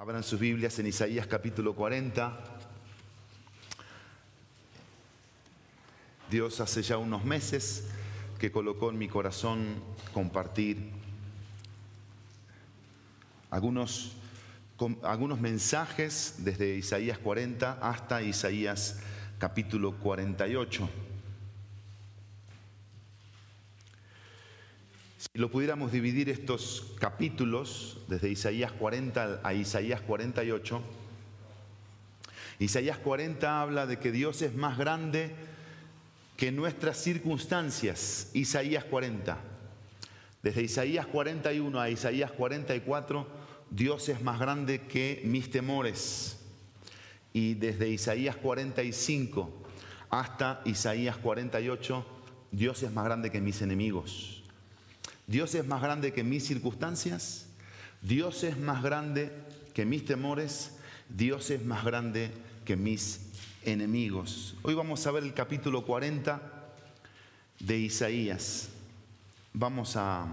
Abran 0.00 0.22
sus 0.22 0.38
Biblias 0.38 0.78
en 0.78 0.86
Isaías 0.86 1.26
capítulo 1.26 1.74
40. 1.74 2.38
Dios 6.30 6.60
hace 6.60 6.82
ya 6.82 6.98
unos 6.98 7.24
meses 7.24 7.88
que 8.38 8.52
colocó 8.52 8.90
en 8.90 8.98
mi 8.98 9.08
corazón 9.08 9.74
compartir 10.14 10.92
algunos, 13.50 14.12
algunos 15.02 15.40
mensajes 15.40 16.36
desde 16.38 16.76
Isaías 16.76 17.18
40 17.18 17.80
hasta 17.82 18.22
Isaías 18.22 19.00
capítulo 19.40 19.96
48. 19.96 20.88
Si 25.18 25.26
lo 25.34 25.50
pudiéramos 25.50 25.90
dividir 25.90 26.28
estos 26.28 26.94
capítulos, 27.00 27.98
desde 28.06 28.30
Isaías 28.30 28.70
40 28.70 29.40
a 29.42 29.52
Isaías 29.52 30.00
48, 30.00 30.80
Isaías 32.60 32.98
40 32.98 33.60
habla 33.60 33.86
de 33.86 33.98
que 33.98 34.12
Dios 34.12 34.42
es 34.42 34.54
más 34.54 34.78
grande 34.78 35.32
que 36.36 36.52
nuestras 36.52 36.98
circunstancias. 36.98 38.30
Isaías 38.32 38.84
40. 38.84 39.38
Desde 40.44 40.62
Isaías 40.62 41.06
41 41.06 41.80
a 41.80 41.90
Isaías 41.90 42.30
44, 42.30 43.26
Dios 43.70 44.08
es 44.08 44.22
más 44.22 44.38
grande 44.38 44.82
que 44.82 45.20
mis 45.24 45.50
temores. 45.50 46.38
Y 47.32 47.54
desde 47.54 47.88
Isaías 47.88 48.36
45 48.36 49.50
hasta 50.10 50.62
Isaías 50.64 51.16
48, 51.16 52.06
Dios 52.52 52.84
es 52.84 52.92
más 52.92 53.04
grande 53.04 53.32
que 53.32 53.40
mis 53.40 53.60
enemigos. 53.62 54.37
Dios 55.28 55.54
es 55.54 55.66
más 55.66 55.82
grande 55.82 56.14
que 56.14 56.24
mis 56.24 56.46
circunstancias, 56.46 57.44
Dios 58.00 58.44
es 58.44 58.56
más 58.56 58.82
grande 58.82 59.30
que 59.74 59.84
mis 59.84 60.06
temores, 60.06 60.78
Dios 61.10 61.50
es 61.50 61.62
más 61.66 61.84
grande 61.84 62.30
que 62.64 62.76
mis 62.76 63.20
enemigos. 63.62 64.56
Hoy 64.62 64.72
vamos 64.72 65.06
a 65.06 65.10
ver 65.10 65.24
el 65.24 65.34
capítulo 65.34 65.84
40 65.84 66.40
de 67.60 67.78
Isaías. 67.78 68.70
Vamos 69.52 69.96
a, 69.96 70.26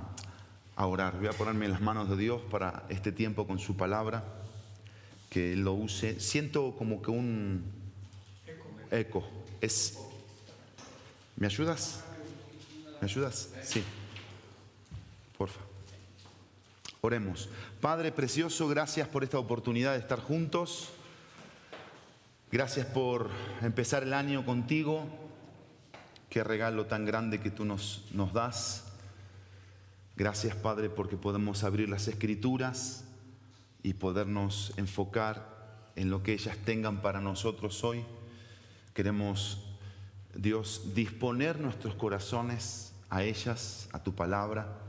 orar. 0.77 1.17
Voy 1.19 1.27
a 1.27 1.33
ponerme 1.33 1.65
en 1.65 1.71
las 1.71 1.81
manos 1.81 2.09
de 2.09 2.15
Dios 2.15 2.41
para 2.49 2.85
este 2.87 3.11
tiempo 3.11 3.45
con 3.45 3.59
su 3.59 3.75
palabra, 3.75 4.23
que 5.29 5.51
Él 5.51 5.65
lo 5.65 5.73
use. 5.73 6.21
Siento 6.21 6.73
como 6.77 7.01
que 7.01 7.11
un 7.11 7.65
eco. 8.91 9.27
Es, 9.59 9.99
¿Me 11.35 11.47
ayudas? 11.47 12.01
¿Me 13.01 13.07
ayudas? 13.07 13.49
Sí. 13.61 13.83
Porfa. 15.37 15.59
Oremos. 17.01 17.49
Padre 17.81 18.11
precioso, 18.11 18.67
gracias 18.67 19.07
por 19.07 19.23
esta 19.23 19.37
oportunidad 19.37 19.93
de 19.93 19.99
estar 19.99 20.19
juntos. 20.19 20.89
Gracias 22.51 22.87
por 22.87 23.29
empezar 23.61 24.03
el 24.03 24.13
año 24.13 24.45
contigo. 24.45 25.05
Qué 26.29 26.43
regalo 26.43 26.85
tan 26.85 27.05
grande 27.05 27.39
que 27.39 27.51
tú 27.51 27.65
nos, 27.65 28.05
nos 28.11 28.33
das. 28.33 28.85
Gracias, 30.15 30.55
Padre, 30.55 30.89
porque 30.89 31.17
podemos 31.17 31.63
abrir 31.63 31.89
las 31.89 32.07
escrituras 32.07 33.03
y 33.83 33.93
podernos 33.93 34.73
enfocar 34.77 35.91
en 35.95 36.09
lo 36.09 36.23
que 36.23 36.33
ellas 36.33 36.57
tengan 36.65 37.01
para 37.01 37.19
nosotros 37.19 37.83
hoy. 37.83 38.03
Queremos, 38.93 39.63
Dios, 40.33 40.93
disponer 40.95 41.59
nuestros 41.59 41.93
corazones 41.95 42.93
a 43.09 43.23
ellas, 43.23 43.89
a 43.91 44.01
tu 44.01 44.15
palabra 44.15 44.84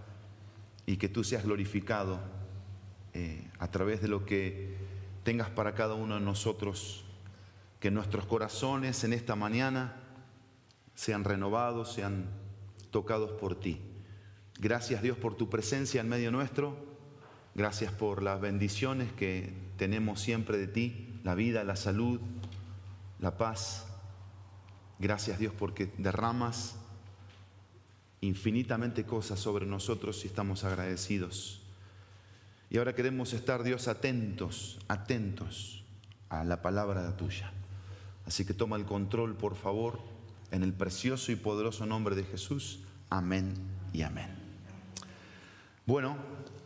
y 0.87 0.97
que 0.97 1.09
tú 1.09 1.25
seas 1.25 1.45
glorificado 1.45 2.21
eh, 3.13 3.51
a 3.59 3.71
través 3.71 4.01
de 4.01 4.09
lo 4.09 4.25
que 4.25 4.77
tengas 5.25 5.51
para 5.51 5.75
cada 5.75 5.95
uno 5.95 6.15
de 6.15 6.21
nosotros, 6.21 7.05
que 7.81 7.91
nuestros 7.91 8.25
corazones 8.27 9.03
en 9.03 9.13
esta 9.13 9.35
mañana 9.35 9.97
sean 10.95 11.25
renovados, 11.25 11.93
sean 11.93 12.27
tocados 12.91 13.33
por 13.33 13.59
ti. 13.59 13.81
Gracias 14.59 15.03
Dios 15.03 15.19
por 15.19 15.35
tu 15.35 15.51
presencia 15.51 16.01
en 16.01 16.09
medio 16.09 16.31
nuestro, 16.31 16.77
gracias 17.55 17.93
por 17.93 18.23
las 18.23 18.41
bendiciones 18.41 19.13
que 19.13 19.53
tenemos 19.77 20.21
siempre 20.21 20.57
de 20.57 20.69
ti, 20.69 21.21
la 21.25 21.35
vida, 21.35 21.65
la 21.65 21.77
salud, 21.77 22.21
la 23.19 23.37
paz. 23.37 23.87
Gracias 24.99 25.39
Dios 25.39 25.53
porque 25.59 25.93
derramas 25.99 26.77
infinitamente 28.27 29.05
cosas 29.05 29.39
sobre 29.39 29.67
nosotros 29.67 30.25
y 30.25 30.29
estamos 30.29 30.65
agradecidos. 30.65 31.61
Y 32.69 32.79
ahora 32.79 32.95
queremos 32.95 33.33
estar, 33.33 33.63
Dios, 33.63 33.89
atentos, 33.89 34.79
atentos 34.89 35.85
a 36.29 36.45
la 36.45 36.63
palabra 36.63 37.17
tuya. 37.17 37.53
Así 38.27 38.45
que 38.45 38.55
toma 38.55 38.77
el 38.77 38.85
control, 38.85 39.37
por 39.37 39.55
favor, 39.55 40.01
en 40.51 40.63
el 40.63 40.73
precioso 40.73 41.31
y 41.31 41.37
poderoso 41.37 41.87
nombre 41.87 42.17
de 42.17 42.25
Jesús. 42.25 42.81
Amén 43.09 43.55
y 43.93 44.03
amén. 44.03 44.29
Bueno, 45.87 46.17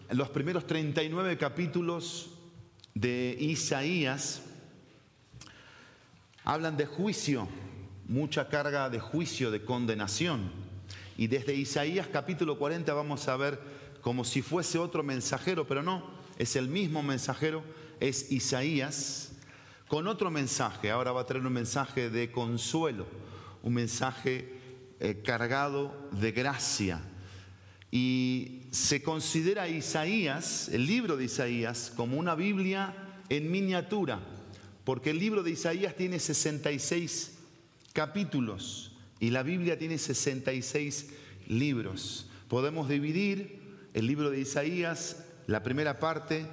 en 0.08 0.16
los 0.16 0.30
primeros 0.30 0.66
39 0.66 1.36
capítulos 1.36 2.30
de 2.94 3.36
Isaías 3.38 4.42
hablan 6.44 6.78
de 6.78 6.86
juicio, 6.86 7.46
mucha 8.08 8.48
carga 8.48 8.88
de 8.88 8.98
juicio, 8.98 9.50
de 9.50 9.64
condenación. 9.64 10.69
Y 11.20 11.26
desde 11.26 11.54
Isaías 11.54 12.06
capítulo 12.10 12.58
40 12.58 12.94
vamos 12.94 13.28
a 13.28 13.36
ver 13.36 13.60
como 14.00 14.24
si 14.24 14.40
fuese 14.40 14.78
otro 14.78 15.02
mensajero, 15.02 15.66
pero 15.66 15.82
no, 15.82 16.02
es 16.38 16.56
el 16.56 16.66
mismo 16.66 17.02
mensajero, 17.02 17.62
es 18.00 18.32
Isaías, 18.32 19.32
con 19.86 20.06
otro 20.06 20.30
mensaje. 20.30 20.90
Ahora 20.90 21.12
va 21.12 21.20
a 21.20 21.26
traer 21.26 21.44
un 21.44 21.52
mensaje 21.52 22.08
de 22.08 22.32
consuelo, 22.32 23.06
un 23.62 23.74
mensaje 23.74 24.48
eh, 24.98 25.20
cargado 25.22 25.94
de 26.12 26.32
gracia. 26.32 27.02
Y 27.90 28.62
se 28.70 29.02
considera 29.02 29.68
Isaías, 29.68 30.70
el 30.70 30.86
libro 30.86 31.18
de 31.18 31.26
Isaías, 31.26 31.92
como 31.94 32.16
una 32.16 32.34
Biblia 32.34 32.94
en 33.28 33.50
miniatura, 33.50 34.20
porque 34.84 35.10
el 35.10 35.18
libro 35.18 35.42
de 35.42 35.50
Isaías 35.50 35.94
tiene 35.96 36.18
66 36.18 37.32
capítulos. 37.92 38.89
Y 39.20 39.30
la 39.30 39.42
Biblia 39.42 39.78
tiene 39.78 39.98
66 39.98 41.10
libros. 41.46 42.30
Podemos 42.48 42.88
dividir 42.88 43.60
el 43.92 44.06
libro 44.06 44.30
de 44.30 44.40
Isaías, 44.40 45.26
la 45.46 45.62
primera 45.62 46.00
parte, 46.00 46.46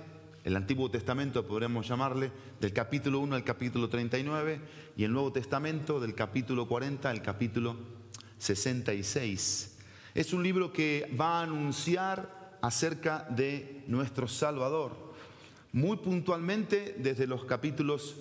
el 0.44 0.56
Antiguo 0.56 0.92
Testamento 0.92 1.48
podremos 1.48 1.88
llamarle, 1.88 2.30
del 2.60 2.74
capítulo 2.74 3.20
1 3.20 3.36
al 3.36 3.44
capítulo 3.46 3.88
39, 3.88 4.60
y 4.98 5.06
el 5.06 5.14
Nuevo 5.14 5.32
Testamento 5.32 6.00
del 6.02 6.14
capítulo 6.14 6.68
40 6.68 7.10
al 7.10 7.22
capítulo 7.22 7.78
66. 8.38 9.78
Es 10.14 10.34
un 10.34 10.44
libro 10.44 10.74
que 10.74 11.10
va 11.20 11.40
a 11.40 11.44
anunciar 11.44 12.58
acerca 12.62 13.28
de 13.30 13.84
nuestro 13.88 14.28
Salvador, 14.28 15.14
muy 15.72 15.98
puntualmente 15.98 16.96
desde 16.98 17.28
los 17.28 17.46
capítulos 17.46 18.18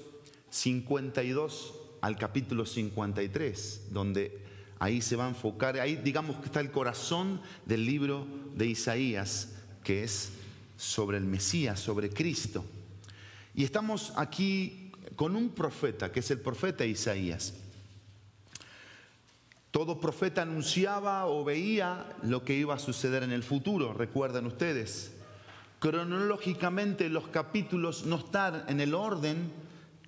52 0.51 1.86
al 2.07 2.17
capítulo 2.17 2.65
53, 2.65 3.89
donde 3.91 4.39
ahí 4.79 5.03
se 5.03 5.17
va 5.17 5.27
a 5.27 5.29
enfocar, 5.29 5.77
ahí 5.81 5.97
digamos 5.97 6.37
que 6.37 6.45
está 6.45 6.61
el 6.61 6.71
corazón 6.71 7.41
del 7.65 7.85
libro 7.85 8.29
de 8.55 8.67
Isaías, 8.67 9.57
que 9.83 10.05
es 10.05 10.31
sobre 10.77 11.19
el 11.19 11.25
Mesías, 11.25 11.81
sobre 11.81 12.11
Cristo. 12.11 12.65
Y 13.57 13.65
estamos 13.65 14.13
aquí 14.15 14.93
con 15.17 15.35
un 15.35 15.49
profeta, 15.49 16.13
que 16.13 16.21
es 16.21 16.31
el 16.31 16.39
profeta 16.39 16.85
Isaías. 16.85 17.55
Todo 19.73 19.99
profeta 19.99 20.43
anunciaba 20.43 21.27
o 21.27 21.43
veía 21.43 22.07
lo 22.23 22.45
que 22.45 22.55
iba 22.55 22.77
a 22.77 22.79
suceder 22.79 23.25
en 23.25 23.33
el 23.33 23.43
futuro, 23.43 23.93
recuerdan 23.93 24.47
ustedes. 24.47 25.11
Cronológicamente 25.81 27.09
los 27.09 27.27
capítulos 27.27 28.07
no 28.07 28.19
están 28.19 28.63
en 28.69 28.81
el 28.81 28.95
orden 28.95 29.51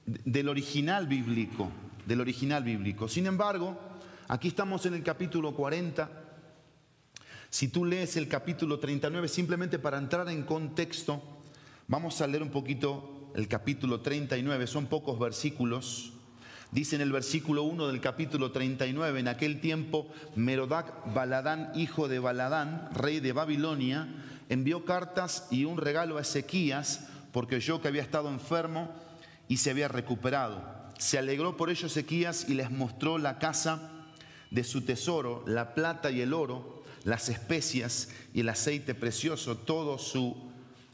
del 0.07 0.49
original 0.49 1.09
bíblico, 1.09 1.73
del 2.09 2.23
original 2.23 2.65
bíblico. 2.65 3.07
Sin 3.07 3.27
embargo, 3.27 3.79
aquí 4.29 4.49
estamos 4.49 4.87
en 4.87 4.95
el 4.95 5.03
capítulo 5.03 5.55
40. 5.55 6.11
Si 7.51 7.69
tú 7.69 7.85
lees 7.85 8.17
el 8.17 8.29
capítulo 8.29 8.79
39, 8.79 9.29
simplemente 9.29 9.79
para 9.79 9.99
entrar 9.99 10.27
en 10.31 10.43
contexto, 10.43 11.23
vamos 11.87 12.21
a 12.23 12.27
leer 12.27 12.43
un 12.43 12.51
poquito 12.51 13.31
el 13.35 13.47
capítulo 13.47 14.01
39, 14.01 14.67
son 14.67 14.87
pocos 14.87 15.19
versículos. 15.19 16.15
Dice 16.71 16.97
en 16.97 17.03
el 17.03 17.13
versículo 17.13 17.65
1 17.65 17.89
del 17.89 18.01
capítulo 18.01 18.53
39, 18.53 19.21
en 19.21 19.29
aquel 19.29 19.61
tiempo 19.61 20.09
Merodac 20.35 21.13
Baladán, 21.13 21.73
hijo 21.75 22.09
de 22.09 22.21
Baladán, 22.21 22.89
rey 22.95 23.21
de 23.21 23.33
Babilonia, 23.33 24.09
envió 24.49 24.87
cartas 24.87 25.47
y 25.51 25.67
un 25.67 25.77
regalo 25.77 26.17
a 26.17 26.23
Ezequías, 26.23 27.07
porque 27.33 27.61
yo 27.61 27.83
que 27.83 27.89
había 27.89 28.03
estado 28.03 28.31
enfermo, 28.31 28.95
y 29.47 29.59
se 29.59 29.71
había 29.71 29.89
recuperado. 29.89 30.78
Se 30.99 31.17
alegró 31.17 31.57
por 31.57 31.71
ello 31.71 31.87
Ezequías 31.87 32.47
y 32.49 32.55
les 32.55 32.71
mostró 32.71 33.19
la 33.19 33.39
casa 33.39 33.91
de 34.51 34.65
su 34.65 34.83
tesoro, 34.83 35.45
la 35.47 35.75
plata 35.75 36.11
y 36.11 36.21
el 36.21 36.35
oro, 36.35 36.83
las 37.05 37.29
especias 37.29 38.09
y 38.35 38.41
el 38.41 38.49
aceite 38.49 38.95
precioso, 38.95 39.57
todo 39.57 39.99
su 39.99 40.37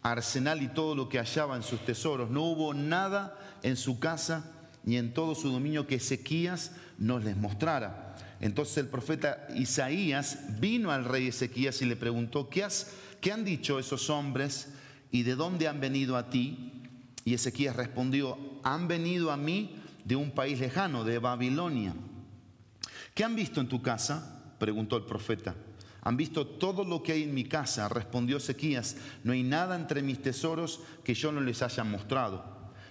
arsenal 0.02 0.62
y 0.62 0.68
todo 0.68 0.94
lo 0.94 1.08
que 1.08 1.18
hallaba 1.18 1.56
en 1.56 1.62
sus 1.62 1.80
tesoros. 1.84 2.30
No 2.30 2.42
hubo 2.42 2.74
nada 2.74 3.38
en 3.62 3.76
su 3.76 3.98
casa 3.98 4.44
ni 4.84 4.98
en 4.98 5.14
todo 5.14 5.34
su 5.34 5.50
dominio 5.50 5.86
que 5.86 5.94
Ezequías 5.94 6.72
nos 6.98 7.24
les 7.24 7.36
mostrara. 7.36 8.14
Entonces 8.40 8.76
el 8.76 8.88
profeta 8.88 9.48
Isaías 9.54 10.60
vino 10.60 10.90
al 10.90 11.06
rey 11.06 11.28
Ezequías 11.28 11.80
y 11.80 11.86
le 11.86 11.96
preguntó, 11.96 12.50
¿qué, 12.50 12.62
has, 12.62 12.92
¿qué 13.22 13.32
han 13.32 13.44
dicho 13.44 13.78
esos 13.78 14.10
hombres 14.10 14.68
y 15.10 15.22
de 15.22 15.34
dónde 15.34 15.66
han 15.66 15.80
venido 15.80 16.18
a 16.18 16.28
ti? 16.28 16.82
Y 17.24 17.32
Ezequías 17.32 17.74
respondió, 17.74 18.36
han 18.62 18.86
venido 18.86 19.30
a 19.30 19.38
mí 19.38 19.80
de 20.04 20.16
un 20.16 20.30
país 20.30 20.60
lejano, 20.60 21.04
de 21.04 21.18
Babilonia. 21.18 21.94
¿Qué 23.14 23.24
han 23.24 23.34
visto 23.34 23.60
en 23.60 23.68
tu 23.68 23.82
casa? 23.82 24.42
preguntó 24.58 24.96
el 24.96 25.04
profeta. 25.04 25.54
Han 26.02 26.16
visto 26.16 26.46
todo 26.46 26.84
lo 26.84 27.02
que 27.02 27.12
hay 27.12 27.22
en 27.22 27.34
mi 27.34 27.44
casa, 27.44 27.88
respondió 27.88 28.36
Ezequías. 28.36 28.96
No 29.24 29.32
hay 29.32 29.42
nada 29.42 29.74
entre 29.74 30.02
mis 30.02 30.20
tesoros 30.20 30.80
que 31.02 31.14
yo 31.14 31.32
no 31.32 31.40
les 31.40 31.62
haya 31.62 31.82
mostrado. 31.82 32.44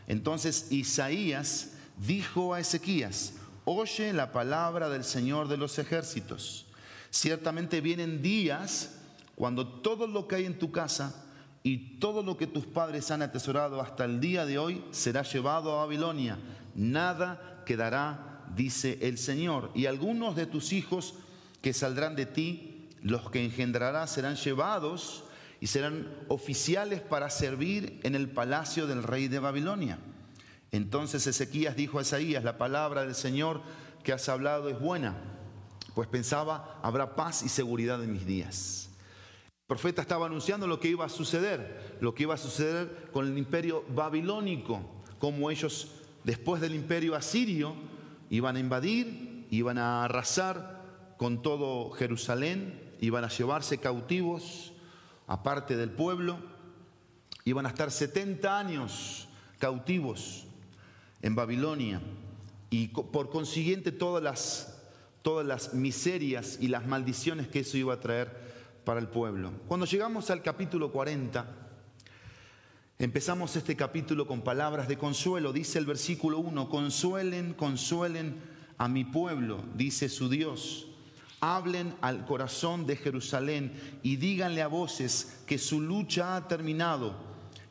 Entonces 0.07 0.71
Isaías 0.71 1.73
dijo 1.97 2.53
a 2.53 2.59
Ezequías, 2.59 3.33
oye 3.65 4.13
la 4.13 4.31
palabra 4.31 4.89
del 4.89 5.03
Señor 5.03 5.47
de 5.47 5.57
los 5.57 5.77
ejércitos. 5.77 6.65
Ciertamente 7.11 7.81
vienen 7.81 8.23
días 8.23 8.95
cuando 9.35 9.67
todo 9.67 10.07
lo 10.07 10.27
que 10.27 10.35
hay 10.35 10.45
en 10.45 10.57
tu 10.57 10.71
casa 10.71 11.23
y 11.61 11.99
todo 11.99 12.23
lo 12.23 12.35
que 12.35 12.47
tus 12.47 12.65
padres 12.65 13.11
han 13.11 13.21
atesorado 13.21 13.79
hasta 13.79 14.05
el 14.05 14.19
día 14.19 14.45
de 14.45 14.57
hoy 14.57 14.83
será 14.91 15.21
llevado 15.21 15.71
a 15.73 15.85
Babilonia. 15.85 16.37
Nada 16.75 17.63
quedará, 17.65 18.45
dice 18.55 18.99
el 19.01 19.17
Señor. 19.17 19.71
Y 19.73 19.85
algunos 19.85 20.35
de 20.35 20.45
tus 20.45 20.73
hijos 20.73 21.15
que 21.61 21.73
saldrán 21.73 22.15
de 22.15 22.25
ti 22.25 22.89
los 23.01 23.29
que 23.29 23.43
engendrará 23.43 24.07
serán 24.07 24.35
llevados 24.35 25.25
y 25.59 25.67
serán 25.67 26.09
oficiales 26.27 27.01
para 27.01 27.29
servir 27.29 27.99
en 28.03 28.15
el 28.15 28.29
palacio 28.29 28.87
del 28.87 29.03
rey 29.03 29.27
de 29.27 29.39
Babilonia. 29.39 29.99
Entonces 30.71 31.27
Ezequías 31.27 31.75
dijo 31.75 31.99
a 31.99 32.01
Isaías, 32.01 32.43
la 32.43 32.57
palabra 32.57 33.03
del 33.03 33.13
Señor 33.13 33.61
que 34.03 34.11
has 34.11 34.27
hablado 34.27 34.69
es 34.69 34.79
buena, 34.79 35.15
pues 35.93 36.07
pensaba, 36.07 36.79
habrá 36.81 37.15
paz 37.15 37.43
y 37.43 37.49
seguridad 37.49 38.03
en 38.03 38.11
mis 38.11 38.25
días. 38.25 38.89
El 39.47 39.67
profeta 39.67 40.01
estaba 40.01 40.25
anunciando 40.25 40.67
lo 40.67 40.79
que 40.79 40.89
iba 40.89 41.05
a 41.05 41.09
suceder, 41.09 41.97
lo 42.01 42.13
que 42.13 42.23
iba 42.23 42.33
a 42.33 42.37
suceder 42.37 43.09
con 43.13 43.27
el 43.27 43.37
imperio 43.37 43.85
babilónico, 43.89 44.81
como 45.19 45.51
ellos 45.51 45.91
después 46.23 46.61
del 46.61 46.75
imperio 46.75 47.15
asirio 47.15 47.75
iban 48.29 48.55
a 48.55 48.59
invadir, 48.59 49.47
iban 49.49 49.77
a 49.77 50.05
arrasar 50.05 50.81
con 51.17 51.41
todo 51.41 51.91
Jerusalén, 51.91 52.93
iban 52.99 53.23
a 53.23 53.29
llevarse 53.29 53.77
cautivos 53.77 54.73
aparte 55.27 55.75
del 55.75 55.91
pueblo, 55.91 56.37
iban 57.45 57.65
a 57.65 57.69
estar 57.69 57.91
70 57.91 58.57
años 58.57 59.27
cautivos 59.59 60.45
en 61.21 61.35
Babilonia 61.35 62.01
y 62.69 62.87
por 62.87 63.29
consiguiente 63.29 63.91
todas 63.91 64.23
las, 64.23 64.81
todas 65.21 65.45
las 65.45 65.73
miserias 65.73 66.57
y 66.59 66.67
las 66.67 66.87
maldiciones 66.87 67.47
que 67.47 67.59
eso 67.59 67.77
iba 67.77 67.93
a 67.93 67.99
traer 67.99 68.43
para 68.83 68.99
el 68.99 69.07
pueblo. 69.07 69.51
Cuando 69.67 69.85
llegamos 69.85 70.29
al 70.29 70.41
capítulo 70.41 70.91
40, 70.91 71.62
empezamos 72.99 73.55
este 73.55 73.75
capítulo 73.75 74.27
con 74.27 74.41
palabras 74.41 74.87
de 74.87 74.97
consuelo. 74.97 75.53
Dice 75.53 75.79
el 75.79 75.85
versículo 75.85 76.39
1, 76.39 76.69
consuelen, 76.69 77.53
consuelen 77.53 78.35
a 78.77 78.87
mi 78.87 79.03
pueblo, 79.03 79.63
dice 79.75 80.09
su 80.09 80.29
Dios 80.29 80.87
hablen 81.43 81.93
al 81.99 82.25
corazón 82.25 82.87
de 82.87 82.95
Jerusalén 82.95 83.73
y 84.01 84.15
díganle 84.15 84.61
a 84.61 84.67
voces 84.67 85.41
que 85.45 85.57
su 85.57 85.81
lucha 85.81 86.37
ha 86.37 86.47
terminado, 86.47 87.17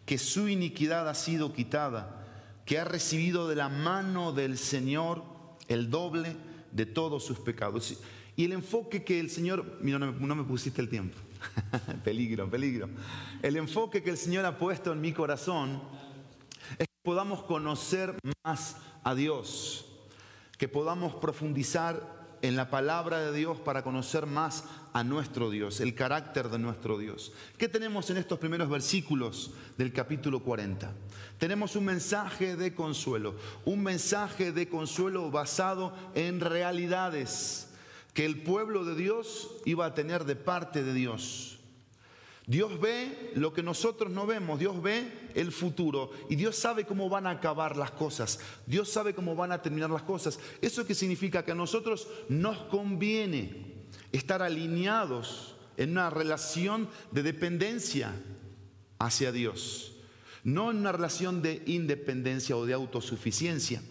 que 0.04 0.18
su 0.18 0.46
iniquidad 0.46 1.08
ha 1.08 1.14
sido 1.14 1.54
quitada, 1.54 2.22
que 2.66 2.78
ha 2.78 2.84
recibido 2.84 3.48
de 3.48 3.56
la 3.56 3.70
mano 3.70 4.32
del 4.32 4.58
Señor 4.58 5.24
el 5.68 5.88
doble 5.88 6.36
de 6.70 6.84
todos 6.84 7.24
sus 7.24 7.38
pecados. 7.38 7.98
Y 8.36 8.44
el 8.44 8.52
enfoque 8.52 9.04
que 9.04 9.18
el 9.18 9.30
Señor, 9.30 9.78
mira, 9.80 9.98
no 9.98 10.34
me, 10.34 10.44
pusiste 10.44 10.82
el 10.82 10.90
tiempo, 10.90 11.16
peligro, 12.04 12.48
peligro. 12.50 12.88
El 13.42 13.56
enfoque 13.56 14.02
que 14.02 14.10
el 14.10 14.18
Señor 14.18 14.44
ha 14.44 14.58
puesto 14.58 14.92
en 14.92 15.00
mi 15.00 15.12
corazón 15.12 15.82
es 16.78 16.86
que 16.86 17.00
podamos 17.02 17.42
conocer 17.44 18.16
más 18.44 18.76
a 19.04 19.14
Dios, 19.14 19.86
que 20.58 20.68
podamos 20.68 21.14
profundizar 21.16 22.22
en 22.42 22.56
la 22.56 22.70
palabra 22.70 23.20
de 23.20 23.32
Dios 23.32 23.58
para 23.58 23.82
conocer 23.82 24.26
más 24.26 24.64
a 24.92 25.04
nuestro 25.04 25.48
Dios, 25.48 25.80
el 25.80 25.94
carácter 25.94 26.48
de 26.48 26.58
nuestro 26.58 26.98
Dios. 26.98 27.32
¿Qué 27.56 27.68
tenemos 27.68 28.10
en 28.10 28.16
estos 28.16 28.38
primeros 28.38 28.68
versículos 28.68 29.52
del 29.78 29.92
capítulo 29.92 30.40
40? 30.40 30.92
Tenemos 31.38 31.76
un 31.76 31.84
mensaje 31.84 32.56
de 32.56 32.74
consuelo, 32.74 33.36
un 33.64 33.82
mensaje 33.82 34.52
de 34.52 34.68
consuelo 34.68 35.30
basado 35.30 35.94
en 36.14 36.40
realidades 36.40 37.71
que 38.12 38.24
el 38.24 38.42
pueblo 38.42 38.84
de 38.84 38.94
Dios 38.94 39.50
iba 39.64 39.86
a 39.86 39.94
tener 39.94 40.24
de 40.24 40.36
parte 40.36 40.82
de 40.82 40.92
Dios. 40.92 41.58
Dios 42.46 42.80
ve 42.80 43.32
lo 43.34 43.52
que 43.52 43.62
nosotros 43.62 44.10
no 44.10 44.26
vemos, 44.26 44.58
Dios 44.58 44.82
ve 44.82 45.30
el 45.34 45.52
futuro 45.52 46.10
y 46.28 46.34
Dios 46.34 46.56
sabe 46.56 46.84
cómo 46.84 47.08
van 47.08 47.26
a 47.26 47.30
acabar 47.30 47.76
las 47.76 47.92
cosas, 47.92 48.40
Dios 48.66 48.88
sabe 48.90 49.14
cómo 49.14 49.36
van 49.36 49.52
a 49.52 49.62
terminar 49.62 49.90
las 49.90 50.02
cosas. 50.02 50.40
¿Eso 50.60 50.84
qué 50.84 50.94
significa? 50.94 51.44
Que 51.44 51.52
a 51.52 51.56
nosotros 51.56 52.08
nos 52.28 52.58
conviene 52.64 53.86
estar 54.10 54.42
alineados 54.42 55.54
en 55.76 55.92
una 55.92 56.10
relación 56.10 56.88
de 57.12 57.22
dependencia 57.22 58.12
hacia 58.98 59.30
Dios, 59.30 59.92
no 60.42 60.72
en 60.72 60.78
una 60.78 60.92
relación 60.92 61.42
de 61.42 61.62
independencia 61.66 62.56
o 62.56 62.66
de 62.66 62.74
autosuficiencia. 62.74 63.82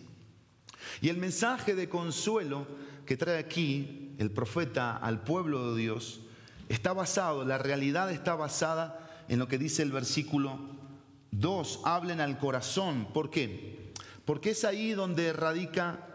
Y 1.01 1.07
el 1.09 1.17
mensaje 1.17 1.73
de 1.73 1.87
consuelo 1.87 2.67
que 3.05 3.17
trae 3.17 3.37
aquí 3.37 4.00
el 4.21 4.29
profeta 4.29 4.95
al 4.95 5.21
pueblo 5.21 5.73
de 5.73 5.81
Dios, 5.81 6.21
está 6.69 6.93
basado, 6.93 7.43
la 7.43 7.57
realidad 7.57 8.11
está 8.11 8.35
basada 8.35 9.09
en 9.27 9.39
lo 9.39 9.47
que 9.47 9.57
dice 9.57 9.81
el 9.81 9.91
versículo 9.91 10.59
2, 11.31 11.81
hablen 11.85 12.21
al 12.21 12.37
corazón. 12.37 13.07
¿Por 13.15 13.31
qué? 13.31 13.91
Porque 14.23 14.51
es 14.51 14.63
ahí 14.63 14.91
donde 14.91 15.33
radica 15.33 16.07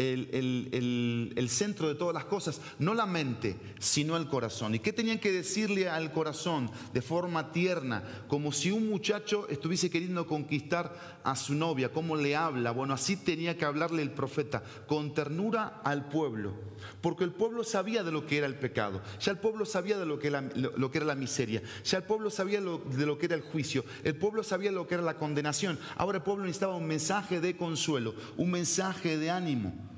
el, 0.00 1.46
centro 1.48 1.88
de 1.88 1.94
todas 1.94 2.14
las 2.14 2.24
cosas, 2.24 2.60
no 2.78 2.94
la 2.94 3.06
mente, 3.06 3.56
sino 3.78 4.16
el 4.16 4.28
corazón. 4.28 4.74
¿Y 4.74 4.78
qué 4.78 4.92
tenían 4.92 5.18
que 5.18 5.32
decirle 5.32 5.88
al 5.88 6.12
corazón 6.12 6.70
de 6.92 7.02
forma 7.02 7.52
tierna, 7.52 8.02
como 8.28 8.52
si 8.52 8.70
un 8.70 8.88
muchacho 8.88 9.48
estuviese 9.48 9.90
queriendo 9.90 10.26
conquistar 10.26 11.20
a 11.24 11.36
su 11.36 11.54
novia? 11.54 11.92
¿Cómo 11.92 12.16
le 12.16 12.36
habla? 12.36 12.70
Bueno, 12.70 12.94
así 12.94 13.16
tenía 13.16 13.56
que 13.56 13.64
hablarle 13.64 14.02
el 14.02 14.12
profeta, 14.12 14.62
con 14.86 15.12
ternura 15.12 15.80
al 15.84 16.08
pueblo, 16.08 16.54
porque 17.00 17.24
el 17.24 17.32
pueblo 17.32 17.64
sabía 17.64 18.02
de 18.02 18.12
lo 18.12 18.26
que 18.26 18.38
era 18.38 18.46
el 18.46 18.54
pecado, 18.54 19.02
ya 19.20 19.32
el 19.32 19.38
pueblo 19.38 19.66
sabía 19.66 19.98
de 19.98 20.06
lo 20.06 20.18
que 20.18 20.28
era, 20.28 21.04
la 21.04 21.14
miseria, 21.14 21.62
ya 21.84 21.98
el 21.98 22.04
pueblo 22.04 22.30
sabía 22.30 22.60
de 22.60 23.06
lo 23.06 23.18
que 23.18 23.26
era 23.26 23.34
el 23.34 23.42
juicio, 23.42 23.84
el 24.04 24.16
pueblo 24.16 24.42
sabía 24.42 24.72
lo 24.72 24.86
que 24.86 24.94
era 24.94 25.02
la 25.02 25.16
condenación. 25.16 25.78
Ahora 25.96 26.18
el 26.18 26.24
pueblo 26.24 26.44
necesitaba 26.44 26.76
un 26.76 26.86
mensaje 26.86 27.40
de 27.40 27.56
consuelo, 27.56 28.14
un 28.36 28.50
mensaje 28.50 29.18
de 29.18 29.30
ánimo. 29.30 29.89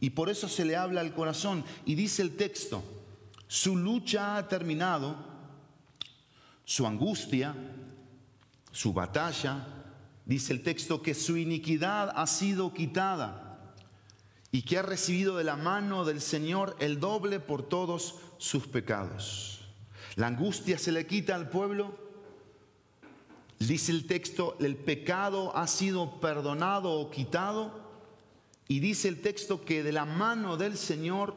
Y 0.00 0.10
por 0.10 0.30
eso 0.30 0.48
se 0.48 0.64
le 0.64 0.76
habla 0.76 1.02
al 1.02 1.14
corazón. 1.14 1.64
Y 1.84 1.94
dice 1.94 2.22
el 2.22 2.36
texto, 2.36 2.82
su 3.46 3.76
lucha 3.76 4.36
ha 4.36 4.48
terminado, 4.48 5.16
su 6.64 6.86
angustia, 6.86 7.54
su 8.72 8.92
batalla. 8.92 9.66
Dice 10.24 10.52
el 10.52 10.62
texto 10.62 11.02
que 11.02 11.14
su 11.14 11.36
iniquidad 11.36 12.12
ha 12.14 12.26
sido 12.26 12.72
quitada 12.72 13.74
y 14.52 14.62
que 14.62 14.78
ha 14.78 14.82
recibido 14.82 15.36
de 15.36 15.44
la 15.44 15.56
mano 15.56 16.04
del 16.04 16.20
Señor 16.20 16.76
el 16.80 16.98
doble 16.98 17.38
por 17.38 17.62
todos 17.62 18.16
sus 18.38 18.66
pecados. 18.66 19.60
La 20.16 20.28
angustia 20.28 20.78
se 20.78 20.92
le 20.92 21.06
quita 21.06 21.34
al 21.34 21.50
pueblo. 21.50 21.98
Dice 23.58 23.92
el 23.92 24.06
texto, 24.06 24.56
el 24.60 24.76
pecado 24.76 25.54
ha 25.56 25.66
sido 25.66 26.20
perdonado 26.20 26.92
o 26.92 27.10
quitado 27.10 27.89
y 28.70 28.78
dice 28.78 29.08
el 29.08 29.20
texto 29.20 29.64
que 29.64 29.82
de 29.82 29.90
la 29.90 30.04
mano 30.04 30.56
del 30.56 30.76
Señor 30.76 31.34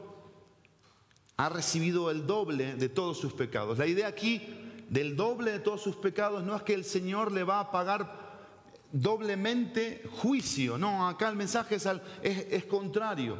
ha 1.35 1.49
recibido 1.49 2.11
el 2.11 2.27
doble 2.27 2.75
de 2.75 2.89
todos 2.89 3.17
sus 3.17 3.33
pecados. 3.33 3.79
La 3.79 3.87
idea 3.87 4.05
aquí 4.05 4.39
del 4.87 5.15
doble 5.15 5.51
de 5.51 5.59
todos 5.59 5.81
sus 5.81 5.95
pecados 5.95 6.43
no 6.43 6.55
es 6.55 6.61
que 6.61 6.75
el 6.75 6.85
Señor 6.85 7.31
le 7.31 7.43
va 7.43 7.59
a 7.59 7.71
pagar 7.71 8.51
doblemente 8.91 10.03
juicio. 10.11 10.77
No, 10.77 11.07
acá 11.07 11.27
el 11.27 11.35
mensaje 11.35 11.73
es, 11.73 11.87
es, 12.21 12.65
contrario. 12.65 13.35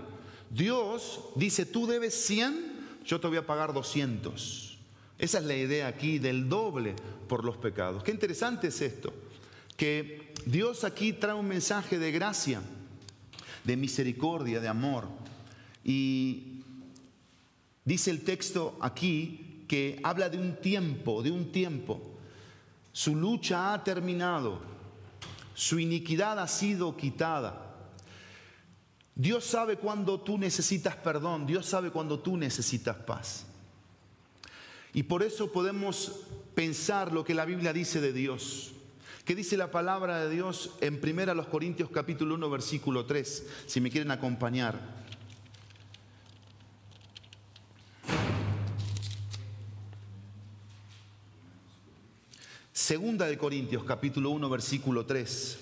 Dios 0.50 1.26
dice, 1.36 1.68
tú 1.68 1.86
debes 1.86 2.16
100, 2.16 3.02
yo 3.06 3.22
te 3.22 3.28
voy 3.28 3.38
a 3.38 3.46
pagar 3.46 3.74
200. 3.74 4.76
Esa 5.20 5.38
es 5.38 5.44
la 5.44 5.56
idea 5.56 5.86
aquí 5.86 6.18
del 6.18 6.50
doble 6.50 6.96
por 7.28 7.46
los 7.46 7.58
pecados. 7.58 8.04
Qué 8.04 8.10
interesante 8.10 8.70
es 8.70 8.82
esto, 8.82 9.14
que 9.78 10.34
Dios 10.48 10.84
aquí 10.84 11.14
trae 11.14 11.36
un 11.36 11.48
mensaje 11.48 12.00
de 12.00 12.12
gracia 12.12 12.60
de 13.64 13.78
misericordia, 13.78 14.60
de 14.60 14.68
amor. 14.68 15.08
Y 15.84 16.62
dice 17.86 18.12
el 18.12 18.24
texto 18.24 18.78
aquí 18.82 19.66
que 19.68 20.00
habla 20.04 20.30
de 20.30 20.38
un 20.38 20.56
tiempo, 20.58 21.24
de 21.24 21.32
un 21.32 21.52
tiempo. 21.52 22.02
Su 22.92 23.16
lucha 23.16 23.74
ha 23.74 23.84
terminado. 23.84 24.60
Su 25.56 25.80
iniquidad 25.80 26.40
ha 26.40 26.48
sido 26.48 26.96
quitada. 26.98 27.60
Dios 29.16 29.46
sabe 29.46 29.78
cuando 29.78 30.20
tú 30.20 30.38
necesitas 30.38 30.96
perdón. 30.96 31.46
Dios 31.46 31.66
sabe 31.66 31.92
cuando 31.92 32.20
tú 32.20 32.38
necesitas 32.38 32.98
paz. 32.98 33.46
Y 34.94 35.04
por 35.04 35.24
eso 35.24 35.52
podemos 35.52 36.24
pensar 36.54 37.12
lo 37.12 37.24
que 37.24 37.34
la 37.34 37.46
Biblia 37.46 37.74
dice 37.74 38.00
de 38.00 38.14
Dios. 38.14 38.73
¿Qué 39.26 39.36
dice 39.36 39.56
la 39.56 39.72
palabra 39.72 40.20
de 40.20 40.30
Dios 40.30 40.72
en 40.82 41.00
1 41.02 41.50
Corintios 41.50 41.90
capítulo 41.90 42.36
1 42.36 42.50
versículo 42.50 43.06
3? 43.06 43.48
Si 43.68 43.80
me 43.80 43.90
quieren 43.90 44.12
acompañar. 44.12 45.04
Segunda 52.74 53.28
de 53.28 53.38
Corintios, 53.38 53.86
capítulo 53.86 54.32
1, 54.32 54.50
versículo 54.50 55.06
3. 55.06 55.60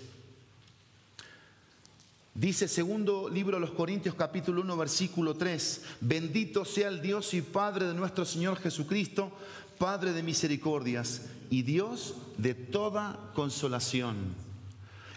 Dice 2.34 2.68
segundo 2.68 3.30
libro 3.30 3.58
de 3.58 3.62
los 3.62 3.72
Corintios, 3.72 4.16
capítulo 4.16 4.62
1, 4.62 4.76
versículo 4.76 5.36
3. 5.36 5.84
Bendito 6.00 6.66
sea 6.66 6.88
el 6.88 7.00
Dios 7.00 7.36
y 7.36 7.44
Padre 7.44 7.86
de 7.86 7.94
nuestro 7.94 8.26
Señor 8.26 8.58
Jesucristo, 8.58 9.32
Padre 9.82 10.14
de 10.14 10.22
misericordias 10.22 11.24
y 11.50 11.64
Dios 11.64 12.16
de 12.38 12.54
toda 12.54 13.32
consolación. 13.34 14.36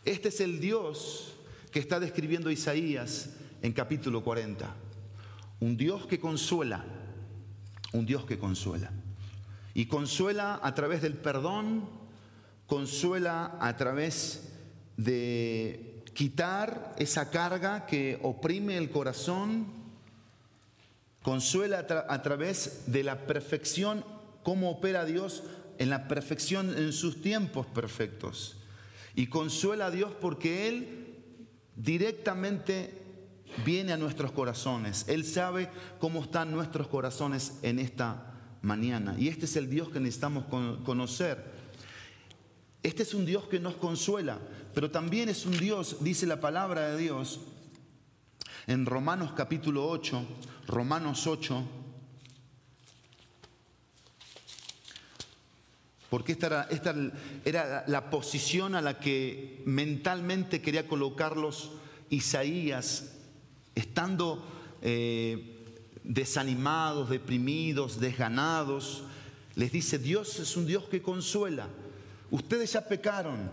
Este 0.07 0.29
es 0.29 0.41
el 0.41 0.59
Dios 0.59 1.35
que 1.71 1.81
está 1.81 2.01
describiendo 2.01 2.51
Isaías 2.51 3.29
en 3.61 3.75
capítulo 3.75 4.25
40. 4.25 4.75
Un 5.61 5.77
Dios 5.77 6.07
que 6.07 6.19
consuela, 6.19 6.83
un 7.93 8.07
Dios 8.07 8.25
que 8.25 8.39
consuela. 8.39 8.91
Y 9.75 9.85
consuela 9.85 10.59
a 10.63 10.75
través 10.75 11.03
del 11.03 11.19
perdón, 11.19 11.87
consuela 12.67 13.59
a 13.61 13.77
través 13.77 14.49
de 14.97 16.05
quitar 16.15 16.95
esa 16.97 17.31
carga 17.31 17.85
que 17.85 18.19
oprime 18.23 18.79
el 18.79 18.89
corazón, 18.89 19.67
consuela 21.23 21.81
a, 22.09 22.23
través 22.23 22.85
de 22.87 23.05
la 23.05 23.27
perfección, 23.27 24.14
cómo 24.45 24.71
opera 24.71 25.05
Dios 25.05 25.43
en 25.79 25.91
la 25.91 26.07
perfección 26.07 26.79
en 26.79 26.93
sus 26.93 27.21
tiempos 27.21 27.67
perfectos. 27.67 28.59
Y 29.17 29.27
consuela 29.27 29.87
a 29.87 29.91
Dios 29.91 30.13
porque 30.21 30.69
Él 30.69 31.17
directamente 31.75 33.03
viene 33.65 33.93
a 33.93 33.97
nuestros 33.97 34.31
corazones. 34.31 35.07
Él 35.09 35.25
sabe 35.25 35.69
cómo 35.99 36.23
están 36.23 36.53
nuestros 36.53 36.87
corazones 36.87 37.59
en 37.63 37.79
esta 37.79 38.33
mañana. 38.63 39.15
Y 39.19 39.29
este 39.29 39.47
es 39.47 39.57
el 39.57 39.69
Dios 39.69 39.89
que 39.89 40.01
necesitamos 40.01 40.45
conocer. 40.85 41.53
Este 42.83 43.03
es 43.03 43.15
un 43.15 43.25
Dios 43.25 43.45
que 43.45 43.61
nos 43.61 43.77
consuela, 43.77 44.39
pero 44.75 44.91
también 44.91 45.29
es 45.29 45.47
un 45.47 45.57
Dios, 45.57 45.99
dice 46.01 46.27
la 46.27 46.41
palabra 46.41 46.91
de 46.91 46.99
Dios, 46.99 47.41
en 48.67 48.85
Romanos 48.85 49.33
capítulo 49.35 49.89
8, 49.89 50.23
Romanos 50.67 51.27
8, 51.27 51.63
porque 56.15 56.31
esta 56.31 56.69
era, 57.45 57.85
la 57.89 58.09
posición 58.09 58.77
a 58.77 58.81
la 58.81 59.01
que 59.01 59.65
mentalmente 59.67 60.63
quería 60.63 60.87
colocarlos 60.87 61.73
Isaías, 62.09 63.17
estando 63.75 64.47
eh, 64.81 65.65
desanimados, 66.05 67.11
deprimidos, 67.11 67.99
desganados. 67.99 69.03
Les 69.57 69.73
dice, 69.73 69.99
Dios 69.99 70.39
es 70.39 70.57
un 70.57 70.67
Dios 70.67 70.85
que 70.85 71.03
consuela. 71.03 71.67
Ustedes 72.31 72.75
ya 72.75 72.87
pecaron 72.87 73.51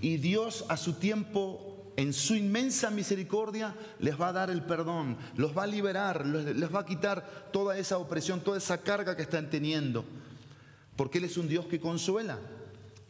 y 0.00 0.16
Dios 0.16 0.64
a 0.70 0.78
su 0.78 0.94
tiempo, 0.94 1.92
en 1.98 2.14
su 2.14 2.34
inmensa 2.34 2.88
misericordia, 2.88 3.74
les 3.98 4.18
va 4.18 4.28
a 4.28 4.32
dar 4.32 4.48
el 4.48 4.62
perdón, 4.62 5.18
los 5.36 5.54
va 5.54 5.64
a 5.64 5.66
liberar, 5.66 6.24
les 6.24 6.74
va 6.74 6.80
a 6.80 6.86
quitar 6.86 7.50
toda 7.52 7.76
esa 7.76 7.98
opresión, 7.98 8.40
toda 8.40 8.56
esa 8.56 8.80
carga 8.80 9.14
que 9.14 9.24
están 9.24 9.50
teniendo. 9.50 10.06
Porque 10.98 11.18
Él 11.18 11.24
es 11.24 11.36
un 11.36 11.46
Dios 11.46 11.66
que 11.66 11.78
consuela. 11.78 12.40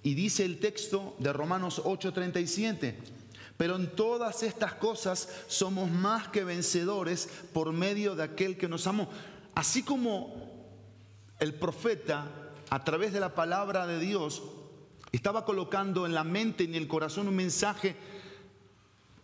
Y 0.03 0.13
dice 0.13 0.45
el 0.45 0.61
texto 0.61 1.17
de 1.19 1.33
Romanos 1.33 1.81
8:37, 1.83 2.95
pero 3.57 3.77
en 3.77 3.97
todas 3.97 4.43
estas 4.43 4.75
cosas 4.75 5.27
somos 5.47 5.91
más 5.91 6.29
que 6.29 6.45
vencedores 6.45 7.31
por 7.55 7.73
medio 7.73 8.15
de 8.15 8.25
aquel 8.25 8.59
que 8.59 8.69
nos 8.69 8.87
amó. 8.87 9.09
Así 9.55 9.83
como 9.83 10.37
el 11.39 11.55
profeta, 11.55 12.27
a 12.69 12.85
través 12.85 13.15
de 13.15 13.21
la 13.21 13.35
palabra 13.35 13.87
de 13.87 13.99
Dios, 13.99 14.43
estaba 15.11 15.47
colocando 15.47 16.05
en 16.05 16.13
la 16.13 16.25
mente 16.25 16.65
y 16.65 16.67
en 16.67 16.75
el 16.75 16.89
corazón 16.89 17.27
un 17.27 17.37
mensaje 17.37 17.97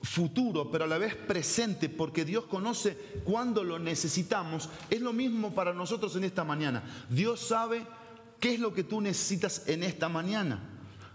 futuro, 0.00 0.70
pero 0.70 0.84
a 0.84 0.86
la 0.86 0.96
vez 0.96 1.14
presente, 1.16 1.90
porque 1.90 2.24
Dios 2.24 2.46
conoce 2.46 2.96
cuándo 3.24 3.62
lo 3.62 3.78
necesitamos. 3.78 4.70
Es 4.88 5.02
lo 5.02 5.12
mismo 5.12 5.54
para 5.54 5.74
nosotros 5.74 6.16
en 6.16 6.24
esta 6.24 6.44
mañana. 6.44 6.82
Dios 7.10 7.40
sabe 7.40 7.86
qué 8.44 8.52
es 8.52 8.60
lo 8.60 8.74
que 8.74 8.84
tú 8.84 9.00
necesitas 9.00 9.62
en 9.68 9.82
esta 9.82 10.10
mañana. 10.10 10.60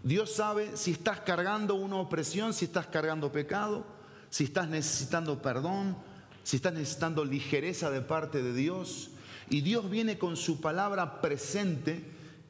Dios 0.02 0.34
sabe 0.34 0.76
si 0.76 0.90
estás 0.90 1.20
cargando 1.20 1.76
una 1.76 1.98
opresión, 1.98 2.56
si 2.56 2.66
estás 2.66 2.88
cargando 2.88 3.32
pecado, 3.32 3.86
si 4.32 4.46
estás 4.46 4.68
necesitando 4.68 5.40
perdón, 5.40 5.96
si 6.44 6.56
estás 6.56 6.74
necesitando 6.74 7.24
ligereza 7.24 7.92
de 7.92 8.02
parte 8.02 8.42
de 8.42 8.56
Dios. 8.56 9.12
Y 9.48 9.62
Dios 9.62 9.92
viene 9.92 10.18
con 10.18 10.38
su 10.38 10.60
palabra 10.60 11.22
presente 11.22 12.04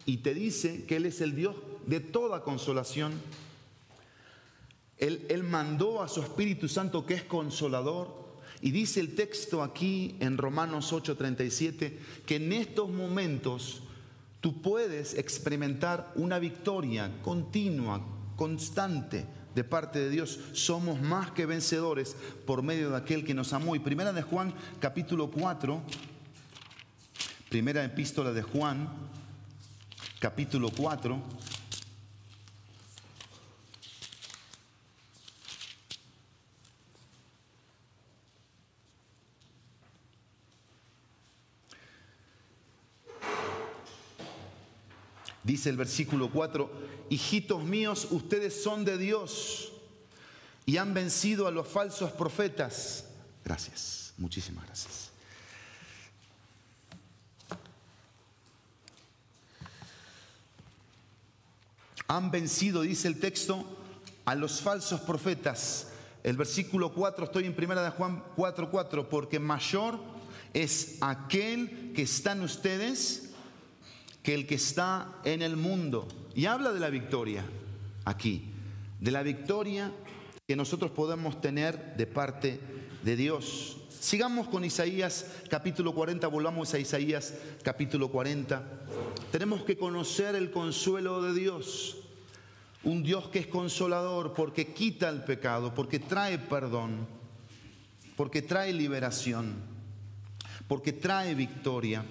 y 0.06 0.20
te 0.20 0.34
dice 0.34 0.86
que 0.86 0.96
Él 0.96 1.08
es 1.08 1.20
el 1.20 1.36
Dios 1.36 1.58
de 1.86 2.00
toda 2.00 2.44
consolación. 2.44 3.12
Él, 4.98 5.26
él 5.28 5.44
mandó 5.44 6.02
a 6.02 6.08
su 6.08 6.22
Espíritu 6.22 6.70
Santo 6.70 7.06
que 7.06 7.16
es 7.16 7.24
consolador. 7.24 8.40
Y 8.62 8.72
dice 8.72 9.02
el 9.02 9.14
texto 9.14 9.62
aquí 9.62 10.16
en 10.22 10.38
Romanos 10.38 10.94
8:37 10.94 11.98
que 12.26 12.38
en 12.38 12.54
estos 12.54 12.90
momentos 12.90 13.84
tú 14.42 14.62
puedes 14.62 15.14
experimentar 15.14 16.12
una 16.16 16.40
victoria 16.40 17.12
continua, 17.22 18.02
constante 18.36 19.26
de 19.56 19.64
parte 19.64 20.00
de 20.00 20.10
Dios. 20.10 20.40
Somos 20.54 21.02
más 21.02 21.32
que 21.32 21.46
vencedores 21.46 22.16
por 22.46 22.62
medio 22.62 22.90
de 22.92 22.98
aquel 22.98 23.26
que 23.26 23.34
nos 23.34 23.54
amó. 23.54 23.76
Y 23.76 23.80
primera 23.80 24.14
de 24.14 24.22
Juan, 24.22 24.54
capítulo 24.80 25.30
4, 25.30 25.82
primera 27.50 27.84
epístola 27.84 28.32
de 28.32 28.42
Juan, 28.42 28.90
capítulo 30.20 30.70
4. 30.76 31.22
Dice 45.50 45.72
el 45.72 45.78
versículo 45.78 46.30
4, 46.30 46.70
hijitos 47.10 47.64
míos, 47.64 48.10
ustedes 48.12 48.62
son 48.62 48.86
de 48.86 49.00
Dios 49.00 49.72
y 50.68 50.78
han 50.78 50.94
vencido 50.94 51.48
a 51.48 51.52
los 51.52 51.68
falsos 51.68 52.12
profetas. 52.12 53.06
Gracias, 53.44 54.14
muchísimas 54.20 54.64
gracias. 54.68 55.10
Han 62.06 62.30
vencido, 62.30 62.84
dice 62.84 63.08
el 63.08 63.20
texto, 63.20 63.66
a 64.26 64.36
los 64.36 64.62
falsos 64.62 65.02
profetas. 65.02 65.88
El 66.22 66.38
versículo 66.38 66.94
4, 66.94 67.26
estoy 67.26 67.46
en 67.46 67.56
primera 67.56 67.82
de 67.82 67.90
Juan 67.90 68.24
4, 68.36 68.70
4, 68.70 69.10
porque 69.10 69.40
mayor 69.40 69.98
es 70.54 70.98
aquel 71.02 71.92
que 71.96 72.04
está 72.04 72.34
en 72.34 72.44
ustedes 72.44 73.29
que 74.30 74.36
el 74.36 74.46
que 74.46 74.54
está 74.54 75.08
en 75.24 75.42
el 75.42 75.58
mundo. 75.58 76.08
Y 76.36 76.46
habla 76.46 76.72
de 76.72 76.80
la 76.80 76.92
victoria 76.92 77.44
aquí, 78.06 78.44
de 79.00 79.10
la 79.10 79.24
victoria 79.24 79.92
que 80.46 80.56
nosotros 80.56 80.92
podemos 80.92 81.42
tener 81.42 81.96
de 81.96 82.06
parte 82.06 82.60
de 83.02 83.16
Dios. 83.16 83.78
Sigamos 83.90 84.48
con 84.48 84.64
Isaías 84.64 85.26
capítulo 85.50 85.96
40, 85.96 86.28
volvamos 86.28 86.72
a 86.76 86.78
Isaías 86.78 87.34
capítulo 87.64 88.12
40. 88.12 88.62
Tenemos 89.32 89.64
que 89.64 89.80
conocer 89.80 90.36
el 90.36 90.52
consuelo 90.52 91.24
de 91.24 91.34
Dios, 91.34 91.98
un 92.84 93.02
Dios 93.02 93.30
que 93.30 93.40
es 93.40 93.48
consolador 93.48 94.36
porque 94.36 94.76
quita 94.76 95.10
el 95.10 95.24
pecado, 95.24 95.74
porque 95.74 95.98
trae 95.98 96.38
perdón, 96.38 97.08
porque 98.16 98.44
trae 98.44 98.74
liberación, 98.74 99.56
porque 100.68 100.94
trae 100.94 101.34
victoria. 101.34 102.06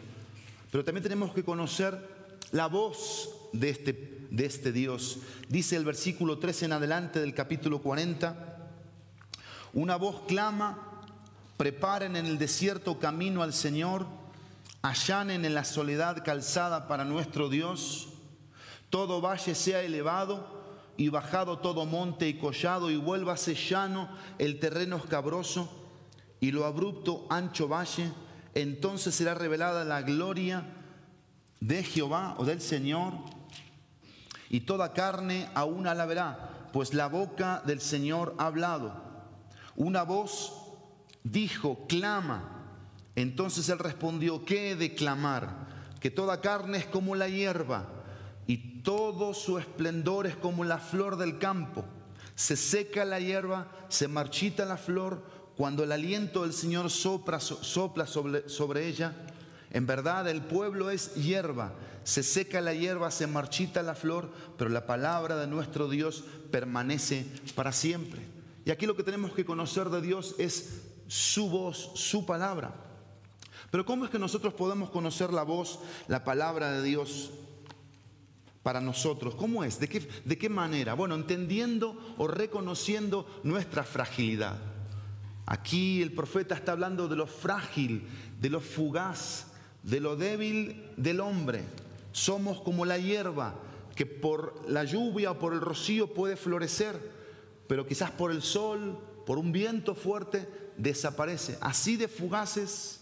Pero 0.71 0.85
también 0.85 1.03
tenemos 1.03 1.33
que 1.33 1.45
conocer 1.45 2.37
la 2.53 2.67
voz 2.67 3.31
de 3.53 3.71
este, 3.71 4.27
de 4.31 4.45
este 4.45 4.73
Dios. 4.73 5.19
Dice 5.49 5.77
el 5.77 5.85
versículo 5.85 6.39
13 6.39 6.67
en 6.67 6.73
adelante 6.73 7.21
del 7.21 7.35
capítulo 7.35 7.81
40, 7.81 8.57
una 9.75 9.97
voz 9.97 10.23
clama, 10.27 11.05
preparen 11.57 12.17
en 12.17 12.27
el 12.27 12.39
desierto 12.39 12.99
camino 12.99 13.43
al 13.43 13.53
Señor, 13.53 14.07
allanen 14.83 15.45
en 15.45 15.55
la 15.55 15.65
soledad 15.65 16.25
calzada 16.25 16.89
para 16.89 17.05
nuestro 17.05 17.49
Dios. 17.49 18.09
todo 18.91 19.21
valle 19.21 19.55
sea 19.55 19.83
elevado 19.83 20.59
y 20.97 21.11
bajado 21.11 21.59
todo 21.59 21.85
monte 21.85 22.29
y 22.29 22.39
collado 22.39 22.91
y 22.91 22.97
vuélvase 22.97 23.55
llano 23.55 24.09
el 24.39 24.59
terreno 24.59 24.97
escabroso 24.97 25.69
y 26.41 26.51
lo 26.51 26.65
abrupto 26.65 27.27
ancho 27.29 27.69
valle, 27.69 28.11
entonces 28.55 29.15
será 29.15 29.35
revelada 29.35 29.85
la 29.85 30.03
gloria 30.03 30.65
de 31.61 31.83
Jehová 31.83 32.35
o 32.39 32.45
del 32.45 32.61
Señor 32.61 33.13
y 34.51 34.61
toda 34.61 34.93
carne 34.93 35.49
aún 35.55 35.85
la 35.85 36.07
verá, 36.07 36.69
pues 36.73 36.95
la 36.95 37.09
boca 37.09 37.63
del 37.67 37.81
Señor 37.81 38.35
ha 38.39 38.47
hablado. 38.47 38.93
Una 39.77 40.03
voz 40.03 40.55
dijo, 41.23 41.87
clama. 41.87 42.55
Entonces 43.15 43.69
él 43.69 43.79
respondió, 43.79 44.45
¿qué 44.45 44.71
he 44.71 44.77
de 44.77 44.95
clamar? 44.95 45.67
Que 46.01 46.11
toda 46.11 46.41
carne 46.41 46.79
es 46.79 46.87
como 46.87 47.15
la 47.15 47.29
hierba 47.29 47.87
y 48.47 48.83
todo 48.83 49.35
su 49.35 49.59
esplendor 49.59 50.27
es 50.27 50.37
como 50.37 50.65
la 50.65 50.79
flor 50.79 51.17
del 51.17 51.39
campo. 51.39 51.85
Se 52.35 52.57
seca 52.57 53.05
la 53.05 53.21
hierba, 53.21 53.69
se 53.89 54.09
marchita 54.09 54.65
la 54.65 54.77
flor, 54.77 55.25
cuando 55.59 55.83
el 55.83 55.91
aliento 55.91 56.43
del 56.43 56.53
Señor 56.53 56.89
sopla, 56.89 57.41
sopla 57.41 58.07
sobre, 58.07 58.49
sobre 58.49 58.87
ella. 58.87 59.13
En 59.73 59.87
verdad 59.87 60.29
el 60.29 60.41
pueblo 60.41 60.89
es 60.89 61.17
hierba, 61.17 61.75
se 62.05 62.23
seca 62.23 62.61
la 62.61 62.75
hierba, 62.75 63.11
se 63.11 63.27
marchita 63.27 63.83
la 63.83 63.97
flor, 63.97 64.31
pero 64.57 64.71
la 64.71 64.87
palabra 64.87 65.37
de 65.37 65.49
nuestro 65.49 65.89
Dios 65.89 66.23
permanece 66.53 67.27
para 67.57 67.73
siempre. 67.73 68.21
Y 68.65 68.71
aquí 68.71 68.87
lo 68.87 68.95
que 68.95 69.03
tenemos 69.03 69.33
que 69.33 69.45
conocer 69.45 69.89
de 69.91 70.01
Dios 70.01 70.37
es 70.39 70.83
su 71.09 71.51
voz, 71.51 71.91
su 71.97 72.25
palabra. 72.25 72.73
Pero 73.73 73.85
¿cómo 73.85 74.05
es 74.05 74.13
que 74.13 74.19
nosotros 74.21 74.55
podemos 74.55 74.91
conocer 74.91 75.33
la 75.33 75.43
voz, 75.43 75.81
la 76.07 76.23
palabra 76.23 76.71
de 76.71 76.85
Dios 76.85 77.33
para 78.63 78.81
nosotros? 78.81 79.35
¿Cómo 79.35 79.65
es? 79.65 79.81
¿De 79.81 79.89
qué, 79.89 80.09
de 80.25 80.39
qué 80.39 80.49
manera? 80.49 80.95
Bueno, 80.95 81.17
entendiendo 81.17 81.99
o 82.17 82.29
reconociendo 82.29 83.27
nuestra 83.43 83.83
fragilidad. 83.83 84.78
Aquí 85.51 86.03
el 86.03 86.13
profeta 86.13 86.55
está 86.55 86.73
hablando 86.73 87.09
de 87.09 87.17
lo 87.17 87.27
frágil, 87.27 88.07
de 88.39 88.51
lo 88.51 88.61
fugaz, 88.61 89.47
de 89.83 89.99
lo 89.99 90.15
débil 90.15 90.91
del 90.99 91.21
hombre. 91.21 91.65
Somos 92.13 92.61
como 92.61 92.85
la 92.85 92.99
hierba 92.99 93.55
que 93.97 94.05
por 94.05 94.69
la 94.69 94.85
lluvia 94.85 95.31
o 95.31 95.39
por 95.39 95.55
el 95.55 95.63
rocío 95.63 96.13
puede 96.13 96.37
florecer, 96.37 97.01
pero 97.67 97.87
quizás 97.87 98.11
por 98.11 98.31
el 98.31 98.43
sol, 98.43 98.99
por 99.25 99.39
un 99.39 99.51
viento 99.51 99.95
fuerte, 99.95 100.47
desaparece. 100.77 101.57
Así 101.63 101.97
de 101.97 102.09
fugaces, 102.09 103.01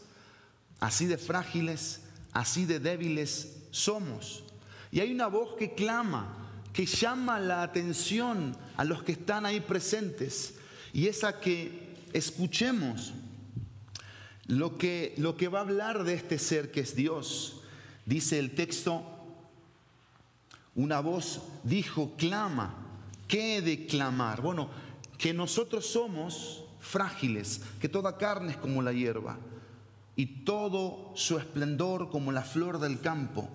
así 0.79 1.07
de 1.07 1.19
frágiles, 1.19 2.03
así 2.33 2.65
de 2.65 2.79
débiles 2.79 3.57
somos. 3.73 4.45
Y 4.93 5.00
hay 5.00 5.12
una 5.12 5.26
voz 5.26 5.57
que 5.57 5.75
clama, 5.75 6.53
que 6.73 6.87
llama 6.87 7.41
la 7.41 7.65
atención 7.65 8.57
a 8.76 8.85
los 8.85 9.03
que 9.03 9.12
están 9.12 9.47
ahí 9.47 9.59
presentes, 9.59 10.55
y 10.93 11.09
esa 11.09 11.41
que 11.41 11.86
escuchemos 12.17 13.13
lo 14.47 14.79
que, 14.79 15.15
lo 15.19 15.37
que 15.37 15.49
va 15.49 15.59
a 15.59 15.63
hablar 15.63 16.05
de 16.05 16.15
este 16.15 16.39
ser 16.39 16.71
que 16.71 16.81
es 16.81 16.97
Dios. 16.97 17.61
Dice 18.05 18.39
el 18.39 18.55
texto, 18.55 19.05
una 20.75 21.01
voz 21.01 21.43
dijo, 21.65 22.15
clama, 22.17 22.75
¿qué 23.29 23.61
de 23.61 23.87
clamar? 23.87 24.41
Bueno, 24.41 24.71
que 25.19 25.35
nosotros 25.35 25.87
somos 25.87 26.65
frágiles, 26.81 27.61
que 27.81 27.89
toda 27.89 28.17
carne 28.17 28.53
es 28.53 28.59
como 28.59 28.83
la 28.83 28.93
hierba 28.93 29.39
y 30.15 30.45
todo 30.45 31.13
su 31.15 31.37
esplendor 31.39 32.11
como 32.11 32.33
la 32.33 32.43
flor 32.43 32.79
del 32.79 33.01
campo. 33.01 33.49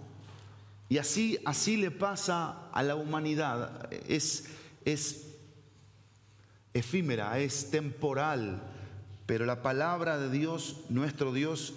Y 0.90 0.98
así, 0.98 1.40
así 1.46 1.78
le 1.78 1.90
pasa 1.90 2.70
a 2.72 2.84
la 2.84 2.96
humanidad. 2.96 3.92
Es, 4.08 4.50
es 4.84 5.31
efímera, 6.74 7.38
es 7.40 7.70
temporal, 7.72 8.62
pero 9.26 9.46
la 9.46 9.62
palabra 9.62 10.18
de 10.18 10.30
Dios, 10.30 10.82
nuestro 10.90 11.34
Dios, 11.34 11.74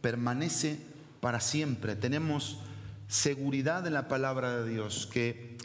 permanece 0.00 0.78
para 1.20 1.40
siempre. 1.40 1.96
Tenemos 1.96 2.58
seguridad 3.08 3.86
en 3.86 3.94
la 3.94 4.08
palabra 4.08 4.62
de 4.62 4.70
Dios, 4.70 5.06
que 5.06 5.56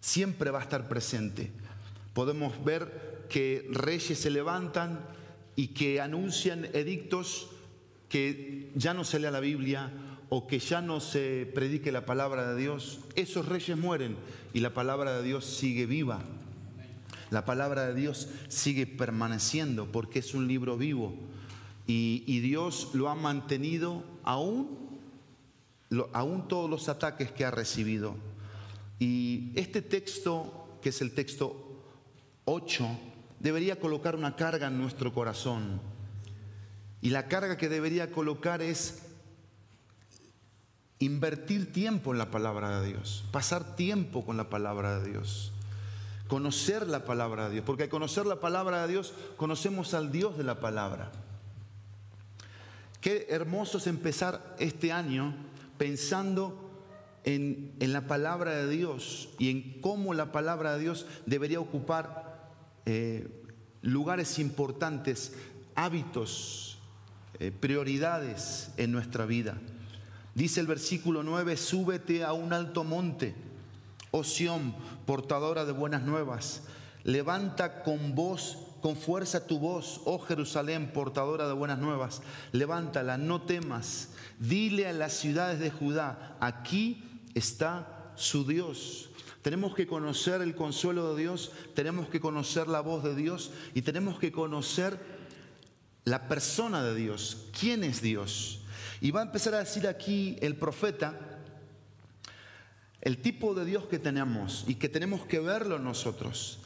siempre 0.00 0.50
va 0.50 0.60
a 0.60 0.62
estar 0.62 0.88
presente. 0.88 1.50
Podemos 2.12 2.62
ver 2.64 3.26
que 3.28 3.66
reyes 3.70 4.18
se 4.18 4.30
levantan 4.30 5.00
y 5.56 5.68
que 5.68 6.00
anuncian 6.00 6.66
edictos 6.72 7.48
que 8.08 8.70
ya 8.74 8.94
no 8.94 9.04
se 9.04 9.18
lea 9.18 9.30
la 9.30 9.40
Biblia 9.40 9.90
o 10.28 10.46
que 10.46 10.58
ya 10.58 10.80
no 10.80 11.00
se 11.00 11.50
predique 11.54 11.92
la 11.92 12.06
palabra 12.06 12.52
de 12.52 12.60
Dios. 12.60 13.00
Esos 13.16 13.46
reyes 13.46 13.76
mueren 13.76 14.16
y 14.52 14.60
la 14.60 14.74
palabra 14.74 15.16
de 15.16 15.22
Dios 15.22 15.44
sigue 15.44 15.86
viva. 15.86 16.22
La 17.30 17.44
palabra 17.44 17.86
de 17.86 17.94
Dios 17.94 18.28
sigue 18.48 18.86
permaneciendo 18.86 19.90
porque 19.90 20.18
es 20.20 20.34
un 20.34 20.46
libro 20.46 20.76
vivo 20.76 21.14
y, 21.86 22.40
Dios 22.40 22.90
lo 22.94 23.08
ha 23.08 23.14
mantenido 23.14 24.02
aún, 24.22 25.00
aún 26.12 26.48
todos 26.48 26.70
los 26.70 26.88
ataques 26.88 27.30
que 27.30 27.44
ha 27.44 27.50
recibido. 27.50 28.16
Y 28.98 29.52
este 29.54 29.82
texto, 29.82 30.78
que 30.80 30.88
es 30.90 31.02
el 31.02 31.12
texto 31.12 31.84
8, 32.46 32.88
debería 33.40 33.78
colocar 33.78 34.16
una 34.16 34.34
carga 34.34 34.68
en 34.68 34.78
nuestro 34.78 35.12
corazón. 35.12 35.80
Y 37.02 37.10
la 37.10 37.28
carga 37.28 37.58
que 37.58 37.68
debería 37.68 38.10
colocar 38.10 38.62
es 38.62 39.02
invertir 40.98 41.70
tiempo 41.70 42.12
en 42.12 42.18
la 42.18 42.30
palabra 42.30 42.80
de 42.80 42.88
Dios, 42.88 43.24
pasar 43.30 43.76
tiempo 43.76 44.24
con 44.24 44.38
la 44.38 44.48
palabra 44.48 45.00
de 45.00 45.10
Dios 45.10 45.53
conocer 46.28 46.86
la 46.88 47.04
palabra 47.04 47.46
de 47.46 47.54
Dios, 47.54 47.64
porque 47.64 47.84
al 47.84 47.88
conocer 47.88 48.26
la 48.26 48.40
palabra 48.40 48.82
de 48.82 48.92
Dios 48.92 49.12
conocemos 49.36 49.94
al 49.94 50.10
Dios 50.10 50.36
de 50.38 50.44
la 50.44 50.60
palabra. 50.60 51.10
Qué 53.00 53.26
hermoso 53.28 53.78
es 53.78 53.86
empezar 53.86 54.56
este 54.58 54.90
año 54.90 55.34
pensando 55.76 56.70
en, 57.24 57.74
la 57.78 58.06
palabra 58.06 58.52
de 58.52 58.68
Dios 58.68 59.28
y 59.38 59.50
en 59.50 59.80
cómo 59.80 60.14
la 60.14 60.32
palabra 60.32 60.74
de 60.74 60.80
Dios 60.80 61.06
debería 61.26 61.60
ocupar 61.60 62.50
eh, 62.86 63.28
lugares 63.82 64.38
importantes, 64.38 65.34
hábitos, 65.74 66.78
eh, 67.38 67.50
prioridades 67.50 68.70
en 68.76 68.92
nuestra 68.92 69.26
vida. 69.26 69.58
Dice 70.34 70.60
el 70.60 70.66
versículo 70.66 71.22
9, 71.22 71.56
súbete 71.56 72.24
a 72.24 72.32
un 72.32 72.52
alto 72.52 72.84
monte 72.84 73.34
oh 74.16 74.22
Sión, 74.22 74.76
portadora 75.06 75.64
de 75.64 75.72
buenas 75.72 76.02
nuevas. 76.02 76.62
Levanta 77.02 77.82
con 77.82 78.14
voz, 78.14 78.58
con 78.80 78.94
fuerza 78.94 79.48
tu 79.48 79.58
voz, 79.58 80.02
oh 80.04 80.20
Jerusalén, 80.20 80.92
portadora 80.94 81.48
de 81.48 81.52
buenas 81.52 81.80
nuevas. 81.80 82.22
Levántala, 82.52 83.18
no 83.18 83.42
temas. 83.42 84.10
Dile 84.38 84.86
a 84.86 84.92
las 84.92 85.14
ciudades 85.14 85.58
de 85.58 85.72
Judá, 85.72 86.36
aquí 86.38 87.22
está 87.34 88.12
su 88.14 88.46
Dios. 88.46 89.10
Tenemos 89.42 89.74
que 89.74 89.88
conocer 89.88 90.42
el 90.42 90.54
consuelo 90.54 91.12
de 91.12 91.22
Dios, 91.22 91.50
tenemos 91.74 92.08
que 92.08 92.20
conocer 92.20 92.68
la 92.68 92.82
voz 92.82 93.02
de 93.02 93.16
Dios 93.16 93.50
y 93.74 93.82
tenemos 93.82 94.20
que 94.20 94.30
conocer 94.30 94.96
la 96.04 96.28
persona 96.28 96.84
de 96.84 96.94
Dios. 96.94 97.48
¿Quién 97.58 97.82
es 97.82 98.00
Dios? 98.00 98.60
Y 99.00 99.10
va 99.10 99.22
a 99.22 99.24
empezar 99.24 99.54
a 99.54 99.58
decir 99.58 99.88
aquí 99.88 100.36
el 100.40 100.54
profeta, 100.54 101.33
el 103.04 103.18
tipo 103.18 103.54
de 103.54 103.64
Dios 103.64 103.84
que 103.84 103.98
tenemos 103.98 104.64
y 104.66 104.76
que 104.76 104.88
tenemos 104.88 105.26
que 105.26 105.38
verlo 105.38 105.78
nosotros. 105.78 106.58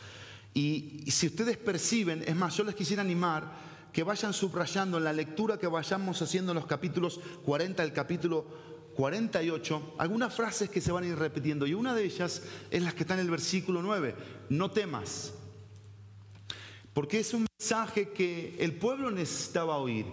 Y, 0.54 1.04
si 1.10 1.26
ustedes 1.26 1.56
perciben, 1.56 2.24
es 2.26 2.34
más, 2.34 2.56
yo 2.56 2.64
les 2.64 2.74
quisiera 2.74 3.02
animar 3.02 3.68
que 3.92 4.02
vayan 4.02 4.32
subrayando 4.32 4.98
en 4.98 5.04
la 5.04 5.12
lectura 5.12 5.58
que 5.58 5.66
vayamos 5.66 6.22
haciendo 6.22 6.52
en 6.52 6.56
los 6.56 6.66
capítulos 6.66 7.20
40 7.44 7.82
el 7.82 7.92
capítulo 7.92 8.46
48, 8.94 9.94
algunas 9.98 10.34
frases 10.34 10.70
que 10.70 10.80
se 10.80 10.92
van 10.92 11.04
a 11.04 11.08
ir 11.08 11.16
repitiendo. 11.16 11.66
Y 11.66 11.74
una 11.74 11.94
de 11.94 12.04
ellas 12.04 12.42
es 12.70 12.82
la 12.82 12.92
que 12.92 13.02
está 13.02 13.14
en 13.14 13.20
el 13.20 13.30
versículo 13.30 13.82
9, 13.82 14.14
no 14.50 14.70
temas. 14.70 15.34
Porque 16.92 17.20
es 17.20 17.32
un 17.34 17.46
mensaje 17.58 18.10
que 18.10 18.56
el 18.58 18.76
pueblo 18.76 19.10
necesitaba 19.10 19.76
oír. 19.76 20.06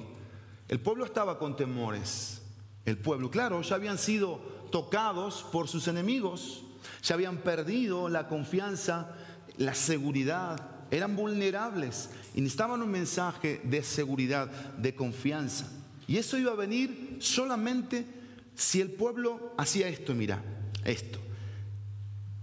El 0.68 0.80
pueblo 0.80 1.06
estaba 1.06 1.38
con 1.40 1.56
temores. 1.56 2.42
El 2.86 2.98
pueblo, 2.98 3.32
claro, 3.32 3.62
ya 3.62 3.76
habían 3.76 3.98
sido 3.98 4.55
tocados 4.76 5.46
por 5.54 5.70
sus 5.70 5.88
enemigos, 5.88 6.62
se 7.00 7.14
habían 7.14 7.38
perdido 7.38 8.10
la 8.10 8.28
confianza, 8.28 9.16
la 9.56 9.74
seguridad, 9.74 10.60
eran 10.92 11.16
vulnerables 11.16 12.10
y 12.34 12.42
necesitaban 12.42 12.82
un 12.82 12.92
mensaje 12.92 13.62
de 13.64 13.82
seguridad, 13.84 14.50
de 14.50 14.94
confianza. 14.94 15.72
Y 16.10 16.18
eso 16.18 16.38
iba 16.38 16.52
a 16.52 16.56
venir 16.56 17.20
solamente 17.22 18.06
si 18.54 18.82
el 18.82 18.92
pueblo 18.92 19.54
hacía 19.58 19.88
esto, 19.88 20.14
mira, 20.14 20.44
esto. 20.84 21.20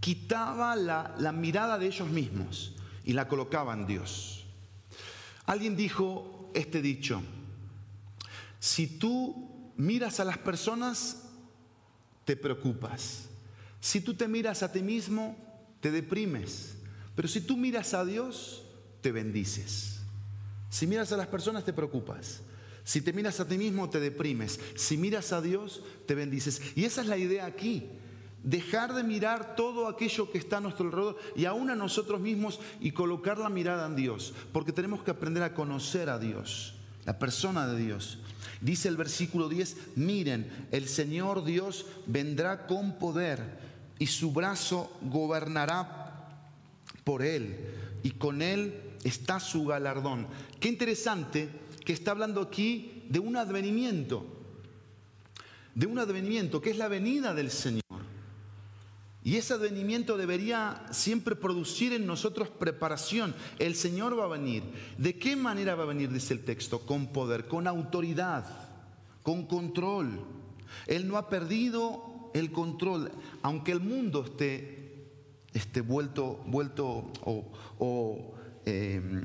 Quitaba 0.01 0.75
la, 0.75 1.33
mirada 1.33 1.77
de 1.77 1.85
ellos 1.85 2.09
mismos 2.09 2.73
y 3.05 3.13
la 3.13 3.29
colocaba 3.29 3.75
en 3.75 3.87
Dios. 3.87 4.47
Alguien 5.45 5.77
dijo 5.77 6.51
este 6.55 6.81
dicho, 6.81 7.21
si 8.59 8.87
tú 8.87 9.75
miras 9.77 10.19
a 10.19 10.25
las 10.25 10.39
personas, 10.39 11.22
te 12.25 12.37
preocupas. 12.37 13.29
Si 13.81 14.01
tú 14.01 14.15
te 14.15 14.29
miras 14.29 14.63
a 14.63 14.71
ti 14.71 14.83
mismo, 14.83 15.37
te 15.81 15.91
deprimes. 15.91 16.75
Pero 17.15 17.29
si 17.29 17.41
tú 17.41 17.57
miras 17.57 17.95
a 17.95 18.05
Dios, 18.05 18.65
te 19.01 19.13
bendices. 19.13 20.01
Si 20.71 20.87
miras 20.87 21.13
a 21.13 21.17
las 21.17 21.27
personas, 21.27 21.65
te 21.65 21.73
preocupas. 21.73 22.41
Si 22.85 23.01
te 23.01 23.13
miras 23.13 23.39
a 23.41 23.47
ti 23.47 23.59
mismo, 23.59 23.91
te 23.91 24.01
deprimes. 24.01 24.59
Si 24.75 24.97
miras 24.97 25.33
a 25.33 25.41
Dios, 25.41 25.83
te 26.07 26.15
bendices. 26.15 26.63
Y 26.75 26.85
esa 26.85 27.03
es 27.03 27.09
la 27.09 27.19
idea 27.19 27.47
aquí. 27.47 27.89
Dejar 28.43 28.95
de 28.95 29.05
mirar 29.05 29.55
todo 29.55 29.87
aquello 29.87 30.31
que 30.33 30.39
está 30.39 30.57
a 30.57 30.61
nuestro 30.61 30.87
alrededor 30.87 31.17
y 31.37 31.45
aún 31.45 31.71
a 31.71 31.77
nosotros 31.77 32.21
mismos 32.21 32.59
y 32.81 32.91
colocar 32.91 33.39
la 33.39 33.51
mirada 33.51 33.87
en 33.87 33.95
Dios. 33.95 34.35
Porque 34.53 34.73
tenemos 34.73 35.03
que 35.03 35.13
aprender 35.13 35.43
a 35.43 35.55
conocer 35.55 36.09
a 36.09 36.19
Dios, 36.19 36.75
la 37.05 37.19
persona 37.19 37.69
de 37.69 37.79
Dios. 37.79 38.19
Dice 38.63 38.89
el 38.89 38.97
versículo 38.97 39.49
10, 39.49 39.77
miren, 39.97 40.69
el 40.71 40.89
Señor 40.89 41.45
Dios 41.45 41.85
vendrá 42.07 42.69
con 42.69 42.97
poder 42.97 43.59
y 43.99 44.07
su 44.07 44.33
brazo 44.33 44.97
gobernará 45.03 46.39
por 47.03 47.23
él 47.23 47.57
y 48.05 48.13
con 48.13 48.41
él 48.41 48.81
está 49.03 49.41
su 49.41 49.65
galardón. 49.65 50.29
Qué 50.61 50.69
interesante 50.69 51.49
que 51.85 51.93
está 51.93 52.13
hablando 52.13 52.41
aquí 52.41 53.03
de 53.09 53.19
un 53.19 53.37
advenimiento, 53.37 54.25
de 55.75 55.87
un 55.87 55.99
advenimiento 55.99 56.63
que 56.63 56.71
es 56.71 56.79
la 56.79 56.87
venida 56.87 57.35
del 57.35 57.51
Señor. 57.51 57.83
Y 59.25 59.37
ese 59.37 59.55
advenimiento 59.55 60.17
debería 60.17 60.85
siempre 60.91 61.37
producir 61.37 61.93
en 61.93 62.07
nosotros 62.07 62.49
preparación. 62.49 63.35
El 63.59 63.77
Señor 63.77 64.19
va 64.19 64.25
a 64.25 64.29
venir. 64.29 64.65
¿De 64.99 65.17
qué 65.17 65.37
manera 65.37 65.77
va 65.77 65.85
a 65.85 65.87
venir? 65.87 66.11
Dice 66.11 66.35
el 66.35 66.45
texto. 66.45 66.81
Con 66.81 67.13
poder, 67.13 67.47
con 67.47 67.69
autoridad, 67.69 68.45
con 69.23 69.47
control. 69.47 70.25
Él 70.87 71.07
no 71.07 71.17
ha 71.19 71.29
perdido 71.29 72.31
el 72.35 72.51
control, 72.51 73.13
aunque 73.43 73.73
el 73.73 73.81
mundo 73.81 74.25
esté, 74.25 75.07
esté 75.53 75.81
vuelto, 75.81 76.43
vuelto 76.47 77.13
o, 77.25 78.35
em, 78.65 79.23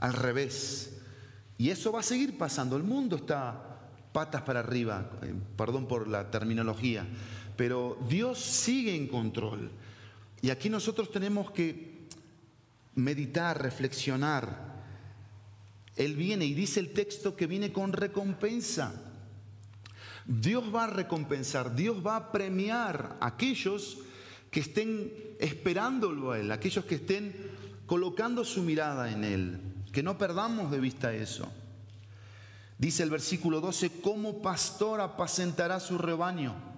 al 0.00 0.12
revés. 0.12 0.98
Y 1.58 1.70
eso 1.70 1.92
va 1.92 2.00
a 2.00 2.04
seguir 2.04 2.38
pasando. 2.38 2.76
El 2.76 2.82
mundo 2.82 3.16
está 3.16 3.66
patas 4.12 4.42
para 4.42 4.60
arriba, 4.60 5.08
perdón 5.56 5.86
por 5.86 6.08
la 6.08 6.30
terminología, 6.30 7.06
pero 7.60 7.98
Dios 8.08 8.38
sigue 8.38 8.96
en 8.96 9.06
control. 9.06 9.70
Y 10.40 10.48
aquí 10.48 10.70
nosotros 10.70 11.10
tenemos 11.10 11.50
que 11.50 12.06
meditar, 12.94 13.60
reflexionar. 13.60 14.80
Él 15.94 16.16
viene 16.16 16.46
y 16.46 16.54
dice 16.54 16.80
el 16.80 16.94
texto 16.94 17.36
que 17.36 17.46
viene 17.46 17.70
con 17.70 17.92
recompensa. 17.92 18.94
Dios 20.24 20.74
va 20.74 20.84
a 20.84 20.86
recompensar, 20.86 21.74
Dios 21.76 21.98
va 21.98 22.16
a 22.16 22.32
premiar 22.32 23.18
a 23.20 23.26
aquellos 23.26 23.98
que 24.50 24.60
estén 24.60 25.12
esperándolo 25.38 26.32
a 26.32 26.38
Él, 26.38 26.50
aquellos 26.52 26.86
que 26.86 26.94
estén 26.94 27.36
colocando 27.84 28.42
su 28.42 28.62
mirada 28.62 29.12
en 29.12 29.22
Él. 29.22 29.60
Que 29.92 30.02
no 30.02 30.16
perdamos 30.16 30.70
de 30.70 30.80
vista 30.80 31.12
eso. 31.12 31.46
Dice 32.78 33.02
el 33.02 33.10
versículo 33.10 33.60
12, 33.60 34.00
como 34.00 34.40
pastor 34.40 35.02
apacentará 35.02 35.78
su 35.78 35.98
rebaño, 35.98 36.69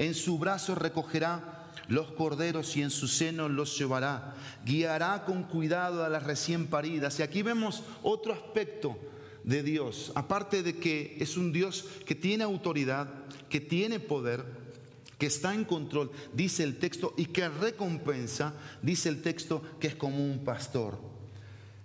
en 0.00 0.14
su 0.14 0.38
brazo 0.38 0.74
recogerá 0.74 1.68
los 1.88 2.12
corderos 2.12 2.74
y 2.74 2.80
en 2.80 2.88
su 2.88 3.06
seno 3.06 3.50
los 3.50 3.78
llevará, 3.78 4.34
guiará 4.64 5.26
con 5.26 5.42
cuidado 5.42 6.02
a 6.02 6.08
las 6.08 6.22
recién 6.22 6.68
paridas. 6.68 7.18
Y 7.18 7.22
aquí 7.22 7.42
vemos 7.42 7.82
otro 8.02 8.32
aspecto 8.32 8.96
de 9.44 9.62
Dios, 9.62 10.10
aparte 10.14 10.62
de 10.62 10.76
que 10.76 11.18
es 11.20 11.36
un 11.36 11.52
Dios 11.52 11.84
que 12.06 12.14
tiene 12.14 12.44
autoridad, 12.44 13.08
que 13.50 13.60
tiene 13.60 14.00
poder, 14.00 14.42
que 15.18 15.26
está 15.26 15.54
en 15.54 15.66
control, 15.66 16.10
dice 16.32 16.64
el 16.64 16.78
texto, 16.78 17.12
y 17.18 17.26
que 17.26 17.50
recompensa, 17.50 18.54
dice 18.80 19.10
el 19.10 19.20
texto, 19.20 19.62
que 19.78 19.88
es 19.88 19.96
como 19.96 20.24
un 20.24 20.44
pastor 20.44 21.10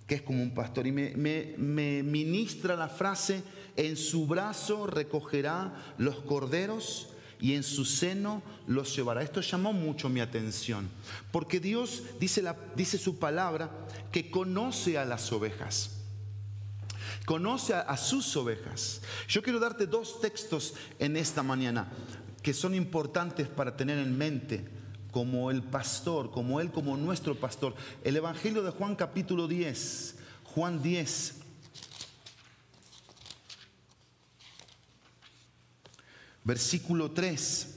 que 0.08 0.15
es 0.15 0.21
como 0.21 0.43
un 0.43 0.54
pastor. 0.54 0.86
Y 0.86 0.91
me, 0.91 2.04
ministra 2.04 2.75
la 2.75 2.88
frase, 2.88 3.41
en 3.75 3.97
su 3.97 4.28
brazo 4.28 4.86
recogerá 4.86 5.73
los 5.97 6.19
corderos 6.19 7.14
y 7.39 7.54
en 7.54 7.63
su 7.63 7.86
seno 7.86 8.41
los 8.67 8.95
llevará. 8.95 9.21
Esto 9.21 9.41
llamó 9.41 9.74
mucho 9.74 10.10
mi 10.10 10.19
atención, 10.19 10.89
porque 11.32 11.60
Dios 11.60 12.04
dice, 12.19 12.41
la, 12.41 12.56
dice 12.76 12.98
su 12.98 13.19
palabra 13.19 13.69
que 14.12 14.30
conoce 14.30 14.98
a 14.98 15.06
las 15.06 15.32
ovejas. 15.32 15.91
Conoce 17.26 17.74
a 17.74 17.98
sus 17.98 18.36
ovejas. 18.38 19.02
Yo 19.28 19.41
quiero 19.41 19.60
darte 19.60 19.88
dos 19.88 20.21
textos 20.21 20.76
en 21.00 21.17
esta 21.17 21.41
mañana 21.41 21.91
que 22.43 22.54
son 22.54 22.76
importantes 22.76 23.48
para 23.48 23.76
tener 23.76 23.98
en 23.98 24.15
mente 24.15 24.69
como 25.15 25.50
el 25.50 25.63
pastor, 25.63 26.30
como 26.30 26.60
Él, 26.60 26.71
como 26.71 26.98
nuestro 26.98 27.39
pastor. 27.39 27.74
El 28.04 28.17
Evangelio 28.17 28.62
de 28.62 28.71
Juan 28.71 28.95
capítulo 28.95 29.48
10, 29.48 30.17
Juan 30.43 30.84
10. 30.84 31.44
Versículo 36.45 37.12
3. 37.12 37.67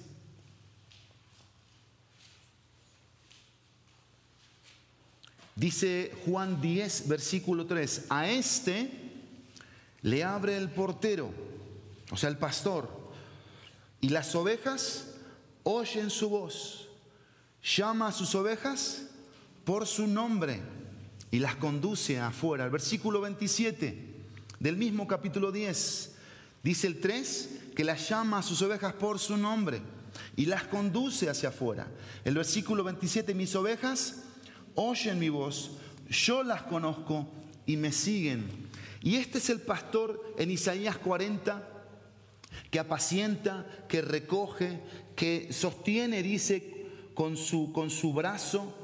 Dice 5.56 6.12
Juan 6.24 6.60
10, 6.60 7.08
versículo 7.08 7.66
3, 7.66 8.04
a 8.10 8.28
este 8.28 8.92
le 10.02 10.22
abre 10.22 10.56
el 10.56 10.70
portero, 10.70 11.32
o 12.12 12.16
sea, 12.16 12.28
el 12.28 12.38
pastor, 12.38 12.88
y 14.00 14.10
las 14.10 14.36
ovejas 14.36 15.14
oyen 15.64 16.10
su 16.10 16.28
voz 16.28 16.88
llama 17.62 18.08
a 18.08 18.12
sus 18.12 18.34
ovejas 18.36 19.02
por 19.64 19.86
su 19.86 20.06
nombre 20.06 20.60
y 21.30 21.40
las 21.40 21.56
conduce 21.56 22.18
afuera. 22.18 22.64
El 22.64 22.70
versículo 22.70 23.20
27 23.20 24.14
del 24.60 24.76
mismo 24.76 25.06
capítulo 25.06 25.52
10 25.52 26.14
dice 26.62 26.86
el 26.86 27.00
3 27.00 27.57
que 27.78 27.84
las 27.84 28.08
llama 28.08 28.38
a 28.38 28.42
sus 28.42 28.60
ovejas 28.62 28.92
por 28.94 29.20
su 29.20 29.36
nombre 29.36 29.80
y 30.34 30.46
las 30.46 30.64
conduce 30.64 31.30
hacia 31.30 31.50
afuera. 31.50 31.86
El 32.24 32.34
versículo 32.34 32.82
27, 32.82 33.34
mis 33.34 33.54
ovejas 33.54 34.24
oyen 34.74 35.16
mi 35.20 35.28
voz, 35.28 35.76
yo 36.08 36.42
las 36.42 36.62
conozco 36.62 37.28
y 37.66 37.76
me 37.76 37.92
siguen. 37.92 38.68
Y 39.00 39.14
este 39.14 39.38
es 39.38 39.48
el 39.48 39.60
pastor 39.60 40.34
en 40.38 40.50
Isaías 40.50 40.98
40 40.98 41.68
que 42.68 42.80
apacienta, 42.80 43.64
que 43.88 44.02
recoge, 44.02 44.80
que 45.14 45.52
sostiene, 45.52 46.24
dice, 46.24 46.88
con 47.14 47.36
su, 47.36 47.72
con 47.72 47.90
su 47.90 48.12
brazo. 48.12 48.74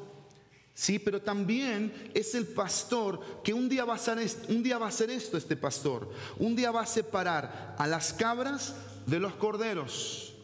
Sí, 0.75 0.99
pero 0.99 1.23
también 1.23 2.11
es 2.15 2.35
el 2.35 2.49
pastor 2.49 3.21
que 3.45 3.55
un 3.55 3.69
día, 3.69 3.85
va 3.85 3.93
a 3.93 3.97
hacer, 3.97 4.19
un 4.49 4.63
día 4.63 4.77
va 4.77 4.87
a 4.87 4.89
hacer 4.89 5.09
esto, 5.09 5.37
este 5.37 5.57
pastor. 5.57 6.11
Un 6.37 6.57
día 6.57 6.73
va 6.73 6.83
a 6.83 6.87
separar 6.87 7.77
a 7.79 7.87
las 7.87 8.13
cabras 8.13 8.75
de 9.07 9.21
los 9.21 9.35
corderos. 9.35 10.35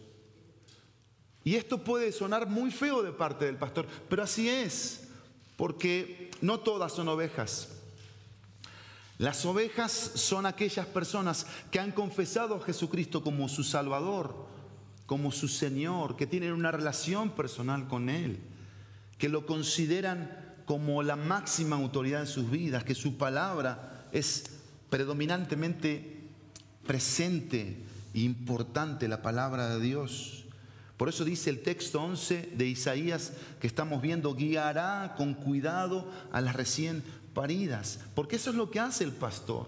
Y 1.43 1.57
esto 1.57 1.83
puede 1.83 2.13
sonar 2.13 2.49
muy 2.49 2.71
feo 2.71 3.03
de 3.03 3.13
parte 3.13 3.47
del 3.47 3.57
pastor, 3.57 3.87
pero 4.09 4.23
así 4.23 4.49
es, 4.49 5.09
porque 5.57 6.31
no 6.41 6.61
todas 6.61 6.93
son 6.93 7.09
ovejas. 7.09 7.69
Las 9.19 9.45
ovejas 9.45 9.93
son 9.93 10.47
aquellas 10.47 10.87
personas 10.87 11.47
que 11.71 11.81
han 11.81 11.93
confesado 11.93 12.55
a 12.55 12.63
Jesucristo 12.63 13.23
como 13.23 13.49
su 13.49 13.65
Salvador, 13.65 14.35
como 15.07 15.33
su 15.33 15.49
Señor, 15.49 16.17
que 16.17 16.27
tienen 16.27 16.53
una 16.53 16.71
relación 16.71 17.31
personal 17.31 17.89
con 17.89 18.09
Él, 18.09 18.39
que 19.21 19.29
lo 19.29 19.45
consideran 19.45 20.35
como 20.65 21.03
la 21.03 21.15
máxima 21.15 21.77
autoridad 21.77 22.23
en 22.23 22.27
sus 22.27 22.51
vidas, 22.51 22.85
que 22.85 22.95
su 22.95 23.19
palabra 23.19 24.07
es 24.13 24.45
predominantemente 24.89 26.23
presente 26.87 27.85
e 28.15 28.21
importante, 28.21 29.09
la 29.09 29.21
palabra 29.21 29.69
de 29.69 29.81
Dios. 29.81 30.47
Por 30.97 31.11
eso 31.11 31.27
dice 31.27 31.51
el 31.51 31.61
texto 31.61 32.03
11 32.03 32.55
de 32.57 32.67
Isaías 32.67 33.35
que 33.61 33.67
estamos 33.67 34.01
viendo, 34.01 34.35
guiará 34.35 35.15
con 35.19 35.35
cuidado 35.35 36.11
a 36.33 36.41
las 36.41 36.57
recién 36.57 37.03
paridas, 37.35 38.01
porque 38.15 38.37
eso 38.37 38.49
es 38.49 38.57
lo 38.57 38.71
que 38.71 38.81
hace 38.81 39.05
el 39.05 39.13
pastor. 39.13 39.67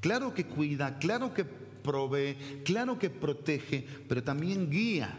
Claro 0.00 0.34
que 0.34 0.46
cuida, 0.46 0.98
claro 0.98 1.32
que 1.32 1.44
provee, 1.44 2.36
claro 2.66 2.98
que 2.98 3.08
protege, 3.08 3.86
pero 4.08 4.22
también 4.22 4.70
guía. 4.70 5.18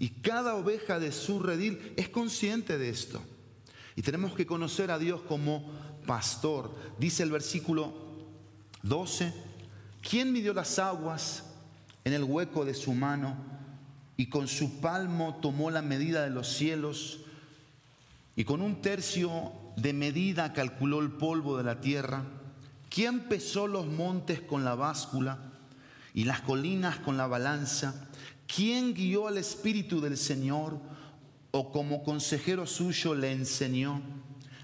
Y 0.00 0.08
cada 0.08 0.56
oveja 0.56 0.98
de 0.98 1.12
su 1.12 1.38
redil 1.38 1.92
es 1.96 2.08
consciente 2.08 2.78
de 2.78 2.88
esto. 2.88 3.22
Y 3.94 4.02
tenemos 4.02 4.34
que 4.34 4.46
conocer 4.46 4.90
a 4.90 4.98
Dios 4.98 5.20
como 5.20 5.70
pastor. 6.06 6.74
Dice 6.98 7.22
el 7.22 7.30
versículo 7.30 7.92
12, 8.82 9.32
¿quién 10.02 10.32
midió 10.32 10.54
las 10.54 10.78
aguas 10.78 11.44
en 12.04 12.14
el 12.14 12.24
hueco 12.24 12.64
de 12.64 12.74
su 12.74 12.94
mano 12.94 13.36
y 14.16 14.26
con 14.26 14.48
su 14.48 14.80
palmo 14.80 15.38
tomó 15.42 15.70
la 15.70 15.82
medida 15.82 16.24
de 16.24 16.30
los 16.30 16.48
cielos 16.48 17.20
y 18.36 18.44
con 18.44 18.62
un 18.62 18.80
tercio 18.80 19.52
de 19.76 19.92
medida 19.92 20.54
calculó 20.54 21.00
el 21.00 21.10
polvo 21.12 21.58
de 21.58 21.64
la 21.64 21.82
tierra? 21.82 22.24
¿Quién 22.88 23.20
pesó 23.28 23.66
los 23.66 23.86
montes 23.86 24.40
con 24.40 24.64
la 24.64 24.74
báscula? 24.74 25.50
y 26.14 26.24
las 26.24 26.40
colinas 26.40 26.98
con 26.98 27.16
la 27.16 27.26
balanza. 27.26 28.08
¿Quién 28.54 28.94
guió 28.94 29.28
al 29.28 29.38
Espíritu 29.38 30.00
del 30.00 30.16
Señor 30.16 30.76
o 31.52 31.70
como 31.70 32.02
consejero 32.02 32.66
suyo 32.66 33.14
le 33.14 33.30
enseñó? 33.30 34.02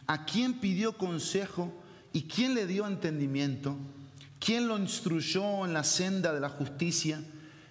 ¿A 0.08 0.24
quién 0.24 0.54
pidió 0.54 0.96
consejo 0.96 1.72
y 2.12 2.22
quién 2.22 2.54
le 2.54 2.66
dio 2.66 2.86
entendimiento? 2.86 3.76
¿Quién 4.40 4.66
lo 4.66 4.76
instruyó 4.76 5.64
en 5.64 5.72
la 5.72 5.84
senda 5.84 6.32
de 6.32 6.40
la 6.40 6.48
justicia? 6.48 7.22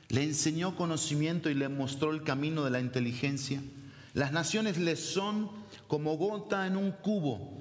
¿Le 0.08 0.23
enseñó 0.23 0.78
conocimiento 0.78 1.49
y 1.49 1.54
le 1.54 1.67
mostró 1.67 2.12
el 2.12 2.23
camino 2.23 2.63
de 2.63 2.71
la 2.71 2.80
inteligencia? 2.80 3.62
Las 4.13 4.32
naciones 4.32 4.78
le 4.78 4.95
son 4.95 5.49
como 5.88 6.15
gota 6.15 6.65
en 6.65 6.78
un 6.78 6.91
cubo 6.91 7.58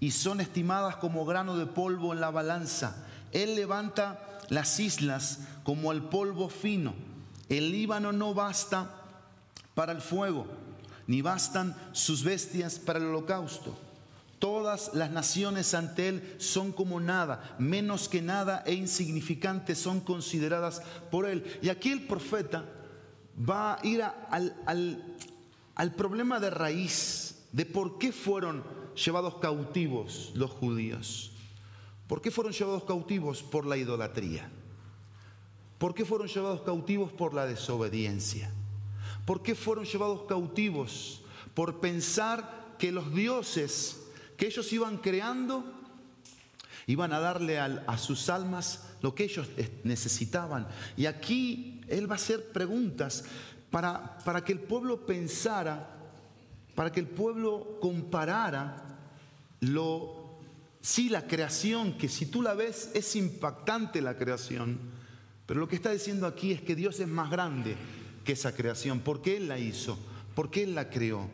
y 0.00 0.10
son 0.10 0.42
estimadas 0.42 0.96
como 0.96 1.24
grano 1.24 1.56
de 1.56 1.66
polvo 1.66 2.12
en 2.12 2.20
la 2.20 2.30
balanza. 2.30 3.06
Él 3.32 3.54
levanta 3.54 4.38
las 4.50 4.78
islas 4.78 5.40
como 5.62 5.90
el 5.90 6.02
polvo 6.02 6.50
fino. 6.50 7.13
El 7.48 7.70
Líbano 7.70 8.12
no 8.12 8.34
basta 8.34 9.02
para 9.74 9.92
el 9.92 10.00
fuego, 10.00 10.46
ni 11.06 11.20
bastan 11.22 11.76
sus 11.92 12.24
bestias 12.24 12.78
para 12.78 12.98
el 12.98 13.06
holocausto. 13.06 13.76
Todas 14.38 14.92
las 14.94 15.10
naciones 15.10 15.74
ante 15.74 16.08
Él 16.08 16.36
son 16.38 16.72
como 16.72 17.00
nada, 17.00 17.56
menos 17.58 18.08
que 18.08 18.20
nada 18.20 18.62
e 18.66 18.74
insignificantes 18.74 19.78
son 19.78 20.00
consideradas 20.00 20.82
por 21.10 21.26
Él. 21.26 21.58
Y 21.62 21.68
aquí 21.68 21.90
el 21.90 22.06
profeta 22.06 22.64
va 23.38 23.74
a 23.74 23.86
ir 23.86 24.02
al, 24.02 25.16
al 25.74 25.94
problema 25.94 26.40
de 26.40 26.50
raíz, 26.50 27.46
de 27.52 27.64
por 27.64 27.98
qué 27.98 28.12
fueron 28.12 28.64
llevados 28.94 29.36
cautivos 29.36 30.32
los 30.34 30.50
judíos. 30.50 31.32
¿Por 32.06 32.20
qué 32.20 32.30
fueron 32.30 32.52
llevados 32.52 32.84
cautivos? 32.84 33.42
Por 33.42 33.66
la 33.66 33.76
idolatría. 33.76 34.50
¿Por 35.84 35.94
qué 35.94 36.06
fueron 36.06 36.28
llevados 36.28 36.62
cautivos? 36.62 37.12
Por 37.12 37.34
la 37.34 37.44
desobediencia. 37.44 38.50
¿Por 39.26 39.42
qué 39.42 39.54
fueron 39.54 39.84
llevados 39.84 40.22
cautivos? 40.26 41.20
Por 41.52 41.78
pensar 41.78 42.74
que 42.78 42.90
los 42.90 43.14
dioses 43.14 44.00
que 44.38 44.46
ellos 44.46 44.72
iban 44.72 44.96
creando 44.96 45.62
iban 46.86 47.12
a 47.12 47.20
darle 47.20 47.58
a, 47.58 47.98
sus 47.98 48.30
almas 48.30 48.94
lo 49.02 49.14
que 49.14 49.24
ellos 49.24 49.46
necesitaban. 49.82 50.66
Y 50.96 51.04
aquí 51.04 51.82
Él 51.86 52.08
va 52.08 52.14
a 52.14 52.16
hacer 52.16 52.50
preguntas 52.50 53.26
para, 53.70 54.16
para 54.24 54.42
que 54.42 54.52
el 54.52 54.60
pueblo 54.60 55.04
pensara, 55.04 55.98
para 56.74 56.92
que 56.92 57.00
el 57.00 57.08
pueblo 57.08 57.76
comparara 57.82 59.00
lo, 59.60 60.38
sí, 60.80 61.10
la 61.10 61.26
creación, 61.26 61.98
que 61.98 62.08
si 62.08 62.24
tú 62.24 62.40
la 62.40 62.54
ves 62.54 62.90
es 62.94 63.14
impactante 63.16 64.00
la 64.00 64.16
creación, 64.16 64.93
pero 65.46 65.60
lo 65.60 65.68
que 65.68 65.76
está 65.76 65.90
diciendo 65.90 66.26
aquí 66.26 66.52
es 66.52 66.60
que 66.60 66.74
Dios 66.74 67.00
es 67.00 67.08
más 67.08 67.30
grande 67.30 67.76
que 68.24 68.32
esa 68.32 68.54
creación, 68.54 69.00
porque 69.00 69.36
Él 69.36 69.48
la 69.48 69.58
hizo, 69.58 69.98
porque 70.34 70.62
Él 70.62 70.74
la 70.74 70.88
creó. 70.88 71.28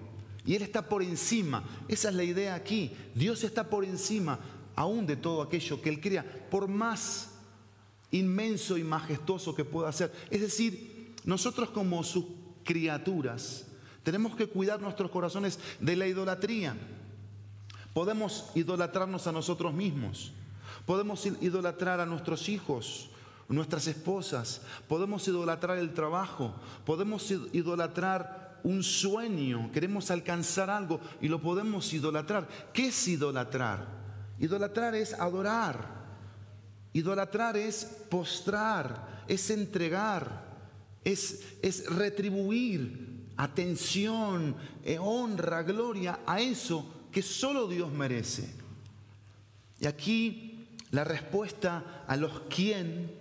Y 0.44 0.54
Él 0.54 0.62
está 0.62 0.88
por 0.88 1.02
encima, 1.02 1.62
esa 1.88 2.08
es 2.08 2.14
la 2.14 2.24
idea 2.24 2.54
aquí, 2.54 2.92
Dios 3.14 3.44
está 3.44 3.68
por 3.68 3.84
encima 3.84 4.38
aún 4.74 5.06
de 5.06 5.16
todo 5.16 5.42
aquello 5.42 5.80
que 5.80 5.90
Él 5.90 6.00
crea, 6.00 6.24
por 6.50 6.66
más 6.66 7.30
inmenso 8.10 8.76
y 8.76 8.82
majestuoso 8.82 9.54
que 9.54 9.64
pueda 9.64 9.92
ser. 9.92 10.12
Es 10.30 10.40
decir, 10.40 11.14
nosotros 11.24 11.70
como 11.70 12.02
sus 12.02 12.24
criaturas 12.64 13.66
tenemos 14.02 14.34
que 14.34 14.46
cuidar 14.46 14.80
nuestros 14.80 15.10
corazones 15.10 15.58
de 15.78 15.96
la 15.96 16.06
idolatría. 16.06 16.74
Podemos 17.92 18.50
idolatrarnos 18.54 19.26
a 19.26 19.32
nosotros 19.32 19.74
mismos, 19.74 20.32
podemos 20.86 21.26
idolatrar 21.26 22.00
a 22.00 22.06
nuestros 22.06 22.48
hijos, 22.48 23.09
nuestras 23.50 23.86
esposas, 23.88 24.62
podemos 24.88 25.26
idolatrar 25.26 25.78
el 25.78 25.92
trabajo, 25.92 26.54
podemos 26.86 27.30
idolatrar 27.30 28.60
un 28.62 28.82
sueño, 28.82 29.70
queremos 29.72 30.10
alcanzar 30.10 30.70
algo 30.70 31.00
y 31.20 31.28
lo 31.28 31.40
podemos 31.40 31.92
idolatrar. 31.92 32.48
¿Qué 32.72 32.88
es 32.88 33.08
idolatrar? 33.08 33.86
Idolatrar 34.38 34.94
es 34.94 35.14
adorar, 35.14 35.84
idolatrar 36.92 37.56
es 37.56 37.84
postrar, 38.08 39.24
es 39.26 39.50
entregar, 39.50 40.48
es, 41.04 41.44
es 41.60 41.86
retribuir 41.86 43.10
atención, 43.36 44.54
eh, 44.84 44.98
honra, 44.98 45.62
gloria 45.62 46.20
a 46.26 46.40
eso 46.40 47.08
que 47.10 47.22
solo 47.22 47.66
Dios 47.66 47.90
merece. 47.90 48.54
Y 49.80 49.86
aquí 49.86 50.68
la 50.90 51.04
respuesta 51.04 52.04
a 52.06 52.16
los 52.16 52.42
quién 52.54 53.19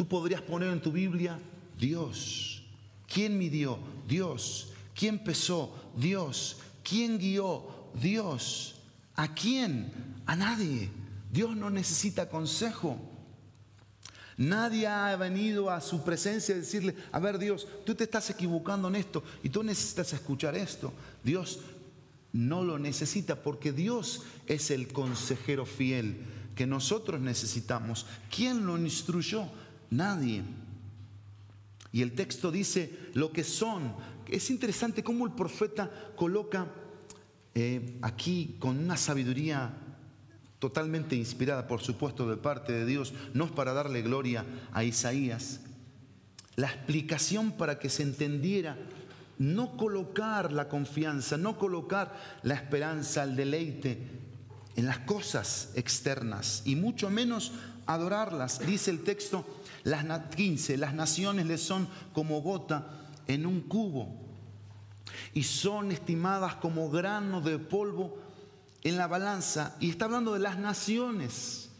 tú 0.00 0.08
podrías 0.08 0.40
poner 0.40 0.70
en 0.70 0.80
tu 0.80 0.90
Biblia 0.90 1.38
Dios. 1.78 2.62
¿Quién 3.06 3.36
midió? 3.36 3.78
Dios. 4.08 4.72
¿Quién 4.94 5.18
pesó? 5.22 5.74
Dios. 5.94 6.56
¿Quién 6.82 7.18
guió? 7.18 7.66
Dios. 7.92 8.76
¿A 9.14 9.34
quién? 9.34 9.92
A 10.24 10.34
nadie. 10.36 10.88
Dios 11.30 11.54
no 11.54 11.68
necesita 11.68 12.30
consejo. 12.30 12.98
Nadie 14.38 14.86
ha 14.86 15.14
venido 15.16 15.68
a 15.68 15.82
su 15.82 16.02
presencia 16.02 16.54
a 16.54 16.58
decirle, 16.58 16.96
a 17.12 17.18
ver 17.18 17.38
Dios, 17.38 17.68
tú 17.84 17.94
te 17.94 18.04
estás 18.04 18.30
equivocando 18.30 18.88
en 18.88 18.96
esto 18.96 19.22
y 19.42 19.50
tú 19.50 19.62
necesitas 19.62 20.14
escuchar 20.14 20.56
esto. 20.56 20.94
Dios 21.22 21.60
no 22.32 22.64
lo 22.64 22.78
necesita 22.78 23.42
porque 23.42 23.70
Dios 23.70 24.22
es 24.46 24.70
el 24.70 24.88
consejero 24.94 25.66
fiel 25.66 26.16
que 26.54 26.66
nosotros 26.66 27.20
necesitamos. 27.20 28.06
¿Quién 28.34 28.64
lo 28.64 28.78
instruyó? 28.78 29.46
Nadie. 29.90 30.42
Y 31.92 32.02
el 32.02 32.12
texto 32.12 32.50
dice 32.50 33.10
lo 33.14 33.32
que 33.32 33.44
son. 33.44 33.94
Es 34.26 34.50
interesante 34.50 35.02
cómo 35.02 35.26
el 35.26 35.32
profeta 35.32 35.90
coloca 36.16 36.68
eh, 37.54 37.98
aquí 38.00 38.56
con 38.60 38.78
una 38.78 38.96
sabiduría 38.96 39.74
totalmente 40.60 41.16
inspirada, 41.16 41.66
por 41.66 41.80
supuesto, 41.80 42.28
de 42.28 42.36
parte 42.36 42.72
de 42.72 42.86
Dios, 42.86 43.12
no 43.34 43.46
es 43.46 43.50
para 43.50 43.72
darle 43.72 44.02
gloria 44.02 44.44
a 44.72 44.84
Isaías, 44.84 45.60
la 46.54 46.68
explicación 46.68 47.52
para 47.52 47.78
que 47.78 47.88
se 47.88 48.02
entendiera 48.02 48.76
no 49.38 49.76
colocar 49.78 50.52
la 50.52 50.68
confianza, 50.68 51.38
no 51.38 51.58
colocar 51.58 52.14
la 52.42 52.54
esperanza, 52.54 53.24
el 53.24 53.36
deleite 53.36 54.06
en 54.76 54.86
las 54.86 54.98
cosas 54.98 55.70
externas 55.74 56.62
y 56.66 56.76
mucho 56.76 57.08
menos 57.08 57.52
adorarlas. 57.94 58.60
Dice 58.66 58.90
el 58.90 59.02
texto 59.02 59.44
las 59.84 60.04
15, 60.34 60.76
las 60.76 60.94
naciones 60.94 61.46
le 61.46 61.58
son 61.58 61.88
como 62.12 62.40
gota 62.42 62.86
en 63.26 63.46
un 63.46 63.60
cubo 63.62 64.14
y 65.34 65.42
son 65.42 65.92
estimadas 65.92 66.56
como 66.56 66.90
grano 66.90 67.40
de 67.40 67.58
polvo 67.58 68.18
en 68.82 68.96
la 68.96 69.06
balanza. 69.06 69.76
Y 69.80 69.90
está 69.90 70.06
hablando 70.06 70.34
de 70.34 70.40
las 70.40 70.58
naciones. 70.58 71.70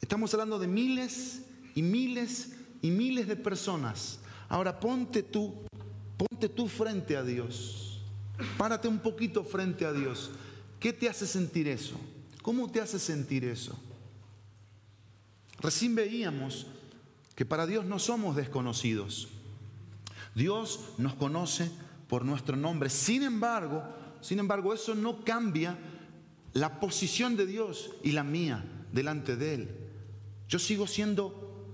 Estamos 0.00 0.32
hablando 0.34 0.58
de 0.58 0.66
miles 0.66 1.42
y 1.74 1.82
miles 1.82 2.52
y 2.82 2.90
miles 2.90 3.26
de 3.26 3.36
personas. 3.36 4.18
Ahora 4.48 4.78
ponte 4.78 5.22
tú 5.22 5.64
Ponte 6.16 6.48
tú 6.48 6.68
frente 6.68 7.16
a 7.16 7.22
Dios. 7.22 8.00
Párate 8.56 8.88
un 8.88 8.98
poquito 8.98 9.44
frente 9.44 9.84
a 9.84 9.92
Dios. 9.92 10.30
¿Qué 10.78 10.92
te 10.92 11.08
hace 11.08 11.26
sentir 11.26 11.66
eso? 11.68 11.96
¿Cómo 12.42 12.70
te 12.70 12.80
hace 12.80 12.98
sentir 12.98 13.44
eso? 13.44 13.76
Recién 15.64 15.94
veíamos 15.94 16.66
que 17.34 17.46
para 17.46 17.66
Dios 17.66 17.86
no 17.86 17.98
somos 17.98 18.36
desconocidos. 18.36 19.28
Dios 20.34 20.90
nos 20.98 21.14
conoce 21.14 21.70
por 22.06 22.24
nuestro 22.24 22.56
nombre. 22.56 22.90
Sin 22.90 23.22
embargo, 23.22 23.82
sin 24.20 24.38
embargo, 24.38 24.74
eso 24.74 24.94
no 24.94 25.24
cambia 25.24 25.78
la 26.52 26.80
posición 26.80 27.36
de 27.36 27.46
Dios 27.46 27.92
y 28.02 28.12
la 28.12 28.24
mía 28.24 28.64
delante 28.92 29.36
de 29.36 29.54
Él. 29.54 29.76
Yo 30.48 30.58
sigo 30.58 30.86
siendo 30.86 31.66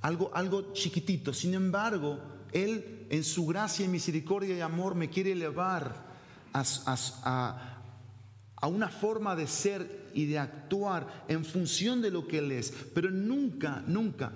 algo, 0.00 0.30
algo 0.32 0.72
chiquitito. 0.72 1.34
Sin 1.34 1.54
embargo, 1.54 2.20
Él 2.52 3.06
en 3.10 3.24
su 3.24 3.46
gracia 3.46 3.84
y 3.84 3.88
misericordia 3.88 4.56
y 4.56 4.60
amor 4.60 4.94
me 4.94 5.10
quiere 5.10 5.32
elevar 5.32 6.06
a, 6.52 8.68
una 8.68 8.88
forma 8.88 9.36
de 9.36 9.46
ser 9.46 10.07
y 10.18 10.26
de 10.26 10.36
actuar 10.36 11.26
en 11.28 11.44
función 11.44 12.02
de 12.02 12.10
lo 12.10 12.26
que 12.26 12.38
Él 12.38 12.50
es, 12.50 12.72
pero 12.92 13.08
nunca, 13.08 13.84
nunca 13.86 14.32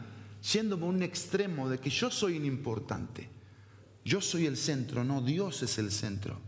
yéndome 0.53 0.85
a 0.85 0.91
un 0.91 1.03
extremo 1.03 1.69
de 1.69 1.79
que 1.79 1.91
yo 1.91 2.09
soy 2.09 2.37
importante. 2.37 3.29
Yo 4.05 4.21
soy 4.21 4.47
el 4.47 4.57
centro, 4.57 5.03
no, 5.03 5.21
Dios 5.21 5.61
es 5.65 5.79
el 5.79 5.91
centro. 5.91 6.39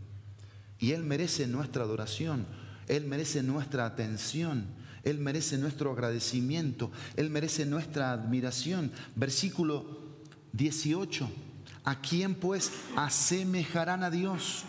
Y 0.79 0.93
Él 0.93 1.03
merece 1.03 1.47
nuestra 1.47 1.83
adoración, 1.83 2.47
Él 2.87 3.03
merece 3.07 3.43
nuestra 3.43 3.85
atención, 3.85 4.67
Él 5.03 5.19
merece 5.19 5.57
nuestro 5.57 5.91
agradecimiento, 5.91 6.89
Él 7.17 7.29
merece 7.29 7.65
nuestra 7.65 8.13
admiración. 8.13 8.89
Versículo 9.17 10.15
18. 10.53 11.29
¿A 11.83 11.99
quién 11.99 12.35
pues 12.35 12.71
asemejarán 12.95 14.01
a 14.05 14.09
Dios? 14.09 14.63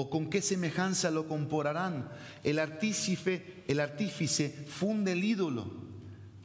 ¿O 0.00 0.08
con 0.08 0.30
qué 0.30 0.40
semejanza 0.40 1.10
lo 1.10 1.26
compararán? 1.26 2.08
El 2.44 2.60
artífice, 2.60 3.64
el 3.66 3.80
artífice 3.80 4.48
funde 4.68 5.10
el 5.10 5.24
ídolo 5.24 5.72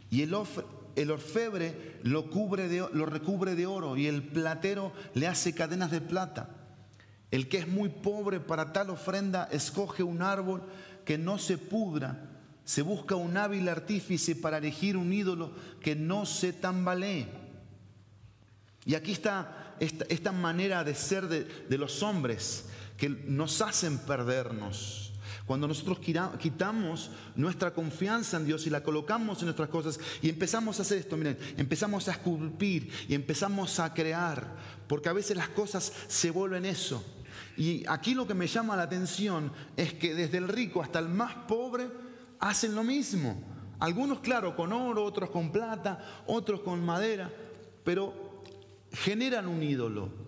y 0.09 0.23
el, 0.23 0.33
orfebre 0.33 1.99
lo, 2.01 2.31
cubre 2.31 2.67
de, 2.67 2.83
lo 2.91 3.05
recubre 3.05 3.53
de 3.53 3.67
oro 3.67 3.95
y 3.95 4.07
el 4.07 4.23
platero 4.23 4.91
le 5.13 5.27
hace 5.27 5.53
cadenas 5.53 5.91
de 5.91 6.01
plata. 6.01 6.49
El 7.29 7.47
que 7.47 7.59
es 7.59 7.67
muy 7.67 7.89
pobre 7.89 8.39
para 8.39 8.73
tal 8.73 8.89
ofrenda 8.89 9.47
escoge 9.51 10.01
un 10.01 10.23
árbol 10.23 10.63
que 11.05 11.19
no 11.19 11.37
se 11.37 11.59
pudra. 11.59 12.31
Se 12.65 12.81
busca 12.81 13.15
un 13.15 13.37
hábil 13.37 13.69
artífice 13.69 14.35
para 14.35 14.57
elegir 14.57 14.97
un 14.97 15.13
ídolo 15.13 15.51
que 15.79 15.95
no 15.95 16.25
se 16.25 16.53
tambalee. 16.53 17.27
Y 18.83 18.95
aquí 18.95 19.11
está 19.11 19.75
esta, 19.79 20.31
manera 20.31 20.83
de 20.83 20.95
ser 20.95 21.27
de 21.29 21.77
los 21.77 22.01
hombres 22.01 22.65
que 23.03 23.09
nos 23.09 23.61
hacen 23.61 23.97
perdernos. 23.97 25.11
Cuando 25.45 25.67
nosotros 25.67 25.99
quitamos 26.39 27.11
nuestra 27.35 27.73
confianza 27.73 28.37
en 28.37 28.45
Dios 28.45 28.65
y 28.65 28.69
la 28.69 28.81
colocamos 28.81 29.39
en 29.39 29.47
nuestras 29.47 29.67
cosas 29.67 29.99
y 30.21 30.29
empezamos 30.29 30.79
a 30.79 30.83
hacer 30.83 30.99
esto, 30.99 31.17
miren, 31.17 31.37
empezamos 31.57 32.07
a 32.07 32.11
esculpir 32.11 32.89
y 33.09 33.13
empezamos 33.13 33.77
a 33.81 33.93
crear, 33.93 34.55
porque 34.87 35.09
a 35.09 35.13
veces 35.13 35.35
las 35.35 35.49
cosas 35.49 35.91
se 36.07 36.31
vuelven 36.31 36.63
eso. 36.63 37.03
Y 37.57 37.83
aquí 37.89 38.13
lo 38.13 38.25
que 38.25 38.35
me 38.35 38.47
llama 38.47 38.77
la 38.77 38.83
atención 38.83 39.51
es 39.75 39.93
que 39.95 40.15
desde 40.15 40.37
el 40.37 40.47
rico 40.47 40.81
hasta 40.81 40.99
el 40.99 41.09
más 41.09 41.35
pobre 41.45 41.89
hacen 42.39 42.73
lo 42.73 42.85
mismo. 42.85 43.43
Algunos, 43.81 44.21
claro, 44.21 44.55
con 44.55 44.71
oro, 44.71 45.03
otros 45.03 45.29
con 45.29 45.51
plata, 45.51 46.23
otros 46.25 46.61
con 46.61 46.81
madera, 46.85 47.29
pero 47.83 48.13
generan 48.93 49.49
un 49.49 49.61
ídolo. 49.61 50.22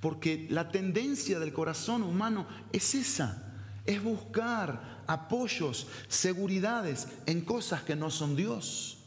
Porque 0.00 0.46
la 0.50 0.70
tendencia 0.70 1.38
del 1.38 1.52
corazón 1.52 2.02
humano 2.02 2.46
es 2.72 2.94
esa 2.94 3.50
es 3.86 4.02
buscar 4.02 5.02
apoyos, 5.06 5.86
seguridades 6.08 7.08
en 7.26 7.40
cosas 7.42 7.82
que 7.82 7.96
no 7.96 8.10
son 8.10 8.36
Dios. 8.36 8.98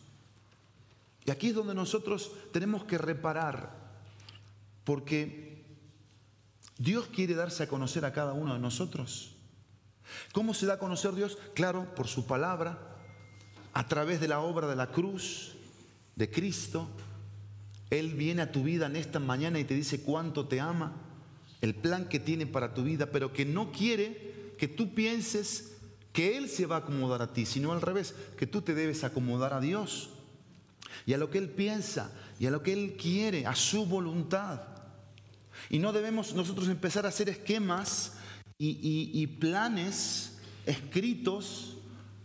Y 1.25 1.31
aquí 1.31 1.49
es 1.49 1.55
donde 1.55 1.73
nosotros 1.73 2.31
tenemos 2.51 2.83
que 2.83 2.97
reparar, 2.97 3.71
porque 4.83 5.63
Dios 6.77 7.07
quiere 7.07 7.33
darse 7.33 7.63
a 7.63 7.67
conocer 7.67 8.03
a 8.03 8.11
cada 8.11 8.33
uno 8.33 8.53
de 8.53 8.59
nosotros. 8.59 9.35
¿Cómo 10.33 10.53
se 10.53 10.65
da 10.65 10.73
a 10.73 10.79
conocer 10.79 11.15
Dios? 11.15 11.37
Claro, 11.53 11.95
por 11.95 12.07
su 12.07 12.25
palabra, 12.25 12.97
a 13.73 13.87
través 13.87 14.19
de 14.19 14.27
la 14.27 14.41
obra 14.41 14.67
de 14.67 14.75
la 14.75 14.91
cruz 14.91 15.53
de 16.15 16.29
Cristo. 16.29 16.89
Él 17.89 18.13
viene 18.13 18.41
a 18.41 18.51
tu 18.51 18.63
vida 18.63 18.87
en 18.87 18.95
esta 18.95 19.19
mañana 19.19 19.59
y 19.59 19.65
te 19.65 19.75
dice 19.75 20.01
cuánto 20.01 20.47
te 20.47 20.59
ama, 20.59 20.93
el 21.61 21.75
plan 21.75 22.09
que 22.09 22.19
tiene 22.19 22.45
para 22.45 22.73
tu 22.73 22.83
vida, 22.83 23.11
pero 23.11 23.31
que 23.33 23.45
no 23.45 23.71
quiere 23.71 24.53
que 24.57 24.67
tú 24.67 24.93
pienses 24.93 25.73
que 26.11 26.37
Él 26.37 26.47
se 26.47 26.65
va 26.65 26.77
a 26.77 26.79
acomodar 26.79 27.21
a 27.21 27.33
ti, 27.33 27.45
sino 27.45 27.71
al 27.71 27.81
revés, 27.81 28.15
que 28.37 28.47
tú 28.47 28.61
te 28.61 28.73
debes 28.73 29.03
acomodar 29.03 29.53
a 29.53 29.59
Dios 29.59 30.09
y 31.05 31.13
a 31.13 31.17
lo 31.17 31.29
que 31.29 31.39
Él 31.39 31.49
piensa 31.49 32.11
y 32.39 32.45
a 32.45 32.51
lo 32.51 32.63
que 32.63 32.73
Él 32.73 32.95
quiere, 32.97 33.45
a 33.45 33.55
su 33.55 33.85
voluntad. 33.85 34.61
Y 35.69 35.79
no 35.79 35.91
debemos 35.91 36.33
nosotros 36.33 36.67
empezar 36.67 37.05
a 37.05 37.09
hacer 37.09 37.29
esquemas 37.29 38.13
y, 38.57 39.27
planes 39.39 40.37
escritos 40.65 41.77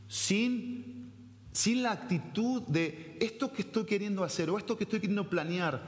sin, 0.06 0.87
sin 1.58 1.82
la 1.82 1.90
actitud 1.90 2.62
de 2.68 3.16
esto 3.18 3.52
que 3.52 3.62
estoy 3.62 3.84
queriendo 3.84 4.22
hacer 4.22 4.48
o 4.48 4.58
esto 4.58 4.76
que 4.76 4.84
estoy 4.84 5.00
queriendo 5.00 5.28
planear. 5.28 5.82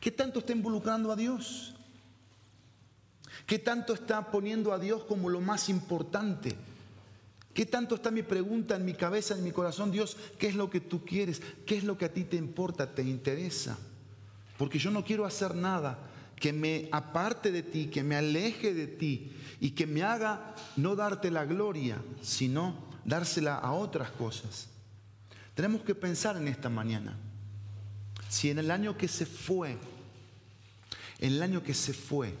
¿Qué 0.00 0.10
tanto 0.10 0.38
está 0.38 0.52
involucrando 0.52 1.12
a 1.12 1.16
Dios? 1.16 1.74
¿Qué 3.44 3.58
tanto 3.58 3.92
está 3.92 4.30
poniendo 4.30 4.72
a 4.72 4.78
Dios 4.78 5.04
como 5.04 5.28
lo 5.28 5.42
más 5.42 5.68
importante? 5.68 6.56
¿Qué 7.52 7.66
tanto 7.66 7.96
está 7.96 8.10
mi 8.10 8.22
pregunta 8.22 8.74
en 8.74 8.86
mi 8.86 8.94
cabeza, 8.94 9.34
en 9.34 9.44
mi 9.44 9.52
corazón? 9.52 9.92
Dios, 9.92 10.16
¿qué 10.38 10.46
es 10.46 10.54
lo 10.54 10.70
que 10.70 10.80
tú 10.80 11.04
quieres? 11.04 11.42
¿Qué 11.66 11.76
es 11.76 11.84
lo 11.84 11.98
que 11.98 12.06
a 12.06 12.12
ti 12.14 12.24
te 12.24 12.38
importa, 12.38 12.94
te 12.94 13.02
interesa? 13.02 13.76
Porque 14.56 14.78
yo 14.78 14.90
no 14.90 15.04
quiero 15.04 15.26
hacer 15.26 15.54
nada 15.54 15.98
que 16.36 16.54
me 16.54 16.88
aparte 16.92 17.52
de 17.52 17.62
ti, 17.62 17.88
que 17.88 18.02
me 18.02 18.16
aleje 18.16 18.72
de 18.72 18.86
ti 18.86 19.32
y 19.60 19.72
que 19.72 19.86
me 19.86 20.02
haga 20.02 20.54
no 20.76 20.96
darte 20.96 21.30
la 21.30 21.44
gloria, 21.44 22.02
sino 22.22 22.90
dársela 23.04 23.56
a 23.56 23.72
otras 23.72 24.10
cosas. 24.10 24.68
Tenemos 25.54 25.82
que 25.82 25.94
pensar 25.94 26.36
en 26.36 26.48
esta 26.48 26.68
mañana. 26.68 27.16
Si 28.28 28.50
en 28.50 28.58
el 28.58 28.70
año 28.70 28.96
que 28.96 29.08
se 29.08 29.26
fue, 29.26 29.76
en 31.18 31.32
el 31.34 31.42
año 31.42 31.62
que 31.62 31.74
se 31.74 31.92
fue, 31.92 32.34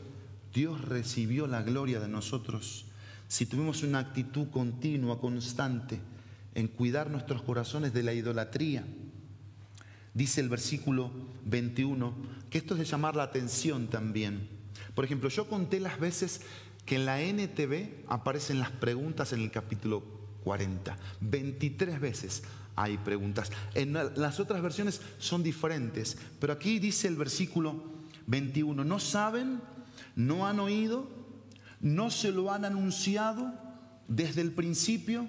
Dios 0.54 0.80
recibió 0.82 1.46
la 1.46 1.62
gloria 1.62 2.00
de 2.00 2.08
nosotros 2.08 2.86
si 3.28 3.46
tuvimos 3.46 3.82
una 3.82 3.98
actitud 3.98 4.48
continua, 4.50 5.18
constante, 5.18 5.98
en 6.54 6.68
cuidar 6.68 7.10
nuestros 7.10 7.40
corazones 7.40 7.94
de 7.94 8.02
la 8.02 8.12
idolatría. 8.12 8.84
Dice 10.12 10.42
el 10.42 10.50
versículo 10.50 11.10
21 11.46 12.14
que 12.50 12.58
esto 12.58 12.74
es 12.74 12.80
de 12.80 12.84
llamar 12.84 13.16
la 13.16 13.22
atención 13.22 13.88
también. 13.88 14.48
Por 14.94 15.06
ejemplo, 15.06 15.30
yo 15.30 15.48
conté 15.48 15.80
las 15.80 15.98
veces 15.98 16.42
que 16.84 16.96
en 16.96 17.06
la 17.06 17.22
NTV 17.22 18.04
aparecen 18.08 18.58
las 18.58 18.70
preguntas 18.70 19.32
en 19.32 19.40
el 19.40 19.50
capítulo 19.50 20.21
40. 20.44 20.96
23 21.20 22.00
veces 22.00 22.42
hay 22.76 22.98
preguntas. 22.98 23.50
En 23.74 23.92
las 23.92 24.40
otras 24.40 24.62
versiones 24.62 25.00
son 25.18 25.42
diferentes, 25.42 26.16
pero 26.40 26.52
aquí 26.52 26.78
dice 26.78 27.08
el 27.08 27.16
versículo 27.16 27.82
21, 28.26 28.84
no 28.84 28.98
saben 28.98 29.60
no 30.16 30.46
han 30.46 30.60
oído, 30.60 31.08
no 31.80 32.10
se 32.10 32.30
lo 32.30 32.52
han 32.52 32.64
anunciado 32.64 33.52
desde 34.08 34.40
el 34.40 34.52
principio, 34.52 35.26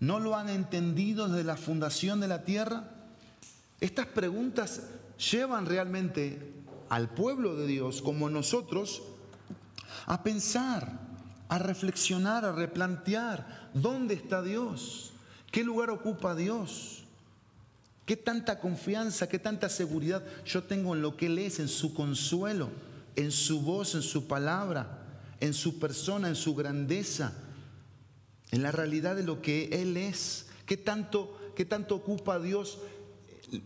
no 0.00 0.20
lo 0.20 0.36
han 0.36 0.48
entendido 0.48 1.28
desde 1.28 1.44
la 1.44 1.56
fundación 1.56 2.20
de 2.20 2.28
la 2.28 2.44
tierra. 2.44 2.90
Estas 3.80 4.06
preguntas 4.06 4.82
llevan 5.30 5.66
realmente 5.66 6.52
al 6.88 7.10
pueblo 7.10 7.56
de 7.56 7.66
Dios 7.66 8.02
como 8.02 8.30
nosotros 8.30 9.02
a 10.06 10.22
pensar, 10.22 11.00
a 11.54 11.58
reflexionar, 11.58 12.44
a 12.44 12.52
replantear 12.52 13.70
dónde 13.74 14.14
está 14.14 14.42
Dios, 14.42 15.12
qué 15.50 15.62
lugar 15.64 15.90
ocupa 15.90 16.34
Dios, 16.34 17.04
qué 18.06 18.16
tanta 18.16 18.58
confianza, 18.58 19.28
qué 19.28 19.38
tanta 19.38 19.68
seguridad 19.68 20.22
yo 20.44 20.64
tengo 20.64 20.94
en 20.94 21.02
lo 21.02 21.16
que 21.16 21.26
Él 21.26 21.38
es, 21.38 21.58
en 21.58 21.68
su 21.68 21.94
consuelo 21.94 22.70
en 23.16 23.30
su 23.32 23.60
voz, 23.60 23.94
en 23.94 24.02
su 24.02 24.26
palabra, 24.26 24.98
en 25.40 25.54
su 25.54 25.78
persona, 25.78 26.28
en 26.28 26.36
su 26.36 26.54
grandeza, 26.54 27.32
en 28.50 28.62
la 28.62 28.72
realidad 28.72 29.16
de 29.16 29.22
lo 29.22 29.42
que 29.42 29.68
Él 29.72 29.96
es. 29.96 30.46
¿Qué 30.66 30.76
tanto, 30.76 31.38
qué 31.54 31.64
tanto 31.64 31.94
ocupa 31.94 32.38
Dios 32.38 32.78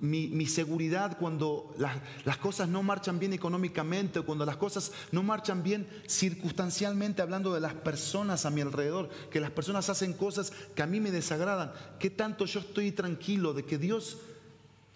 mi, 0.01 0.47
seguridad 0.47 1.17
cuando 1.19 1.75
las, 1.79 2.37
cosas 2.39 2.69
no 2.69 2.83
marchan 2.83 3.19
bien 3.19 3.33
económicamente 3.33 4.19
o 4.19 4.27
cuando 4.27 4.45
las 4.45 4.57
cosas 4.57 4.93
no 5.13 5.23
marchan 5.23 5.63
bien 5.63 5.87
circunstancialmente 6.07 7.23
hablando 7.23 7.53
de 7.55 7.61
las 7.61 7.75
personas 7.75 8.47
a 8.47 8.51
mi 8.51 8.61
alrededor, 8.61 9.09
que 9.31 9.41
las 9.41 9.51
personas 9.51 9.89
hacen 9.89 10.13
cosas 10.13 10.53
que 10.75 10.83
a 10.83 10.87
mí 10.87 11.01
me 11.01 11.11
desagradan. 11.11 11.73
¿Qué 11.99 12.11
tanto 12.11 12.47
yo 12.47 12.61
estoy 12.61 12.93
tranquilo 12.93 13.55
de 13.55 13.65
que 13.65 13.79
Dios 13.79 14.19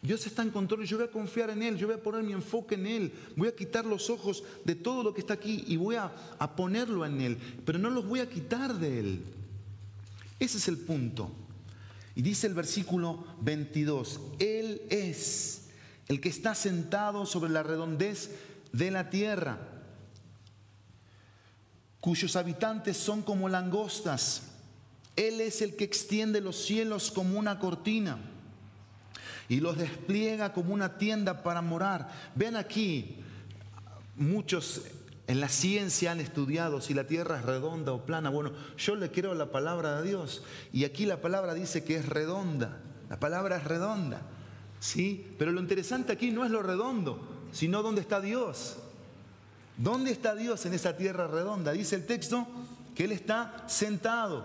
Dios 0.02 0.26
está 0.26 0.42
en 0.42 0.50
control 0.50 0.82
y 0.82 0.86
yo 0.86 0.96
voy 0.96 1.06
a 1.06 1.10
confiar 1.12 1.50
en 1.50 1.62
Él, 1.62 1.76
yo 1.76 1.86
voy 1.86 1.94
a 1.94 2.02
poner 2.02 2.24
mi 2.24 2.32
enfoque 2.32 2.74
en 2.74 2.86
Él, 2.86 3.12
voy 3.36 3.46
a 3.46 3.54
quitar 3.54 3.86
los 3.86 4.10
ojos 4.10 4.42
de 4.64 4.74
todo 4.74 5.04
lo 5.04 5.14
que 5.14 5.20
está 5.20 5.34
aquí 5.34 5.64
y 5.68 5.76
voy 5.76 5.94
a, 5.94 6.12
ponerlo 6.56 7.06
en 7.06 7.20
Él, 7.20 7.38
pero 7.64 7.78
no 7.78 7.88
los 7.88 8.04
voy 8.04 8.18
a 8.18 8.28
quitar 8.28 8.74
de 8.74 8.98
Él. 8.98 9.22
Ese 10.40 10.58
es 10.58 10.66
el 10.66 10.78
punto. 10.78 11.30
Y 12.14 12.22
dice 12.22 12.46
el 12.46 12.54
versículo 12.54 13.24
22, 13.40 14.20
Él 14.38 14.82
es 14.90 15.68
el 16.08 16.20
que 16.20 16.28
está 16.28 16.54
sentado 16.54 17.24
sobre 17.24 17.50
la 17.50 17.62
redondez 17.62 18.30
de 18.72 18.90
la 18.90 19.08
tierra, 19.10 19.58
cuyos 22.00 22.36
habitantes 22.36 22.96
son 22.96 23.22
como 23.22 23.48
langostas. 23.48 24.42
Él 25.16 25.40
es 25.40 25.62
el 25.62 25.76
que 25.76 25.84
extiende 25.84 26.40
los 26.40 26.56
cielos 26.56 27.10
como 27.10 27.38
una 27.38 27.58
cortina 27.58 28.18
y 29.48 29.60
los 29.60 29.76
despliega 29.76 30.52
como 30.52 30.72
una 30.72 30.96
tienda 30.98 31.42
para 31.42 31.62
morar. 31.62 32.10
Ven 32.34 32.56
aquí, 32.56 33.16
muchos 34.16 34.82
en 35.26 35.40
la 35.40 35.48
ciencia 35.48 36.12
han 36.12 36.20
estudiado 36.20 36.80
si 36.80 36.94
la 36.94 37.06
tierra 37.06 37.38
es 37.38 37.44
redonda 37.44 37.92
o 37.92 38.04
plana. 38.04 38.30
Bueno, 38.30 38.52
yo 38.76 38.96
le 38.96 39.10
quiero 39.10 39.34
la 39.34 39.52
palabra 39.52 40.00
de 40.00 40.08
Dios 40.08 40.42
y 40.72 40.84
aquí 40.84 41.06
la 41.06 41.20
palabra 41.20 41.54
dice 41.54 41.84
que 41.84 41.96
es 41.96 42.08
redonda. 42.08 42.80
La 43.08 43.20
palabra 43.20 43.56
es 43.56 43.64
redonda. 43.64 44.22
¿Sí? 44.80 45.34
Pero 45.38 45.52
lo 45.52 45.60
interesante 45.60 46.12
aquí 46.12 46.32
no 46.32 46.44
es 46.44 46.50
lo 46.50 46.62
redondo, 46.62 47.20
sino 47.52 47.82
dónde 47.82 48.00
está 48.00 48.20
Dios. 48.20 48.78
¿Dónde 49.76 50.10
está 50.10 50.34
Dios 50.34 50.66
en 50.66 50.74
esa 50.74 50.96
tierra 50.96 51.28
redonda? 51.28 51.72
Dice 51.72 51.94
el 51.94 52.04
texto 52.04 52.46
que 52.94 53.04
Él 53.04 53.12
está 53.12 53.64
sentado. 53.68 54.44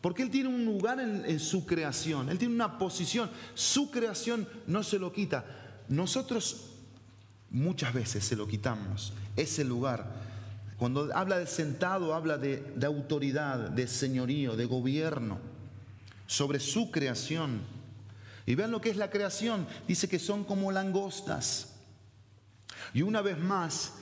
Porque 0.00 0.24
Él 0.24 0.30
tiene 0.30 0.48
un 0.48 0.64
lugar 0.64 0.98
en, 0.98 1.38
su 1.38 1.64
creación, 1.64 2.28
Él 2.28 2.38
tiene 2.38 2.54
una 2.54 2.76
posición, 2.76 3.30
su 3.54 3.90
creación 3.92 4.48
no 4.66 4.82
se 4.82 4.98
lo 4.98 5.12
quita. 5.12 5.44
Nosotros 5.88 6.71
muchas 7.52 7.92
veces 7.92 8.24
se 8.24 8.34
lo 8.34 8.48
quitamos, 8.48 9.12
ese 9.36 9.62
lugar. 9.62 10.10
Cuando 10.78 11.14
habla 11.14 11.38
de 11.38 11.46
sentado, 11.46 12.14
habla 12.14 12.38
de, 12.38 12.74
autoridad, 12.84 13.70
de 13.70 13.86
señorío, 13.86 14.56
de 14.56 14.64
gobierno 14.64 15.38
sobre 16.26 16.58
su 16.58 16.90
creación. 16.90 17.60
Y 18.46 18.56
vean 18.56 18.72
lo 18.72 18.80
que 18.80 18.90
es 18.90 18.96
la 18.96 19.10
creación. 19.10 19.68
Dice 19.86 20.08
que 20.08 20.18
son 20.18 20.42
como 20.42 20.72
langostas. 20.72 21.74
Y 22.94 23.02
una 23.02 23.22
vez 23.22 23.38
más, 23.38 23.92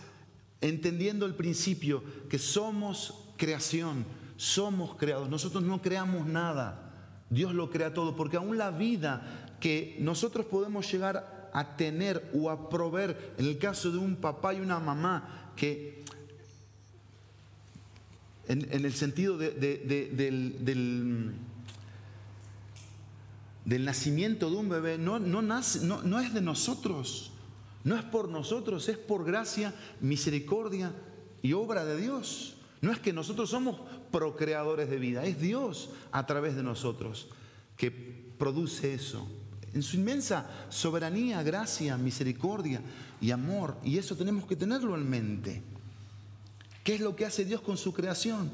entendiendo 0.61 1.27
el 1.27 1.35
principio 1.35 2.03
que 2.31 2.39
somos 2.39 3.15
creación, 3.37 4.07
somos 4.37 4.95
creados, 4.97 5.29
nosotros 5.29 5.63
no 5.63 5.83
creamos 5.83 6.27
nada, 6.27 6.93
Dios 7.29 7.53
lo 7.53 7.69
crea 7.69 7.93
todo, 7.93 8.17
porque 8.17 8.39
aún 8.39 8.57
la 8.57 8.71
vida 8.71 9.57
que 9.61 9.97
nosotros 10.01 10.47
podemos 10.47 10.91
llegar 10.91 11.40
a 11.53 11.77
tener 11.77 12.31
o 12.35 12.51
a 12.51 12.69
proveer, 12.69 13.35
en 13.39 13.47
el 13.47 13.59
caso 13.59 13.91
de 13.91 13.99
un 13.99 14.17
papá 14.17 14.55
y 14.55 14.61
una 14.61 14.79
mamá, 14.79 15.53
que 15.57 16.05
en, 18.49 18.85
el 18.85 18.93
sentido 18.93 19.39
del, 19.39 19.61
del, 23.65 23.85
nacimiento 23.85 24.51
de 24.51 24.57
un 24.57 24.69
bebé, 24.69 24.99
no, 24.99 25.19
no, 25.19 25.43
no 25.43 26.21
es 26.21 26.35
de 26.35 26.41
nosotros, 26.41 27.33
no 27.85 27.97
es 27.97 28.03
por 28.03 28.29
nosotros, 28.29 28.89
es 28.89 28.99
por 28.99 29.25
gracia, 29.25 29.75
misericordia 30.01 30.93
y 31.43 31.53
obra 31.53 31.85
de 31.85 31.97
Dios. 31.97 32.57
No 32.81 32.93
es 32.93 32.99
que 32.99 33.13
nosotros 33.13 33.51
somos 33.51 33.81
procreadores 34.11 34.89
de 34.89 34.97
vida, 34.97 35.25
es 35.25 35.41
Dios 35.41 35.91
a 36.13 36.27
través 36.27 36.57
de 36.57 36.63
nosotros 36.63 37.29
que 37.77 37.91
produce 37.91 38.95
eso. 38.95 39.27
En 39.73 39.83
su 39.83 39.97
inmensa 39.97 40.47
soberanía, 40.69 41.43
gracia, 41.43 41.97
misericordia 41.97 42.81
y 43.21 43.31
amor. 43.31 43.77
Y 43.85 43.99
eso 43.99 44.17
tenemos 44.17 44.47
que 44.47 44.57
tenerlo 44.57 44.95
en 44.97 45.09
mente. 45.09 45.63
¿Qué 46.83 46.95
es 46.95 47.01
lo 47.01 47.15
que 47.15 47.27
hace 47.27 47.45
Dios 47.45 47.61
con 47.61 47.77
su 47.77 47.93
creación? 47.93 48.51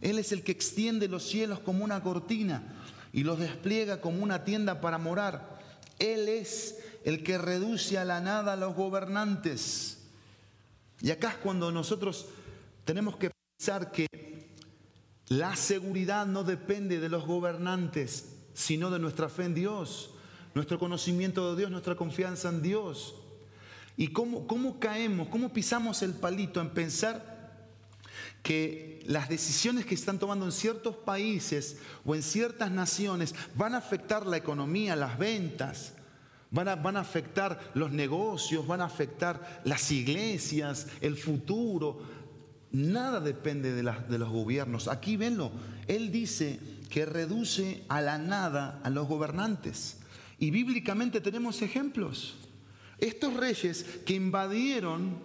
Él 0.00 0.18
es 0.18 0.32
el 0.32 0.42
que 0.42 0.52
extiende 0.52 1.08
los 1.08 1.24
cielos 1.26 1.60
como 1.60 1.84
una 1.84 2.02
cortina 2.02 2.62
y 3.12 3.22
los 3.22 3.38
despliega 3.38 4.00
como 4.00 4.22
una 4.22 4.44
tienda 4.44 4.80
para 4.80 4.98
morar. 4.98 5.58
Él 5.98 6.28
es 6.28 6.78
el 7.04 7.22
que 7.22 7.38
reduce 7.38 7.98
a 7.98 8.04
la 8.04 8.20
nada 8.20 8.54
a 8.54 8.56
los 8.56 8.74
gobernantes. 8.74 9.98
Y 11.00 11.10
acá 11.10 11.30
es 11.30 11.36
cuando 11.36 11.70
nosotros 11.72 12.26
tenemos 12.84 13.16
que 13.16 13.30
pensar 13.56 13.90
que 13.92 14.06
la 15.28 15.56
seguridad 15.56 16.26
no 16.26 16.44
depende 16.44 16.98
de 16.98 17.08
los 17.08 17.24
gobernantes, 17.24 18.26
sino 18.52 18.90
de 18.90 18.98
nuestra 18.98 19.28
fe 19.28 19.44
en 19.44 19.54
Dios, 19.54 20.10
nuestro 20.54 20.78
conocimiento 20.78 21.50
de 21.50 21.60
Dios, 21.60 21.70
nuestra 21.70 21.94
confianza 21.94 22.48
en 22.48 22.62
Dios. 22.62 23.14
¿Y 23.96 24.08
cómo, 24.08 24.46
cómo 24.46 24.80
caemos, 24.80 25.28
cómo 25.28 25.52
pisamos 25.52 26.02
el 26.02 26.14
palito 26.14 26.60
en 26.60 26.70
pensar 26.70 27.30
que 28.42 29.02
las 29.06 29.28
decisiones 29.28 29.84
que 29.84 29.94
están 29.94 30.18
tomando 30.18 30.46
en 30.46 30.52
ciertos 30.52 30.96
países 30.96 31.78
o 32.04 32.14
en 32.14 32.22
ciertas 32.22 32.70
naciones 32.70 33.34
van 33.54 33.74
a 33.74 33.78
afectar 33.78 34.26
la 34.26 34.36
economía, 34.36 34.96
las 34.96 35.18
ventas, 35.18 35.92
van 36.50 36.68
a, 36.68 36.76
van 36.76 36.96
a 36.96 37.00
afectar 37.00 37.60
los 37.74 37.92
negocios, 37.92 38.66
van 38.66 38.80
a 38.80 38.86
afectar 38.86 39.60
las 39.64 39.90
iglesias, 39.92 40.86
el 41.00 41.16
futuro? 41.16 42.00
Nada 42.72 43.20
depende 43.20 43.72
de, 43.72 43.82
de, 43.82 44.18
los 44.18 44.30
gobiernos. 44.30 44.88
Aquí 44.88 45.16
venlo. 45.16 45.50
Él 45.88 46.12
dice 46.12 46.60
que 46.88 47.04
reduce 47.04 47.84
a 47.88 48.00
la 48.00 48.18
nada 48.18 48.80
a 48.84 48.90
los 48.90 49.08
gobernantes. 49.08 49.99
Y 50.40 50.50
bíblicamente 50.50 51.20
tenemos 51.20 51.62
ejemplos. 51.62 52.34
Estos 52.98 53.34
reyes 53.34 53.84
que 54.04 54.14
invadieron 54.14 55.18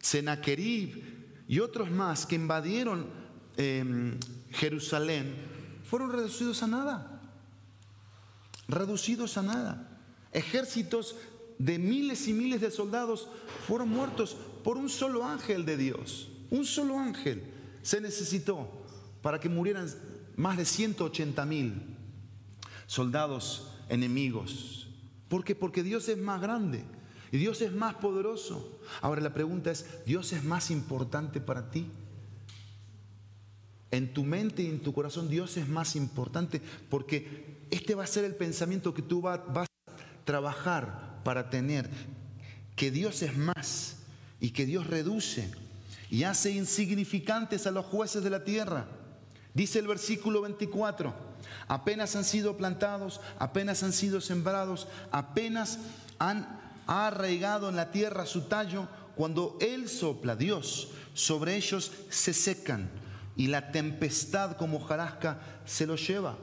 Senaquerib 0.00 1.02
y 1.46 1.60
otros 1.60 1.90
más 1.90 2.26
que 2.26 2.34
invadieron 2.34 3.06
em, 3.56 4.18
Jerusalén 4.50 5.34
fueron 5.84 6.12
reducidos 6.12 6.62
a 6.62 6.66
nada. 6.66 7.22
Reducidos 8.68 9.36
a 9.38 9.42
nada. 9.42 10.00
Ejércitos 10.32 11.16
de 11.58 11.78
miles 11.78 12.26
y 12.28 12.32
miles 12.32 12.60
de 12.60 12.70
soldados 12.70 13.28
fueron 13.66 13.88
muertos 13.88 14.36
por 14.64 14.76
un 14.76 14.88
solo 14.88 15.24
ángel 15.24 15.64
de 15.64 15.76
Dios. 15.76 16.28
Un 16.50 16.64
solo 16.64 16.98
ángel 16.98 17.42
se 17.82 18.00
necesitó 18.00 18.68
para 19.22 19.38
que 19.38 19.48
murieran 19.48 19.88
más 20.36 20.56
de 20.56 20.64
180 20.64 21.44
mil 21.46 21.96
soldados 22.86 23.69
enemigos. 23.90 24.88
¿Por 25.28 25.44
qué? 25.44 25.54
Porque 25.54 25.82
Dios 25.82 26.08
es 26.08 26.16
más 26.16 26.40
grande 26.40 26.84
y 27.30 27.38
Dios 27.38 27.60
es 27.60 27.72
más 27.72 27.94
poderoso. 27.96 28.80
Ahora 29.02 29.20
la 29.20 29.34
pregunta 29.34 29.70
es, 29.70 30.04
¿Dios 30.06 30.32
es 30.32 30.42
más 30.42 30.70
importante 30.70 31.40
para 31.40 31.70
ti? 31.70 31.86
En 33.90 34.14
tu 34.14 34.24
mente 34.24 34.62
y 34.62 34.66
en 34.66 34.80
tu 34.80 34.92
corazón 34.92 35.28
Dios 35.28 35.56
es 35.56 35.68
más 35.68 35.96
importante 35.96 36.62
porque 36.88 37.58
este 37.70 37.94
va 37.94 38.04
a 38.04 38.08
ser 38.08 38.24
el 38.24 38.36
pensamiento 38.36 38.94
que 38.94 39.02
tú 39.02 39.20
vas 39.20 39.40
a 39.56 39.66
trabajar 40.24 41.20
para 41.24 41.50
tener, 41.50 41.90
que 42.76 42.90
Dios 42.90 43.22
es 43.22 43.36
más 43.36 43.98
y 44.40 44.50
que 44.50 44.64
Dios 44.64 44.86
reduce 44.86 45.50
y 46.08 46.24
hace 46.24 46.50
insignificantes 46.50 47.66
a 47.66 47.70
los 47.70 47.86
jueces 47.86 48.22
de 48.24 48.30
la 48.30 48.42
tierra. 48.42 48.88
Dice 49.54 49.78
el 49.78 49.86
versículo 49.86 50.42
24, 50.42 51.29
apenas 51.70 52.16
han 52.16 52.24
sido 52.24 52.56
plantados, 52.56 53.20
apenas 53.38 53.84
han 53.84 53.92
sido 53.92 54.20
sembrados, 54.20 54.88
apenas 55.12 55.78
han 56.18 56.60
arraigado 56.88 57.68
en 57.68 57.76
la 57.76 57.92
tierra 57.92 58.26
su 58.26 58.42
tallo, 58.42 58.88
cuando 59.14 59.56
Él 59.60 59.88
sopla, 59.88 60.34
Dios, 60.34 60.88
sobre 61.14 61.54
ellos 61.54 61.92
se 62.08 62.34
secan 62.34 62.90
y 63.36 63.46
la 63.46 63.70
tempestad 63.70 64.56
como 64.56 64.80
jarasca 64.80 65.38
se 65.64 65.86
los 65.86 66.04
lleva. 66.04 66.36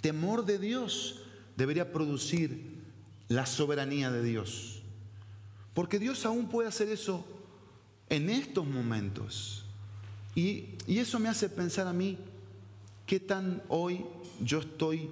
Temor 0.00 0.44
de 0.46 0.58
Dios 0.58 1.20
debería 1.56 1.92
producir 1.92 2.82
la 3.28 3.46
soberanía 3.46 4.10
de 4.10 4.24
Dios. 4.24 4.82
Porque 5.74 6.00
Dios 6.00 6.26
aún 6.26 6.48
puede 6.48 6.68
hacer 6.68 6.88
eso 6.88 7.24
en 8.08 8.30
estos 8.30 8.66
momentos. 8.66 9.64
Y, 10.34 10.70
eso 10.88 11.20
me 11.20 11.28
hace 11.28 11.48
pensar 11.48 11.86
a 11.86 11.92
mí 11.92 12.18
qué 13.06 13.20
tan 13.20 13.62
hoy 13.68 14.04
yo 14.40 14.60
estoy 14.60 15.10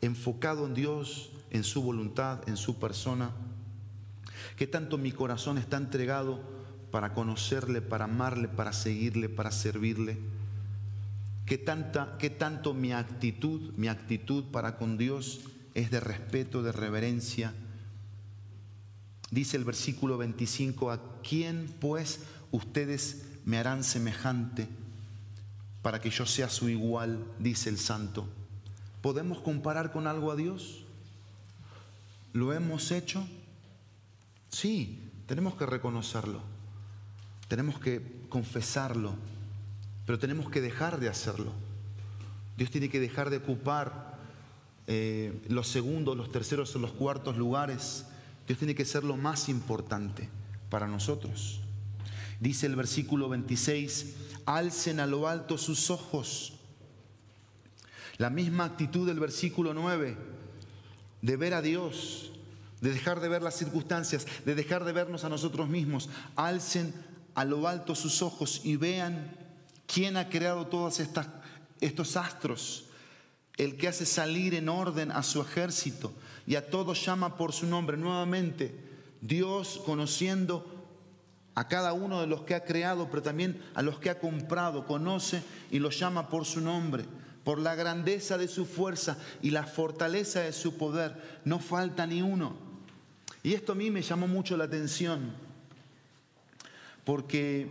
enfocado 0.00 0.66
en 0.66 0.74
Dios, 0.74 1.30
en 1.50 1.64
su 1.64 1.82
voluntad, 1.82 2.48
en 2.48 2.56
su 2.56 2.78
persona, 2.78 3.30
qué 4.56 4.66
tanto 4.66 4.98
mi 4.98 5.12
corazón 5.12 5.58
está 5.58 5.76
entregado 5.76 6.40
para 6.90 7.14
conocerle, 7.14 7.80
para 7.80 8.04
amarle, 8.04 8.48
para 8.48 8.72
seguirle, 8.72 9.28
para 9.28 9.50
servirle. 9.50 10.18
Qué, 11.46 11.58
tanta, 11.58 12.16
qué 12.18 12.30
tanto 12.30 12.74
mi 12.74 12.92
actitud, 12.92 13.72
mi 13.76 13.88
actitud 13.88 14.44
para 14.44 14.76
con 14.76 14.98
Dios 14.98 15.40
es 15.74 15.90
de 15.90 16.00
respeto, 16.00 16.62
de 16.62 16.72
reverencia, 16.72 17.54
Dice 19.32 19.56
el 19.56 19.64
versículo 19.64 20.18
25, 20.18 20.90
¿a 20.90 21.00
quién 21.22 21.66
pues 21.80 22.20
ustedes 22.50 23.24
me 23.46 23.56
harán 23.56 23.82
semejante 23.82 24.68
para 25.82 26.00
que 26.00 26.10
yo 26.10 26.26
sea 26.26 26.48
su 26.48 26.68
igual? 26.68 27.24
Dice 27.38 27.68
el 27.68 27.78
santo. 27.78 28.26
¿Podemos 29.00 29.38
comparar 29.40 29.92
con 29.92 30.06
algo 30.06 30.30
a 30.30 30.36
Dios? 30.36 30.84
¿Lo 32.32 32.52
hemos 32.52 32.90
hecho? 32.90 33.26
Sí, 34.48 35.10
tenemos 35.26 35.54
que 35.54 35.66
reconocerlo, 35.66 36.40
tenemos 37.48 37.78
que 37.78 38.02
confesarlo, 38.28 39.14
pero 40.06 40.18
tenemos 40.18 40.50
que 40.50 40.60
dejar 40.60 41.00
de 41.00 41.08
hacerlo. 41.08 41.52
Dios 42.56 42.70
tiene 42.70 42.88
que 42.88 43.00
dejar 43.00 43.30
de 43.30 43.38
ocupar 43.38 44.18
eh, 44.86 45.42
los 45.48 45.68
segundos, 45.68 46.16
los 46.16 46.30
terceros 46.30 46.74
o 46.76 46.78
los 46.78 46.92
cuartos 46.92 47.36
lugares 47.36 48.06
Dios 48.46 48.58
tiene 48.58 48.74
que 48.74 48.84
ser 48.84 49.04
lo 49.04 49.16
más 49.16 49.48
importante 49.48 50.28
para 50.68 50.86
nosotros. 50.86 51.61
Dice 52.42 52.66
el 52.66 52.74
versículo 52.74 53.28
26, 53.28 54.14
alcen 54.46 54.98
a 54.98 55.06
lo 55.06 55.28
alto 55.28 55.56
sus 55.56 55.90
ojos. 55.90 56.54
La 58.18 58.30
misma 58.30 58.64
actitud 58.64 59.06
del 59.06 59.20
versículo 59.20 59.72
9, 59.74 60.16
de 61.20 61.36
ver 61.36 61.54
a 61.54 61.62
Dios, 61.62 62.32
de 62.80 62.92
dejar 62.92 63.20
de 63.20 63.28
ver 63.28 63.42
las 63.42 63.54
circunstancias, 63.54 64.26
de 64.44 64.56
dejar 64.56 64.82
de 64.82 64.90
vernos 64.90 65.22
a 65.22 65.28
nosotros 65.28 65.68
mismos. 65.68 66.10
Alcen 66.34 66.92
a 67.36 67.44
lo 67.44 67.68
alto 67.68 67.94
sus 67.94 68.22
ojos 68.22 68.60
y 68.64 68.74
vean 68.74 69.36
quién 69.86 70.16
ha 70.16 70.28
creado 70.28 70.66
todos 70.66 71.00
estos 71.80 72.16
astros, 72.16 72.86
el 73.56 73.76
que 73.76 73.86
hace 73.86 74.04
salir 74.04 74.54
en 74.54 74.68
orden 74.68 75.12
a 75.12 75.22
su 75.22 75.40
ejército 75.40 76.12
y 76.44 76.56
a 76.56 76.68
todos 76.68 77.06
llama 77.06 77.36
por 77.36 77.52
su 77.52 77.66
nombre. 77.66 77.96
Nuevamente, 77.96 78.74
Dios 79.20 79.80
conociendo 79.86 80.71
a 81.54 81.68
cada 81.68 81.92
uno 81.92 82.20
de 82.20 82.26
los 82.26 82.42
que 82.42 82.54
ha 82.54 82.64
creado, 82.64 83.08
pero 83.10 83.22
también 83.22 83.62
a 83.74 83.82
los 83.82 83.98
que 83.98 84.10
ha 84.10 84.18
comprado, 84.18 84.86
conoce 84.86 85.42
y 85.70 85.78
los 85.78 85.98
llama 85.98 86.28
por 86.28 86.44
su 86.44 86.60
nombre, 86.60 87.04
por 87.44 87.58
la 87.58 87.74
grandeza 87.74 88.38
de 88.38 88.48
su 88.48 88.64
fuerza 88.64 89.18
y 89.42 89.50
la 89.50 89.64
fortaleza 89.64 90.40
de 90.40 90.52
su 90.52 90.76
poder. 90.76 91.40
No 91.44 91.58
falta 91.58 92.06
ni 92.06 92.22
uno. 92.22 92.54
Y 93.42 93.54
esto 93.54 93.72
a 93.72 93.74
mí 93.74 93.90
me 93.90 94.02
llamó 94.02 94.28
mucho 94.28 94.56
la 94.56 94.64
atención, 94.64 95.32
porque 97.04 97.68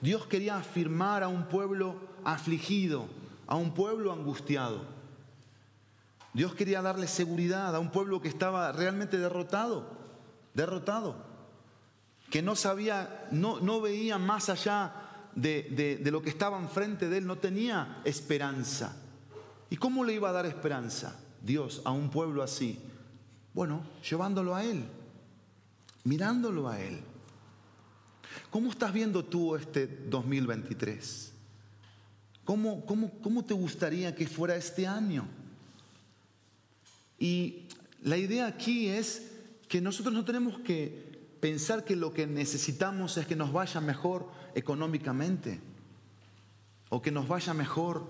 Dios 0.00 0.26
quería 0.26 0.56
afirmar 0.56 1.22
a 1.22 1.28
un 1.28 1.46
pueblo 1.48 1.96
afligido, 2.24 3.06
a 3.46 3.56
un 3.56 3.74
pueblo 3.74 4.12
angustiado. 4.12 4.82
Dios 6.32 6.54
quería 6.54 6.80
darle 6.80 7.06
seguridad 7.06 7.74
a 7.74 7.80
un 7.80 7.90
pueblo 7.90 8.20
que 8.22 8.28
estaba 8.28 8.72
realmente 8.72 9.18
derrotado, 9.18 9.84
derrotado. 10.54 11.29
Que 12.30 12.42
no 12.42 12.56
sabía, 12.56 13.28
no, 13.30 13.60
no 13.60 13.80
veía 13.80 14.18
más 14.18 14.48
allá 14.48 14.92
de, 15.34 15.98
de 16.02 16.10
lo 16.10 16.22
que 16.22 16.30
estaba 16.30 16.58
enfrente 16.58 17.08
de 17.08 17.18
él, 17.18 17.26
no 17.26 17.38
tenía 17.38 18.00
esperanza. 18.04 18.96
¿Y 19.68 19.76
cómo 19.76 20.04
le 20.04 20.14
iba 20.14 20.30
a 20.30 20.32
dar 20.32 20.46
esperanza 20.46 21.16
Dios 21.42 21.82
a 21.84 21.90
un 21.90 22.10
pueblo 22.10 22.42
así? 22.42 22.80
Bueno, 23.52 23.82
llevándolo 24.08 24.54
a 24.54 24.64
Él, 24.64 24.84
mirándolo 26.04 26.68
a 26.68 26.80
Él. 26.80 27.00
¿Cómo 28.50 28.70
estás 28.70 28.92
viendo 28.92 29.24
tú 29.24 29.56
este 29.56 29.86
2023? 29.86 31.32
¿Cómo, 32.44 32.84
cómo, 32.84 33.10
cómo 33.22 33.44
te 33.44 33.54
gustaría 33.54 34.14
que 34.14 34.26
fuera 34.26 34.56
este 34.56 34.86
año? 34.86 35.26
Y 37.18 37.66
la 38.02 38.16
idea 38.16 38.46
aquí 38.46 38.88
es 38.88 39.30
que 39.68 39.80
nosotros 39.80 40.14
no 40.14 40.24
tenemos 40.24 40.58
que 40.60 41.09
pensar 41.40 41.84
que 41.84 41.96
lo 41.96 42.12
que 42.12 42.26
necesitamos 42.26 43.16
es 43.16 43.26
que 43.26 43.36
nos 43.36 43.52
vaya 43.52 43.80
mejor 43.80 44.28
económicamente 44.54 45.60
o 46.90 47.00
que 47.00 47.10
nos 47.10 47.26
vaya 47.28 47.54
mejor 47.54 48.04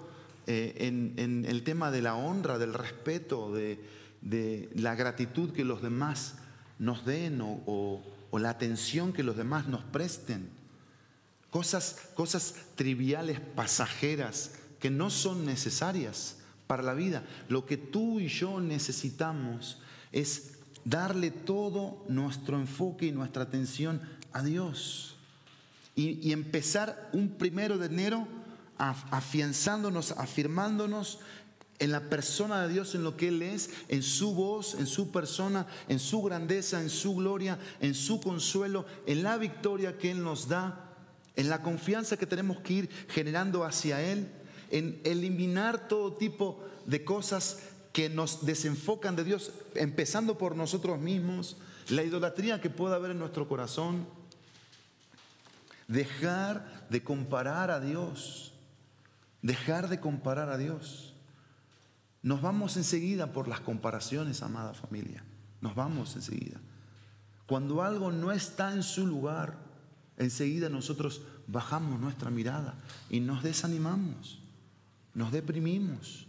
eh, 0.47 0.89
en, 1.17 1.45
el 1.47 1.63
tema 1.63 1.91
de 1.91 2.03
la 2.03 2.17
honra, 2.17 2.59
del 2.59 2.75
respeto, 2.75 3.53
de, 3.53 3.79
la 4.75 4.95
gratitud 4.95 5.53
que 5.53 5.65
los 5.65 5.81
demás 5.81 6.35
nos 6.79 7.05
den 7.05 7.41
o, 7.41 8.03
la 8.33 8.51
atención 8.51 9.13
que 9.13 9.23
los 9.23 9.37
demás 9.37 9.67
nos 9.69 9.85
presten. 9.85 10.49
Cosas, 11.51 12.09
cosas 12.15 12.55
triviales, 12.75 13.41
pasajeras, 13.41 14.53
que 14.79 14.91
no 14.91 15.11
son 15.11 15.45
necesarias 15.45 16.39
para 16.67 16.83
la 16.83 16.95
vida. 16.95 17.25
Lo 17.49 17.67
que 17.67 17.77
tú 17.77 18.19
y 18.19 18.29
yo 18.29 18.61
necesitamos 18.61 19.81
es 20.11 20.60
darle 20.91 21.31
todo 21.31 22.05
nuestro 22.09 22.59
enfoque 22.59 23.07
y 23.07 23.13
nuestra 23.13 23.45
atención 23.45 24.01
a 24.33 24.43
Dios. 24.43 25.17
Y, 25.95 26.33
empezar 26.33 27.11
un 27.13 27.31
primero 27.31 27.79
de 27.79 27.87
enero 27.87 28.27
afianzándonos, 28.79 30.13
afirmándonos 30.13 31.21
en 31.79 31.93
la 31.93 32.01
persona 32.09 32.63
de 32.63 32.73
Dios, 32.73 32.95
en 32.95 33.05
lo 33.05 33.17
que 33.17 33.29
Él 33.29 33.43
es, 33.43 33.71
en 33.89 34.03
su 34.03 34.35
voz, 34.35 34.75
en 34.75 34.87
su 34.87 35.11
persona, 35.11 35.67
en 35.89 35.99
su 35.99 36.23
grandeza, 36.23 36.81
en 36.81 36.91
su 36.91 37.15
gloria, 37.15 37.59
en 37.81 37.95
su 37.95 38.21
consuelo, 38.21 38.85
en 39.07 39.23
la 39.23 39.37
victoria 39.37 39.97
que 39.97 40.11
Él 40.11 40.23
nos 40.23 40.49
da, 40.49 40.95
en 41.37 41.49
la 41.49 41.63
confianza 41.63 42.17
que 42.17 42.27
tenemos 42.27 42.61
que 42.61 42.73
ir 42.73 42.91
generando 43.09 43.65
hacia 43.65 44.03
Él, 44.03 44.29
en 44.71 45.01
eliminar 45.05 45.89
todo 45.89 46.15
tipo 46.15 46.65
de 46.87 47.05
cosas 47.05 47.59
que 47.93 48.09
nos 48.09 48.47
desenfocan 48.47 49.17
de 49.17 49.25
Dios, 49.25 49.53
empezando 49.75 50.39
por 50.39 50.57
nosotros 50.57 50.99
mismos, 50.99 51.57
la 51.89 52.05
idolatría 52.05 52.61
que 52.61 52.71
pueda 52.71 52.97
haber 52.97 53.13
en 53.13 53.19
nuestro 53.19 53.49
corazón, 53.49 54.07
dejar 55.89 56.87
de 56.89 57.03
comparar 57.03 57.71
a 57.71 57.81
Dios 57.81 58.51
Dejar 59.43 59.89
de 59.89 60.01
comparar 60.01 60.51
a 60.51 60.59
Dios. 60.59 61.15
Nos 62.23 62.43
vamos 62.43 62.77
enseguida 62.77 63.33
por 63.33 63.49
las 63.49 63.61
comparaciones, 63.61 64.43
amada 64.43 64.75
familia. 64.75 65.25
Nos 65.61 65.75
vamos 65.75 66.15
enseguida. 66.17 66.61
Cuando 67.47 67.83
algo 67.83 68.13
no 68.13 68.33
está 68.33 68.73
en 68.73 68.83
su 68.83 69.07
lugar, 69.07 69.57
enseguida 70.19 70.69
nosotros 70.69 71.23
bajamos 71.47 71.99
nuestra 71.99 72.31
mirada 72.31 72.75
y 73.09 73.21
nos 73.21 73.43
desanimamos, 73.43 74.39
nos 75.15 75.33
deprimimos, 75.33 76.27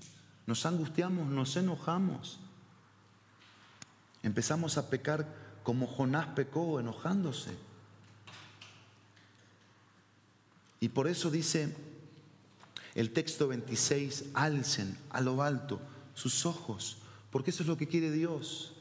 nos 0.51 0.65
angustiamos, 0.65 1.29
nos 1.29 1.55
enojamos. 1.55 2.37
Empezamos 4.21 4.77
a 4.77 4.89
pecar 4.89 5.25
como 5.63 5.87
Jonás 5.87 6.27
pecó, 6.35 6.77
enojándose. 6.77 7.51
Y 10.81 10.89
por 10.89 11.07
eso 11.07 11.31
dice 11.31 11.73
el 12.95 13.13
texto 13.13 13.47
26, 13.47 14.25
alcen 14.33 14.97
a 15.11 15.21
lo 15.21 15.41
alto 15.41 15.79
sus 16.15 16.45
ojos, 16.45 16.97
porque 17.31 17.51
eso 17.51 17.63
es 17.63 17.69
lo 17.69 17.77
que 17.77 17.87
quiere 17.87 18.11
Dios. 18.11 18.73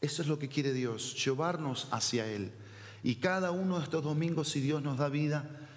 Eso 0.00 0.22
es 0.22 0.28
lo 0.28 0.38
que 0.38 0.48
quiere 0.48 0.72
Dios, 0.72 1.22
llevarnos 1.22 1.88
hacia 1.90 2.26
Él. 2.26 2.50
Y 3.02 3.16
cada 3.16 3.50
uno 3.50 3.76
de 3.76 3.84
estos 3.84 4.02
domingos, 4.02 4.48
si 4.48 4.62
Dios 4.62 4.82
nos 4.82 4.96
da 4.96 5.10
vida, 5.10 5.67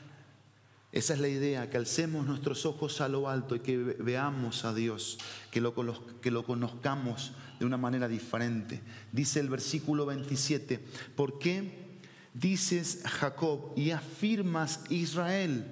esa 0.92 1.14
es 1.14 1.20
la 1.22 1.30
idea, 1.30 1.70
que 1.70 1.78
alcemos 1.78 2.26
nuestros 2.26 2.66
ojos 2.66 3.00
a 3.00 3.08
lo 3.08 3.30
alto 3.30 3.56
y 3.56 3.62
que 3.62 3.78
veamos 3.78 4.66
a 4.66 4.74
Dios, 4.74 5.20
que 5.50 5.62
lo, 5.62 5.74
que 6.20 6.32
lo 6.32 6.44
conozcamos 6.44 7.32
de 7.60 7.66
una 7.66 7.78
manera 7.78 8.10
diferente. 8.10 8.82
Dice 9.12 9.39
el 9.39 9.50
versículo 9.50 10.06
27, 10.06 10.84
¿por 11.16 11.39
qué 11.39 12.00
dices 12.34 13.04
Jacob 13.06 13.72
y 13.78 13.92
afirmas 13.92 14.82
Israel? 14.89 15.66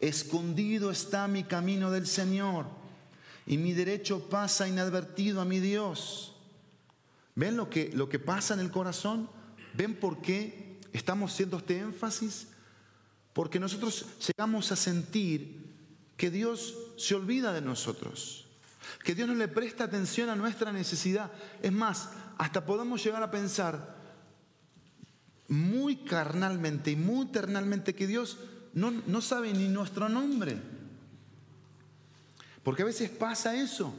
Escondido 0.00 0.90
está 0.90 1.28
mi 1.28 1.44
camino 1.44 1.92
del 1.92 2.08
Señor 2.08 2.66
y 3.46 3.58
mi 3.58 3.74
derecho 3.74 4.28
pasa 4.28 4.66
inadvertido 4.66 5.40
a 5.40 5.44
mi 5.44 5.60
Dios. 5.60 6.34
¿Ven 7.36 7.56
lo 7.56 7.70
que, 7.70 7.90
lo 7.94 8.08
que 8.08 8.18
pasa 8.18 8.54
en 8.54 8.60
el 8.60 8.72
corazón? 8.72 9.28
¿Ven 9.72 9.94
por 9.94 10.20
qué 10.20 10.80
estamos 10.92 11.32
haciendo 11.32 11.58
este 11.58 11.78
énfasis? 11.78 12.48
Porque 13.34 13.60
nosotros 13.60 14.06
llegamos 14.26 14.72
a 14.72 14.76
sentir 14.76 15.66
que 16.16 16.30
Dios 16.30 16.74
se 16.96 17.14
olvida 17.14 17.52
de 17.52 17.60
nosotros, 17.60 18.46
que 19.02 19.14
Dios 19.14 19.28
no 19.28 19.34
le 19.34 19.48
presta 19.48 19.84
atención 19.84 20.30
a 20.30 20.36
nuestra 20.36 20.72
necesidad. 20.72 21.30
Es 21.60 21.72
más, 21.72 22.10
hasta 22.38 22.64
podemos 22.64 23.04
llegar 23.04 23.22
a 23.22 23.30
pensar 23.30 23.96
muy 25.48 25.96
carnalmente 25.96 26.92
y 26.92 26.96
muy 26.96 27.26
eternalmente 27.26 27.94
que 27.94 28.06
Dios 28.06 28.38
no, 28.72 28.90
no 28.90 29.20
sabe 29.20 29.52
ni 29.52 29.68
nuestro 29.68 30.08
nombre. 30.08 30.56
Porque 32.62 32.82
a 32.82 32.86
veces 32.86 33.10
pasa 33.10 33.54
eso. 33.56 33.94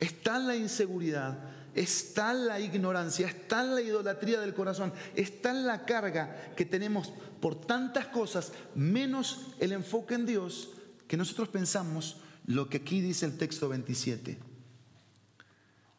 Está 0.00 0.38
la 0.38 0.56
inseguridad, 0.56 1.38
está 1.74 2.34
la 2.34 2.60
ignorancia, 2.60 3.28
está 3.28 3.62
la 3.62 3.80
idolatría 3.80 4.40
del 4.40 4.54
corazón, 4.54 4.92
está 5.14 5.52
la 5.52 5.84
carga 5.84 6.52
que 6.56 6.64
tenemos 6.64 7.12
por 7.40 7.60
tantas 7.60 8.06
cosas, 8.06 8.52
menos 8.74 9.48
el 9.58 9.72
enfoque 9.72 10.14
en 10.14 10.26
Dios, 10.26 10.70
que 11.06 11.16
nosotros 11.16 11.48
pensamos 11.48 12.18
lo 12.46 12.68
que 12.68 12.78
aquí 12.78 13.00
dice 13.00 13.26
el 13.26 13.36
texto 13.36 13.68
27. 13.68 14.38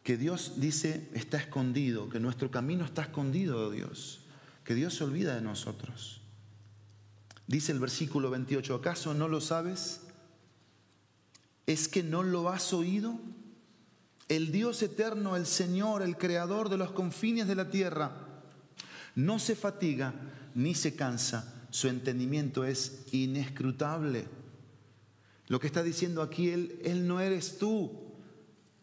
Que 0.04 0.18
Dios 0.18 0.54
dice 0.58 1.10
está 1.14 1.38
escondido, 1.38 2.10
que 2.10 2.20
nuestro 2.20 2.50
camino 2.50 2.86
está 2.86 3.04
escondido 3.04 3.70
de 3.70 3.78
Dios, 3.78 4.22
que 4.64 4.76
Dios 4.76 4.96
se 4.96 5.04
olvida 5.04 5.36
de 5.36 5.42
nosotros. 5.42 6.22
Dice 7.48 7.72
el 7.72 7.80
versículo 7.80 8.30
28, 8.30 8.76
¿acaso 8.76 9.14
no 9.14 9.28
lo 9.28 9.42
sabes? 9.42 10.02
¿Es 11.66 11.88
que 11.88 12.04
no 12.04 12.24
lo 12.24 12.50
has 12.50 12.74
oído? 12.74 13.20
El 14.32 14.52
Dios 14.52 14.82
eterno, 14.82 15.36
el 15.36 15.46
Señor, 15.46 16.02
el 16.02 16.18
Creador 16.18 16.70
de 16.70 16.78
los 16.78 16.92
confines 16.92 17.48
de 17.48 17.56
la 17.56 17.70
tierra, 17.70 18.12
no 19.16 19.40
se 19.40 19.56
fatiga 19.56 20.14
ni 20.56 20.74
se 20.74 20.96
cansa, 20.96 21.68
su 21.70 21.88
entendimiento 21.90 22.64
es 22.64 23.06
inescrutable. 23.12 24.26
Lo 25.48 25.60
que 25.60 25.68
está 25.68 25.84
diciendo 25.84 26.22
aquí, 26.22 26.50
Él, 26.50 26.80
Él 26.84 27.08
no 27.08 27.20
eres 27.20 27.58
tú, 27.58 27.92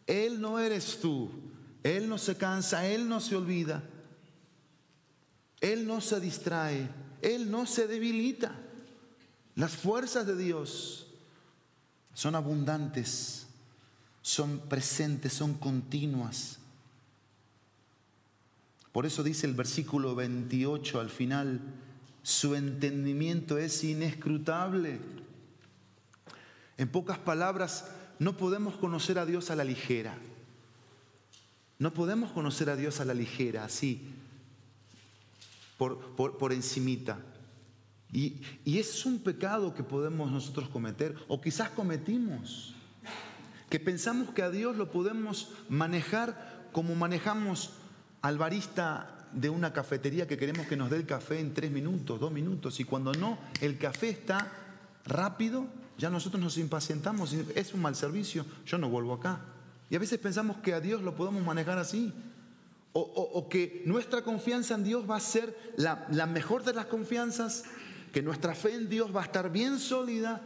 Él 0.07 0.41
no 0.41 0.59
eres 0.59 1.01
tú, 1.01 1.31
Él 1.83 2.09
no 2.09 2.19
se 2.19 2.37
cansa, 2.37 2.87
Él 2.87 3.09
no 3.09 3.21
se 3.21 3.37
olvida, 3.37 3.83
Él 5.61 5.87
no 5.87 6.01
se 6.01 6.21
distrae. 6.21 6.89
Él 7.23 7.51
no 7.51 7.67
se 7.67 7.87
debilita. 7.87 8.55
Las 9.55 9.73
fuerzas 9.73 10.27
de 10.27 10.37
Dios 10.37 11.09
son 12.15 12.35
abundantes, 12.35 13.48
son 14.29 14.59
presentes, 14.59 15.33
son 15.33 15.55
continuas. 15.55 16.59
Por 18.93 19.07
eso 19.07 19.23
dice 19.23 19.47
el 19.47 19.55
versículo 19.55 20.15
28 20.15 21.01
al 21.01 21.09
final, 21.09 21.63
su 22.23 22.55
entendimiento 22.55 23.57
es 23.57 23.83
inescrutable. 23.85 25.01
En 26.77 26.89
pocas 26.91 27.17
palabras, 27.17 27.91
no 28.19 28.37
podemos 28.37 28.77
conocer 28.77 29.19
a 29.19 29.25
Dios 29.25 29.51
a 29.51 29.57
la 29.57 29.65
ligera. 29.65 30.19
No 31.79 31.95
podemos 31.95 32.31
conocer 32.31 32.69
a 32.69 32.77
Dios 32.77 33.01
a 33.01 33.07
la 33.07 33.15
ligera, 33.15 33.65
así, 33.65 34.11
por, 35.79 36.17
por, 36.17 36.53
encimita. 36.53 37.19
Y, 38.13 38.43
y 38.63 38.79
es 38.79 39.07
un 39.07 39.21
pecado 39.21 39.73
que 39.73 39.83
podemos 39.83 40.31
nosotros 40.31 40.69
cometer, 40.69 41.17
o 41.29 41.41
quizás 41.41 41.71
cometimos, 41.71 42.75
que 43.69 43.81
pensamos 43.81 44.31
que 44.31 44.43
a 44.43 44.51
Dios 44.51 44.77
lo 44.77 44.91
podemos 44.91 45.51
manejar 45.69 46.69
como 46.73 46.95
manejamos 46.95 47.71
al 48.23 48.39
barista 48.39 49.27
de 49.33 49.51
una 49.51 49.73
cafetería 49.73 50.27
que 50.27 50.39
queremos 50.39 50.67
que 50.67 50.77
nos 50.77 50.91
dé 50.91 50.97
el 50.97 51.07
café 51.07 51.39
en 51.41 51.53
tres 51.53 51.71
minutos, 51.71 52.19
dos 52.19 52.33
minutos, 52.33 52.81
y 52.81 52.85
cuando 52.85 53.13
no, 53.13 53.39
el 53.61 53.79
café 53.79 54.09
está 54.09 54.51
rápido, 55.05 55.67
ya 55.99 56.11
nosotros 56.11 56.43
nos 56.43 56.57
impacientamos, 56.57 57.33
es 57.33 57.75
un 57.75 57.83
mal 57.83 57.95
servicio, 57.95 58.47
yo 58.65 58.79
no 58.79 58.89
vuelvo 58.89 59.15
acá. 59.15 59.41
Y 59.91 59.97
a 59.97 59.99
veces 59.99 60.19
pensamos 60.19 60.59
que 60.59 60.73
a 60.75 60.81
Dios 60.81 61.03
lo 61.03 61.15
podemos 61.15 61.45
manejar 61.45 61.79
así, 61.79 62.13
O, 62.95 63.49
que 63.49 63.83
nuestra 63.85 64.23
confianza 64.23 64.75
en 64.75 64.83
Dios 64.83 65.09
va 65.09 65.17
a 65.17 65.21
ser 65.21 65.55
la, 65.77 66.07
la 66.11 66.27
mejor 66.27 66.65
de 66.65 66.73
las 66.73 66.87
confianzas, 66.87 67.65
que 68.13 68.23
nuestra 68.23 68.55
fe 68.55 68.75
en 68.75 68.89
Dios 68.89 69.15
va 69.15 69.21
a 69.21 69.25
estar 69.25 69.53
bien 69.53 69.79
sólida, 69.79 70.41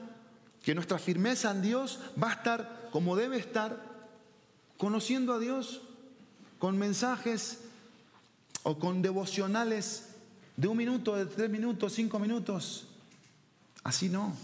que 0.62 0.74
nuestra 0.74 0.98
firmeza 0.98 1.50
en 1.50 1.62
Dios 1.62 2.00
va 2.20 2.30
a 2.30 2.34
estar 2.34 2.81
como 2.92 3.16
debe 3.16 3.38
estar, 3.38 3.82
conociendo 4.76 5.32
a 5.32 5.38
Dios 5.38 5.80
con 6.58 6.78
mensajes 6.78 7.60
o 8.62 8.78
con 8.78 9.00
devocionales 9.00 10.10
de 10.56 10.68
un 10.68 10.76
minuto, 10.76 11.16
de 11.16 11.26
tres 11.26 11.50
minutos, 11.50 11.94
cinco 11.94 12.18
minutos. 12.18 12.86
Así 13.82 14.10
no. 14.10 14.36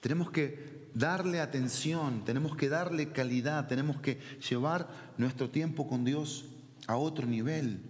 Tenemos 0.00 0.30
que 0.30 0.88
darle 0.94 1.40
atención, 1.40 2.24
tenemos 2.24 2.56
que 2.56 2.70
darle 2.70 3.12
calidad, 3.12 3.68
tenemos 3.68 4.00
que 4.00 4.18
llevar 4.48 4.88
nuestro 5.18 5.50
tiempo 5.50 5.86
con 5.86 6.04
Dios 6.04 6.46
a 6.86 6.96
otro 6.96 7.26
nivel. 7.26 7.82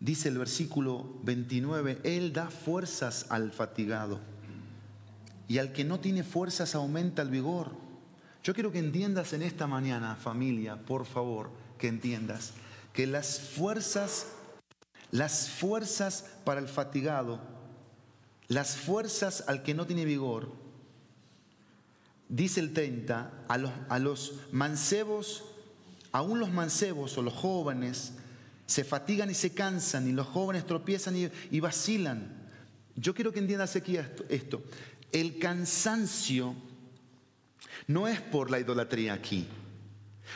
Dice 0.00 0.28
el 0.28 0.38
versículo 0.38 1.20
29, 1.22 2.00
Él 2.02 2.32
da 2.32 2.50
fuerzas 2.50 3.26
al 3.30 3.52
fatigado 3.52 4.20
y 5.48 5.58
al 5.58 5.72
que 5.72 5.84
no 5.84 5.98
tiene 5.98 6.22
fuerzas 6.22 6.74
aumenta 6.74 7.22
el 7.22 7.30
vigor. 7.30 7.72
Yo 8.44 8.54
quiero 8.54 8.70
que 8.70 8.78
entiendas 8.78 9.32
en 9.32 9.42
esta 9.42 9.66
mañana, 9.66 10.14
familia, 10.14 10.76
por 10.76 11.06
favor, 11.06 11.50
que 11.78 11.88
entiendas 11.88 12.52
que 12.98 13.06
las 13.06 13.38
fuerzas, 13.38 14.26
las 15.12 15.48
fuerzas 15.48 16.24
para 16.44 16.60
el 16.60 16.66
fatigado, 16.66 17.38
las 18.48 18.76
fuerzas 18.76 19.44
al 19.46 19.62
que 19.62 19.72
no 19.72 19.86
tiene 19.86 20.04
vigor, 20.04 20.52
dice 22.28 22.58
el 22.58 22.72
30, 22.72 23.44
a 23.46 23.56
los, 23.56 23.70
a 23.88 24.00
los 24.00 24.40
mancebos, 24.50 25.44
aún 26.10 26.40
los 26.40 26.50
mancebos 26.50 27.16
o 27.18 27.22
los 27.22 27.34
jóvenes, 27.34 28.14
se 28.66 28.82
fatigan 28.82 29.30
y 29.30 29.34
se 29.34 29.54
cansan, 29.54 30.08
y 30.08 30.12
los 30.12 30.26
jóvenes 30.26 30.66
tropiezan 30.66 31.14
y, 31.16 31.60
vacilan. 31.60 32.36
Yo 32.96 33.14
quiero 33.14 33.32
que 33.32 33.38
entiendas 33.38 33.76
aquí 33.76 33.96
esto. 34.28 34.62
El 35.12 35.38
cansancio 35.38 36.54
no 37.86 38.06
es 38.06 38.20
por 38.20 38.50
la 38.50 38.60
idolatría 38.60 39.14
aquí. 39.14 39.46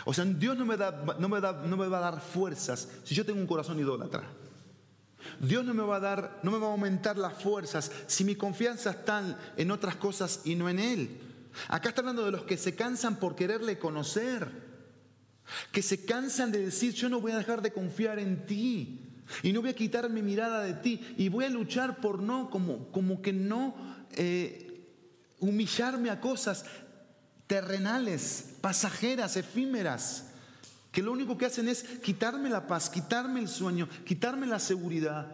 O 0.04 0.14
sea, 0.14 0.24
Dios 0.24 0.56
no 0.56 0.64
me, 0.64 0.76
da, 0.76 1.16
no, 1.18 1.28
me 1.28 1.40
da, 1.40 1.52
no 1.52 1.76
me 1.76 1.86
va 1.86 1.98
a 1.98 2.12
dar 2.12 2.20
fuerzas 2.20 2.88
si 3.04 3.14
yo 3.14 3.24
tengo 3.24 3.40
un 3.40 3.46
corazón 3.46 3.78
idólatra. 3.78 4.24
Dios 5.40 5.64
no 5.64 5.74
me 5.74 5.82
va 5.82 5.96
a 5.96 6.00
dar, 6.00 6.40
no 6.42 6.50
me 6.50 6.58
va 6.58 6.68
a 6.68 6.70
aumentar 6.70 7.16
las 7.16 7.40
fuerzas 7.40 7.92
si 8.06 8.24
mi 8.24 8.34
confianza 8.34 8.90
está 8.90 9.38
en 9.56 9.70
otras 9.70 9.96
cosas 9.96 10.40
y 10.44 10.54
no 10.54 10.68
en 10.68 10.78
Él. 10.78 11.20
Acá 11.68 11.90
está 11.90 12.00
hablando 12.00 12.24
de 12.24 12.32
los 12.32 12.42
que 12.42 12.56
se 12.56 12.74
cansan 12.74 13.16
por 13.16 13.36
quererle 13.36 13.78
conocer, 13.78 14.48
que 15.70 15.82
se 15.82 16.04
cansan 16.04 16.50
de 16.50 16.64
decir 16.64 16.94
yo 16.94 17.08
no 17.08 17.20
voy 17.20 17.32
a 17.32 17.38
dejar 17.38 17.62
de 17.62 17.72
confiar 17.72 18.18
en 18.18 18.46
ti 18.46 19.00
y 19.42 19.52
no 19.52 19.60
voy 19.60 19.70
a 19.70 19.76
quitar 19.76 20.08
mi 20.10 20.22
mirada 20.22 20.62
de 20.62 20.74
ti 20.74 21.14
y 21.16 21.28
voy 21.28 21.44
a 21.44 21.50
luchar 21.50 22.00
por 22.00 22.20
no, 22.20 22.50
como, 22.50 22.90
como 22.90 23.22
que 23.22 23.32
no 23.32 23.74
eh, 24.16 24.72
humillarme 25.40 26.10
a 26.10 26.20
cosas 26.20 26.64
terrenales, 27.46 28.56
pasajeras, 28.60 29.36
efímeras, 29.36 30.26
que 30.90 31.02
lo 31.02 31.12
único 31.12 31.36
que 31.38 31.46
hacen 31.46 31.68
es 31.68 31.82
quitarme 32.02 32.50
la 32.50 32.66
paz, 32.66 32.90
quitarme 32.90 33.40
el 33.40 33.48
sueño, 33.48 33.88
quitarme 34.04 34.46
la 34.46 34.58
seguridad, 34.58 35.26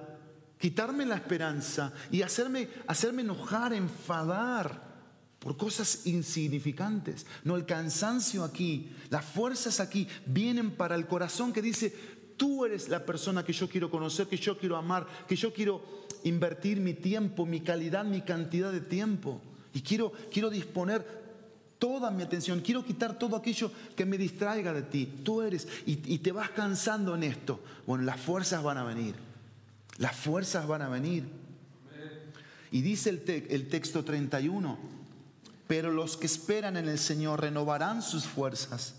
quitarme 0.58 1.04
la 1.04 1.16
esperanza 1.16 1.92
y 2.10 2.22
hacerme, 2.22 2.68
hacerme 2.86 3.22
enojar, 3.22 3.72
enfadar 3.72 4.88
por 5.38 5.56
cosas 5.56 6.06
insignificantes. 6.06 7.26
No, 7.44 7.56
el 7.56 7.66
cansancio 7.66 8.44
aquí, 8.44 8.90
las 9.10 9.24
fuerzas 9.24 9.80
aquí 9.80 10.08
vienen 10.26 10.72
para 10.72 10.94
el 10.94 11.06
corazón 11.06 11.52
que 11.52 11.62
dice, 11.62 11.94
tú 12.36 12.64
eres 12.64 12.88
la 12.88 13.04
persona 13.04 13.44
que 13.44 13.52
yo 13.52 13.68
quiero 13.68 13.90
conocer, 13.90 14.26
que 14.26 14.36
yo 14.36 14.58
quiero 14.58 14.76
amar, 14.76 15.06
que 15.26 15.36
yo 15.36 15.52
quiero 15.52 16.06
invertir 16.24 16.80
mi 16.80 16.94
tiempo, 16.94 17.46
mi 17.46 17.60
calidad, 17.60 18.04
mi 18.04 18.22
cantidad 18.22 18.72
de 18.72 18.80
tiempo. 18.80 19.40
Y 19.72 19.82
quiero, 19.82 20.12
quiero 20.30 20.50
disponer 20.50 21.04
toda 21.78 22.10
mi 22.10 22.22
atención, 22.22 22.60
quiero 22.60 22.84
quitar 22.84 23.18
todo 23.18 23.36
aquello 23.36 23.70
que 23.96 24.04
me 24.04 24.18
distraiga 24.18 24.72
de 24.72 24.82
ti. 24.82 25.20
Tú 25.24 25.42
eres, 25.42 25.68
y, 25.86 25.96
te 26.18 26.32
vas 26.32 26.50
cansando 26.50 27.14
en 27.14 27.22
esto. 27.22 27.60
Bueno, 27.86 28.04
las 28.04 28.20
fuerzas 28.20 28.62
van 28.62 28.78
a 28.78 28.84
venir. 28.84 29.14
Las 29.98 30.16
fuerzas 30.16 30.66
van 30.66 30.82
a 30.82 30.88
venir. 30.88 31.24
Y 32.70 32.82
dice 32.82 33.10
el, 33.10 33.46
el 33.48 33.68
texto 33.68 34.04
31, 34.04 34.78
pero 35.66 35.90
los 35.90 36.16
que 36.16 36.26
esperan 36.26 36.76
en 36.76 36.88
el 36.88 36.98
Señor 36.98 37.40
renovarán 37.40 38.02
sus 38.02 38.24
fuerzas, 38.24 38.94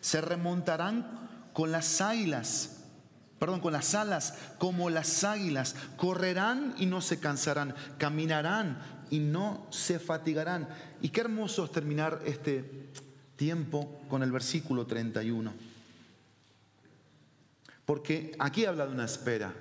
se 0.00 0.20
remontarán 0.20 1.28
con 1.52 1.70
las 1.70 2.00
águilas 2.00 2.81
perdón, 3.42 3.58
con 3.58 3.72
las 3.72 3.96
alas 3.96 4.34
como 4.56 4.88
las 4.88 5.24
águilas, 5.24 5.74
correrán 5.96 6.76
y 6.78 6.86
no 6.86 7.00
se 7.00 7.18
cansarán, 7.18 7.74
caminarán 7.98 8.80
y 9.10 9.18
no 9.18 9.66
se 9.70 9.98
fatigarán. 9.98 10.68
Y 11.00 11.08
qué 11.08 11.22
hermoso 11.22 11.64
es 11.64 11.72
terminar 11.72 12.22
este 12.24 12.90
tiempo 13.34 14.00
con 14.08 14.22
el 14.22 14.30
versículo 14.30 14.86
31. 14.86 15.52
Porque 17.84 18.36
aquí 18.38 18.64
habla 18.64 18.86
de 18.86 18.92
una 18.92 19.06
espera. 19.06 19.52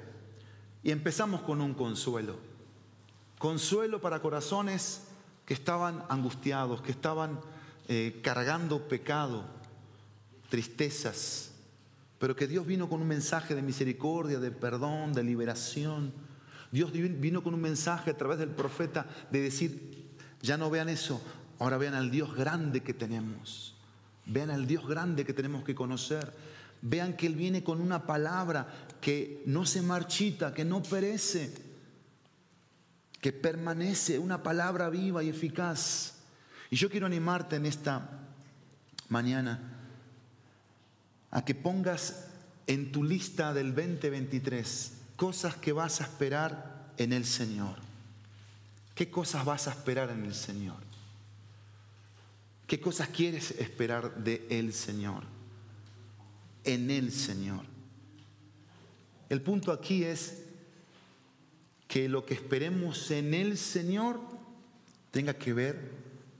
Y 0.84 0.92
empezamos 0.92 1.42
con 1.42 1.60
un 1.60 1.74
consuelo. 1.74 2.38
Consuelo 3.40 4.00
para 4.00 4.22
corazones 4.22 5.06
que 5.44 5.56
estaban 5.56 6.04
angustiados, 6.08 6.84
que 6.84 6.92
estaban 6.92 7.40
eh, 7.88 8.22
cargando 8.24 8.88
pecado, 8.88 9.44
tristezas, 10.52 11.51
pero 12.22 12.36
que 12.36 12.46
Dios 12.46 12.68
vino 12.68 12.88
con 12.88 13.02
un 13.02 13.08
mensaje 13.08 13.56
de 13.56 13.64
misericordia, 13.64 14.40
de 14.40 14.52
perdón, 14.52 15.12
de 15.12 15.24
liberación. 15.24 16.14
Dios 16.72 16.92
vino 16.94 17.42
con 17.42 17.56
un 17.56 17.62
mensaje 17.62 18.12
a 18.12 18.18
través 18.18 18.38
del 18.38 18.50
profeta 18.50 19.08
de 19.32 19.42
decir, 19.42 20.12
ya 20.40 20.56
no 20.56 20.70
vean 20.70 20.88
eso, 20.88 21.20
ahora 21.58 21.80
vean 21.80 21.96
al 21.96 22.12
Dios 22.12 22.36
grande 22.36 22.84
que 22.84 22.94
tenemos. 22.94 23.76
Vean 24.28 24.52
al 24.52 24.68
Dios 24.68 24.88
grande 24.88 25.26
que 25.26 25.34
tenemos 25.34 25.64
que 25.64 25.74
conocer. 25.74 26.32
Vean 26.84 27.18
que 27.18 27.26
Él 27.26 27.34
viene 27.34 27.64
con 27.64 27.82
una 27.82 28.06
palabra 28.06 28.68
que 29.02 29.42
no 29.48 29.66
se 29.66 29.82
marchita, 29.82 30.54
que 30.54 30.64
no 30.64 30.84
perece, 30.84 31.52
que 33.20 33.34
permanece, 33.34 34.20
una 34.20 34.44
palabra 34.44 34.92
viva 34.92 35.24
y 35.24 35.30
eficaz. 35.30 36.20
Y 36.70 36.76
yo 36.76 36.88
quiero 36.88 37.08
animarte 37.08 37.56
en 37.56 37.66
esta 37.66 38.28
mañana 39.10 39.81
a 41.32 41.46
que 41.46 41.56
pongas 41.56 42.28
en 42.68 42.92
tu 42.92 43.04
lista 43.04 43.54
del 43.54 43.74
2023 43.74 44.94
cosas 45.16 45.56
que 45.56 45.72
vas 45.72 46.02
a 46.02 46.04
esperar 46.04 46.94
en 46.98 47.14
el 47.14 47.26
Señor. 47.26 47.78
¿Qué 48.94 49.10
cosas 49.10 49.46
vas 49.46 49.68
a 49.68 49.72
esperar 49.72 50.10
en 50.10 50.26
el 50.26 50.36
Señor? 50.36 50.78
¿Qué 52.68 52.80
cosas 52.80 53.10
quieres 53.10 53.52
esperar 53.52 54.16
de 54.16 54.46
el 54.50 54.74
Señor? 54.74 55.24
En 56.64 56.92
el 56.92 57.12
Señor. 57.12 57.66
El 59.30 59.42
punto 59.42 59.72
aquí 59.72 60.04
es 60.04 60.44
que 61.88 62.10
lo 62.10 62.26
que 62.26 62.34
esperemos 62.34 63.10
en 63.12 63.34
el 63.34 63.58
Señor 63.58 64.20
tenga 65.12 65.34
que 65.34 65.54
ver 65.54 65.92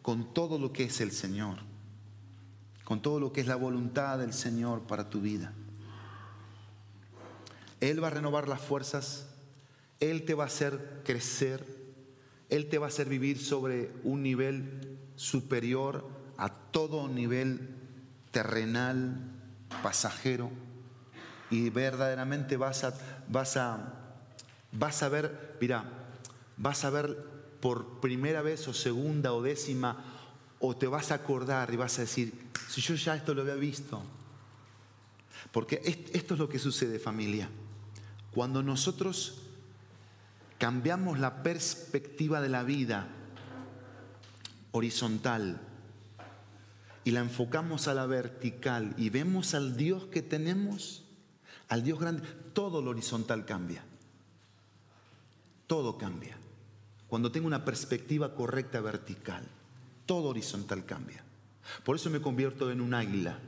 con 0.02 0.34
todo 0.34 0.60
lo 0.60 0.72
que 0.74 0.86
es 0.86 1.02
el 1.02 1.12
Señor 1.12 1.71
con 2.92 3.02
todo 3.02 3.22
lo 3.22 3.32
que 3.32 3.40
es 3.40 3.48
la 3.48 3.56
voluntad 3.56 4.20
del 4.20 4.34
Señor 4.34 4.82
para 4.82 5.10
tu 5.10 5.22
vida. 5.22 5.54
Él 7.80 8.04
va 8.04 8.08
a 8.08 8.10
renovar 8.10 8.50
las 8.50 8.60
fuerzas, 8.60 9.30
Él 10.02 10.26
te 10.26 10.34
va 10.34 10.44
a 10.44 10.48
hacer 10.48 11.02
crecer, 11.06 11.66
Él 12.50 12.68
te 12.68 12.80
va 12.80 12.88
a 12.88 12.90
hacer 12.90 13.08
vivir 13.08 13.40
sobre 13.40 13.94
un 14.04 14.22
nivel 14.22 15.00
superior 15.16 16.06
a 16.36 16.50
todo 16.50 17.08
nivel 17.08 17.78
terrenal, 18.32 19.22
pasajero, 19.82 20.52
y 21.50 21.70
verdaderamente 21.70 22.58
vas 22.58 22.84
a, 22.84 22.94
vas 23.30 23.56
a, 23.56 23.94
vas 24.74 25.02
a 25.02 25.08
ver, 25.08 25.56
mira, 25.62 25.86
vas 26.58 26.84
a 26.84 26.90
ver 26.90 27.16
por 27.62 28.02
primera 28.02 28.42
vez 28.42 28.68
o 28.68 28.74
segunda 28.74 29.32
o 29.32 29.42
décima, 29.42 30.04
o 30.60 30.76
te 30.76 30.88
vas 30.88 31.12
a 31.12 31.16
acordar 31.16 31.74
y 31.74 31.78
vas 31.78 31.98
a 31.98 32.02
decir, 32.02 32.51
si 32.72 32.80
yo 32.80 32.96
ya 32.96 33.16
esto 33.16 33.34
lo 33.34 33.42
había 33.42 33.56
visto. 33.56 34.02
Porque 35.52 35.82
esto 36.14 36.36
es 36.36 36.40
lo 36.40 36.48
que 36.48 36.58
sucede 36.58 37.00
familia. 37.00 37.50
Cuando 38.34 38.64
nosotros 38.64 39.42
cambiamos 40.58 41.20
la 41.20 41.44
perspectiva 41.44 42.40
de 42.40 42.48
la 42.48 42.64
vida 42.64 43.10
horizontal 44.72 45.60
y 47.04 47.12
la 47.12 47.20
enfocamos 47.20 47.90
a 47.90 47.94
la 47.94 48.06
vertical 48.06 48.94
y 48.98 49.10
vemos 49.10 49.54
al 49.54 49.76
Dios 49.76 50.06
que 50.06 50.22
tenemos, 50.22 51.04
al 51.68 51.84
Dios 51.84 52.00
grande, 52.00 52.26
todo 52.54 52.82
lo 52.82 52.92
horizontal 52.92 53.46
cambia. 53.46 53.84
Todo 55.68 55.98
cambia. 55.98 56.38
Cuando 57.10 57.34
tengo 57.34 57.48
una 57.48 57.66
perspectiva 57.66 58.34
correcta 58.34 58.80
vertical, 58.80 59.44
todo 60.06 60.30
horizontal 60.30 60.86
cambia. 60.86 61.22
Por 61.84 61.96
eso 61.96 62.10
me 62.10 62.22
convierto 62.22 62.72
en 62.72 62.82
un 62.82 62.94
águila 62.94 63.40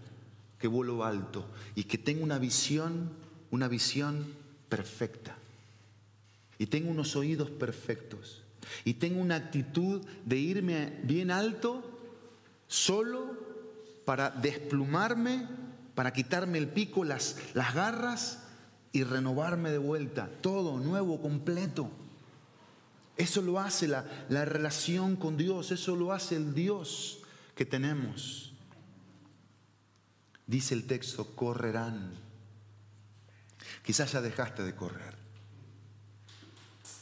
que 0.59 0.67
vuelo 0.67 1.03
alto 1.03 1.45
y 1.75 1.83
que 1.83 1.97
tengo 1.97 2.23
una 2.23 2.39
visión, 2.39 3.09
una 3.51 3.67
visión 3.67 4.33
perfecta. 4.69 5.35
Y 6.57 6.67
tengo 6.67 6.89
unos 6.89 7.15
oídos 7.15 7.49
perfectos. 7.49 8.41
Y 8.85 8.93
tengo 8.93 9.21
una 9.21 9.35
actitud 9.35 10.01
de 10.25 10.37
irme 10.37 10.99
bien 11.03 11.31
alto, 11.31 11.83
solo, 12.67 13.37
para 14.05 14.29
desplumarme, 14.29 15.47
para 15.95 16.13
quitarme 16.13 16.59
el 16.59 16.69
pico, 16.69 17.03
las, 17.03 17.37
las 17.53 17.73
garras 17.73 18.43
y 18.93 19.03
renovarme 19.03 19.69
de 19.69 19.79
vuelta. 19.79 20.29
Todo 20.41 20.79
nuevo, 20.79 21.21
completo. 21.21 21.89
Eso 23.17 23.41
lo 23.41 23.59
hace 23.59 23.87
la, 23.87 24.05
la 24.29 24.45
relación 24.45 25.17
con 25.17 25.35
Dios, 25.37 25.71
eso 25.71 25.95
lo 25.95 26.13
hace 26.13 26.35
el 26.35 26.53
Dios 26.53 27.22
que 27.55 27.65
tenemos. 27.65 28.53
Dice 30.47 30.73
el 30.73 30.85
texto, 30.85 31.35
correrán. 31.35 32.13
Quizás 33.83 34.11
ya 34.11 34.21
dejaste 34.21 34.63
de 34.63 34.75
correr. 34.75 35.15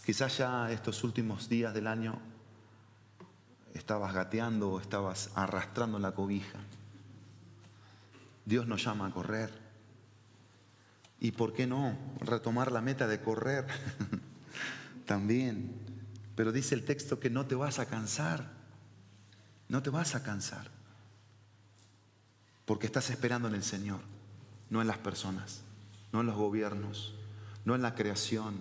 Quizás 0.06 0.38
ya 0.38 0.72
estos 0.72 1.04
últimos 1.04 1.48
días 1.48 1.74
del 1.74 1.88
año 1.88 2.20
estabas 3.74 4.14
gateando 4.14 4.72
o 4.72 4.80
estabas 4.80 5.32
arrastrando 5.36 6.00
la 6.00 6.12
cobija. 6.14 6.60
Dios 8.46 8.68
nos 8.68 8.84
llama 8.84 9.08
a 9.08 9.12
correr. 9.12 9.52
¿Y 11.20 11.32
por 11.32 11.54
qué 11.54 11.68
no 11.68 11.96
retomar 12.20 12.72
la 12.72 12.82
meta 12.82 13.08
de 13.08 13.22
correr? 13.22 13.68
También. 15.06 15.76
Pero 16.36 16.52
dice 16.52 16.74
el 16.74 16.84
texto 16.84 17.20
que 17.20 17.30
no 17.30 17.46
te 17.46 17.56
vas 17.56 17.78
a 17.78 17.86
cansar. 17.86 18.61
No 19.72 19.82
te 19.82 19.90
vas 19.90 20.16
a 20.16 20.22
cansar. 20.22 20.70
Porque 22.66 22.88
estás 22.88 23.10
esperando 23.10 23.48
en 23.48 23.56
el 23.56 23.64
Señor, 23.64 24.02
no 24.70 24.82
en 24.82 24.88
las 24.88 24.98
personas, 24.98 25.62
no 26.12 26.20
en 26.20 26.28
los 26.28 26.36
gobiernos, 26.36 27.16
no 27.64 27.74
en 27.74 27.82
la 27.82 27.96
creación, 27.96 28.60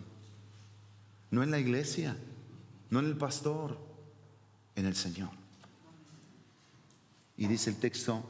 no 1.33 1.43
en 1.43 1.51
la 1.51 1.59
iglesia, 1.59 2.17
no 2.91 3.01
en 3.01 3.07
el 3.07 3.17
pastor, 3.17 3.77
en 4.77 4.87
el 4.87 4.95
Señor. 4.95 5.31
Y 7.37 7.49
dice 7.49 7.71
el 7.71 7.77
texto 7.81 8.25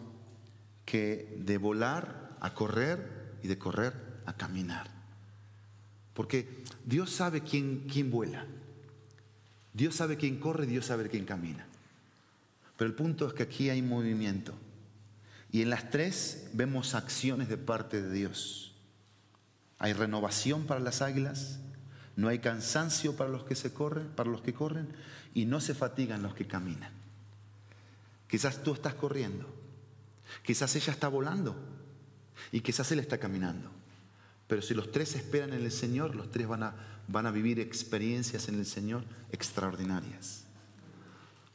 que 0.86 1.36
de 1.38 1.58
volar 1.58 2.38
a 2.40 2.54
correr 2.54 3.36
y 3.42 3.48
de 3.48 3.58
correr 3.58 3.92
a 4.24 4.32
caminar. 4.32 4.88
Porque 6.14 6.64
Dios 6.86 7.10
sabe 7.10 7.42
quién, 7.42 7.86
quién 7.92 8.10
vuela. 8.10 8.46
Dios 9.74 9.96
sabe 9.96 10.16
quién 10.16 10.40
corre, 10.40 10.64
Dios 10.64 10.86
sabe 10.86 11.10
quién 11.10 11.26
camina. 11.26 11.66
Pero 12.80 12.88
el 12.88 12.96
punto 12.96 13.26
es 13.26 13.34
que 13.34 13.42
aquí 13.42 13.68
hay 13.68 13.82
movimiento. 13.82 14.54
Y 15.52 15.60
en 15.60 15.68
las 15.68 15.90
tres 15.90 16.48
vemos 16.54 16.94
acciones 16.94 17.50
de 17.50 17.58
parte 17.58 18.00
de 18.00 18.10
Dios. 18.10 18.72
Hay 19.78 19.92
renovación 19.92 20.64
para 20.64 20.80
las 20.80 21.02
águilas, 21.02 21.58
no 22.16 22.28
hay 22.28 22.38
cansancio 22.38 23.16
para 23.16 23.28
los 23.28 23.44
que 23.44 23.54
se 23.54 23.74
corren, 23.74 24.08
para 24.08 24.30
los 24.30 24.40
que 24.40 24.54
corren, 24.54 24.88
y 25.34 25.44
no 25.44 25.60
se 25.60 25.74
fatigan 25.74 26.22
los 26.22 26.34
que 26.34 26.46
caminan. 26.46 26.90
Quizás 28.26 28.62
tú 28.62 28.72
estás 28.72 28.94
corriendo, 28.94 29.46
quizás 30.42 30.74
ella 30.74 30.94
está 30.94 31.08
volando 31.08 31.54
y 32.50 32.62
quizás 32.62 32.90
él 32.92 33.00
está 33.00 33.18
caminando. 33.18 33.70
Pero 34.46 34.62
si 34.62 34.72
los 34.72 34.90
tres 34.90 35.16
esperan 35.16 35.52
en 35.52 35.66
el 35.66 35.72
Señor, 35.72 36.14
los 36.14 36.30
tres 36.30 36.48
van 36.48 36.62
a, 36.62 36.74
van 37.08 37.26
a 37.26 37.30
vivir 37.30 37.60
experiencias 37.60 38.48
en 38.48 38.54
el 38.54 38.64
Señor 38.64 39.04
extraordinarias. 39.32 40.39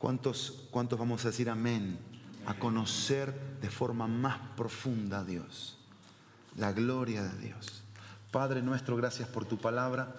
¿Cuántos, 0.06 0.68
¿Cuántos 0.70 1.00
vamos 1.00 1.26
a 1.26 1.30
decir 1.30 1.50
amén? 1.50 1.98
A 2.46 2.54
conocer 2.60 3.34
de 3.60 3.72
forma 3.72 4.06
más 4.06 4.38
profunda 4.56 5.22
a 5.22 5.24
Dios, 5.24 5.80
la 6.58 6.72
gloria 6.74 7.24
de 7.24 7.48
Dios. 7.48 7.82
Padre 8.30 8.62
nuestro, 8.62 8.96
gracias 8.96 9.28
por 9.28 9.46
tu 9.46 9.58
palabra, 9.58 10.16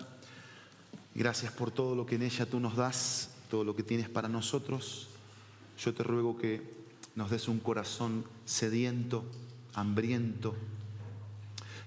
gracias 1.15 1.53
por 1.53 1.71
todo 1.71 1.95
lo 1.95 2.05
que 2.05 2.17
en 2.17 2.23
ella 2.23 2.47
tú 2.47 2.59
nos 2.59 2.75
das, 2.75 3.31
todo 3.49 3.63
lo 3.63 3.77
que 3.77 3.85
tienes 3.85 4.09
para 4.09 4.29
nosotros. 4.29 5.07
Yo 5.79 5.95
te 5.95 6.03
ruego 6.03 6.37
que 6.37 6.69
nos 7.15 7.31
des 7.31 7.47
un 7.47 7.61
corazón 7.61 8.25
sediento, 8.45 9.25
hambriento, 9.73 10.57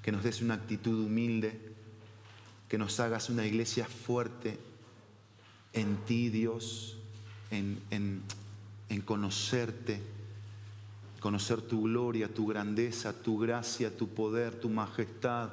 que 0.01 0.13
nos 0.13 0.23
des 0.23 0.41
una 0.41 0.53
actitud 0.53 1.05
humilde, 1.05 1.73
que 2.69 2.77
nos 2.77 2.97
hagas 3.01 3.29
una 3.29 3.45
iglesia 3.45 3.83
fuerte 3.83 4.57
en 5.73 5.97
ti, 6.05 6.29
Dios 6.29 6.95
en, 7.51 8.23
conocerte, 9.05 10.01
conocer 11.19 11.61
tu 11.61 11.83
gloria, 11.83 12.33
tu 12.33 12.47
grandeza, 12.47 13.13
tu 13.13 13.37
gracia, 13.37 13.95
tu 13.95 14.07
poder, 14.09 14.59
tu 14.59 14.69
majestad. 14.69 15.49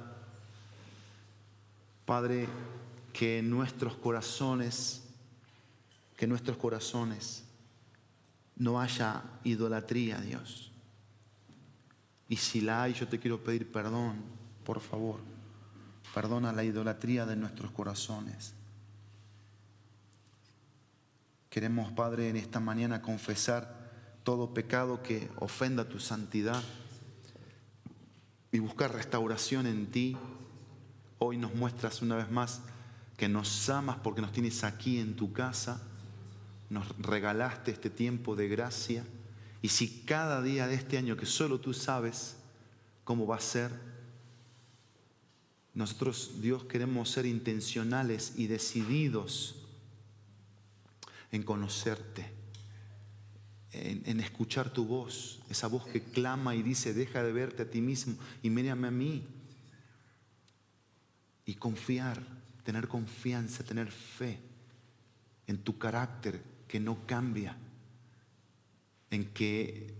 Padre, 2.04 2.48
que 3.12 3.42
nuestros 3.42 3.94
corazones, 3.96 5.02
que 6.16 6.26
nuestros 6.26 6.56
corazones 6.56 7.44
no 8.56 8.80
haya 8.80 9.22
idolatría, 9.44 10.20
Dios. 10.20 10.70
Y 12.28 12.36
si 12.36 12.60
la 12.60 12.82
hay, 12.82 12.94
yo 12.94 13.06
te 13.06 13.18
quiero 13.18 13.42
pedir 13.42 13.70
perdón, 13.70 14.16
por 14.64 14.80
favor. 14.80 15.20
Perdona 16.14 16.52
la 16.52 16.64
idolatría 16.64 17.26
de 17.26 17.36
nuestros 17.36 17.70
corazones. 17.70 18.54
Queremos, 21.56 21.90
Padre, 21.90 22.28
en 22.28 22.36
esta 22.36 22.60
mañana 22.60 23.00
confesar 23.00 23.90
todo 24.24 24.52
pecado 24.52 25.02
que 25.02 25.30
ofenda 25.36 25.88
tu 25.88 25.98
santidad 25.98 26.62
y 28.52 28.58
buscar 28.58 28.92
restauración 28.92 29.66
en 29.66 29.86
ti. 29.86 30.18
Hoy 31.18 31.38
nos 31.38 31.54
muestras 31.54 32.02
una 32.02 32.16
vez 32.16 32.30
más 32.30 32.60
que 33.16 33.30
nos 33.30 33.70
amas 33.70 33.96
porque 34.04 34.20
nos 34.20 34.32
tienes 34.32 34.64
aquí 34.64 34.98
en 34.98 35.16
tu 35.16 35.32
casa, 35.32 35.80
nos 36.68 36.86
regalaste 36.98 37.70
este 37.70 37.88
tiempo 37.88 38.36
de 38.36 38.48
gracia 38.48 39.02
y 39.62 39.68
si 39.68 40.02
cada 40.02 40.42
día 40.42 40.66
de 40.66 40.74
este 40.74 40.98
año 40.98 41.16
que 41.16 41.24
solo 41.24 41.58
tú 41.58 41.72
sabes 41.72 42.36
cómo 43.02 43.26
va 43.26 43.36
a 43.36 43.40
ser, 43.40 43.70
nosotros 45.72 46.32
Dios 46.42 46.64
queremos 46.64 47.08
ser 47.08 47.24
intencionales 47.24 48.34
y 48.36 48.46
decididos 48.46 49.65
en 51.32 51.42
conocerte, 51.42 52.30
en, 53.72 54.20
escuchar 54.20 54.72
tu 54.72 54.86
voz, 54.86 55.40
esa 55.50 55.66
voz 55.66 55.86
que 55.86 56.02
clama 56.02 56.54
y 56.54 56.62
dice, 56.62 56.94
deja 56.94 57.22
de 57.22 57.32
verte 57.32 57.62
a 57.62 57.70
ti 57.70 57.80
mismo 57.80 58.16
y 58.42 58.50
mírame 58.50 58.88
a 58.88 58.90
mí. 58.90 59.26
Y 61.44 61.54
confiar, 61.54 62.22
tener 62.64 62.88
confianza, 62.88 63.62
tener 63.64 63.90
fe 63.90 64.38
en 65.46 65.58
tu 65.58 65.78
carácter 65.78 66.42
que 66.66 66.80
no 66.80 67.06
cambia, 67.06 67.56
en 69.10 69.26
que 69.32 69.94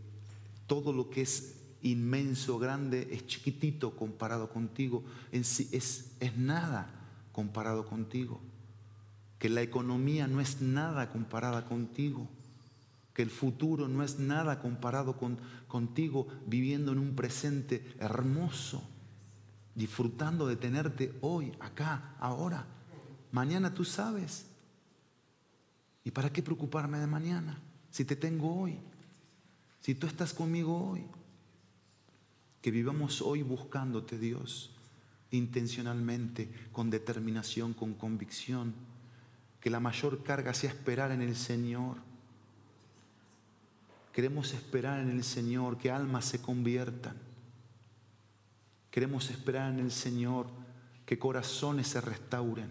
todo 0.66 0.92
lo 0.92 1.10
que 1.10 1.22
es 1.22 1.54
inmenso, 1.82 2.58
grande, 2.58 3.08
es 3.12 3.26
chiquitito 3.26 3.94
comparado 3.94 4.50
contigo, 4.50 5.04
en 5.30 5.44
sí 5.44 5.68
es, 5.70 6.12
es 6.18 6.36
nada 6.36 6.90
comparado 7.32 7.86
contigo 7.86 8.40
que 9.38 9.48
la 9.48 9.62
economía 9.62 10.26
no 10.26 10.40
es 10.40 10.60
nada 10.60 11.10
comparada 11.10 11.66
contigo, 11.66 12.28
que 13.12 13.22
el 13.22 13.30
futuro 13.30 13.88
no 13.88 14.02
es 14.02 14.18
nada 14.18 14.60
comparado 14.60 15.16
con, 15.16 15.38
contigo 15.68 16.28
viviendo 16.46 16.92
en 16.92 16.98
un 16.98 17.14
presente 17.14 17.94
hermoso, 17.98 18.82
disfrutando 19.74 20.46
de 20.46 20.56
tenerte 20.56 21.16
hoy, 21.20 21.52
acá, 21.60 22.14
ahora. 22.18 22.66
Mañana 23.32 23.74
tú 23.74 23.84
sabes. 23.84 24.46
¿Y 26.04 26.10
para 26.10 26.32
qué 26.32 26.42
preocuparme 26.42 26.98
de 26.98 27.06
mañana 27.06 27.58
si 27.90 28.04
te 28.04 28.16
tengo 28.16 28.54
hoy? 28.62 28.78
Si 29.80 29.94
tú 29.94 30.06
estás 30.06 30.32
conmigo 30.32 30.90
hoy. 30.90 31.04
Que 32.62 32.70
vivamos 32.70 33.22
hoy 33.22 33.42
buscándote, 33.42 34.18
Dios, 34.18 34.72
intencionalmente, 35.30 36.50
con 36.72 36.90
determinación, 36.90 37.74
con 37.74 37.94
convicción 37.94 38.74
que 39.66 39.70
la 39.70 39.80
mayor 39.80 40.22
carga 40.22 40.54
sea 40.54 40.70
esperar 40.70 41.10
en 41.10 41.22
el 41.22 41.34
Señor. 41.34 41.96
Queremos 44.12 44.54
esperar 44.54 45.00
en 45.00 45.10
el 45.10 45.24
Señor 45.24 45.76
que 45.76 45.90
almas 45.90 46.24
se 46.24 46.40
conviertan. 46.40 47.16
Queremos 48.92 49.28
esperar 49.28 49.72
en 49.72 49.80
el 49.80 49.90
Señor 49.90 50.46
que 51.04 51.18
corazones 51.18 51.88
se 51.88 52.00
restauren. 52.00 52.68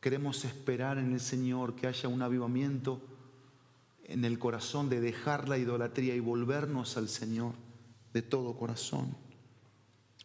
Queremos 0.00 0.44
esperar 0.44 0.96
en 0.96 1.12
el 1.12 1.18
Señor 1.18 1.74
que 1.74 1.88
haya 1.88 2.08
un 2.08 2.22
avivamiento 2.22 3.02
en 4.04 4.24
el 4.24 4.38
corazón 4.38 4.90
de 4.90 5.00
dejar 5.00 5.48
la 5.48 5.58
idolatría 5.58 6.14
y 6.14 6.20
volvernos 6.20 6.96
al 6.98 7.08
Señor 7.08 7.54
de 8.12 8.22
todo 8.22 8.56
corazón. 8.56 9.16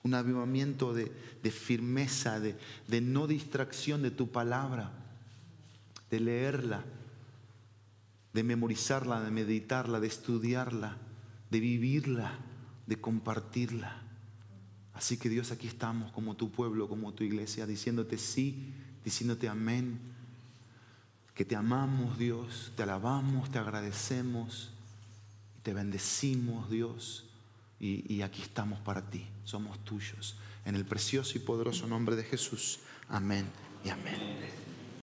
Un 0.04 0.14
avivamiento 0.14 0.94
de, 0.94 1.10
firmeza, 1.50 2.40
de, 2.40 2.56
de 2.88 3.02
no 3.02 3.26
distracción 3.26 4.04
de 4.04 4.12
tu 4.12 4.32
palabra 4.32 5.02
de 6.16 6.22
leerla, 6.22 6.84
de 8.34 8.44
memorizarla, 8.44 9.22
de 9.22 9.32
meditarla, 9.32 10.00
de 10.00 10.08
estudiarla, 10.08 10.98
de 11.52 11.60
vivirla 11.60 12.40
de 12.88 13.00
compartirla. 13.00 14.02
Así 14.94 15.18
que 15.18 15.30
Dios, 15.30 15.52
aquí 15.52 15.68
estamos 15.68 16.12
como 16.12 16.36
tu 16.36 16.52
pueblo, 16.52 16.88
como 16.88 17.14
tu 17.14 17.24
iglesia, 17.24 17.66
diciéndote 17.66 18.18
sí, 18.18 18.74
diciéndote 19.04 19.50
amén, 19.50 20.00
que 21.34 21.44
te 21.44 21.56
amamos 21.56 22.18
Dios, 22.18 22.72
te 22.78 22.84
alabamos, 22.84 23.52
te 23.52 23.60
agradecemos, 23.60 24.72
te 25.64 25.74
bendecimos 25.74 26.70
Dios, 26.70 27.26
y, 27.78 28.14
y 28.14 28.22
aquí 28.22 28.42
estamos 28.42 28.80
para 28.80 29.10
ti, 29.10 29.28
somos 29.44 29.84
tuyos. 29.84 30.38
En 30.64 30.76
el 30.76 30.86
precioso 30.86 31.38
y 31.38 31.42
poderoso 31.42 31.88
nombre 31.88 32.16
de 32.16 32.24
Jesús. 32.24 32.80
Amén 33.10 33.46
y 33.84 33.90
amén. 33.90 34.75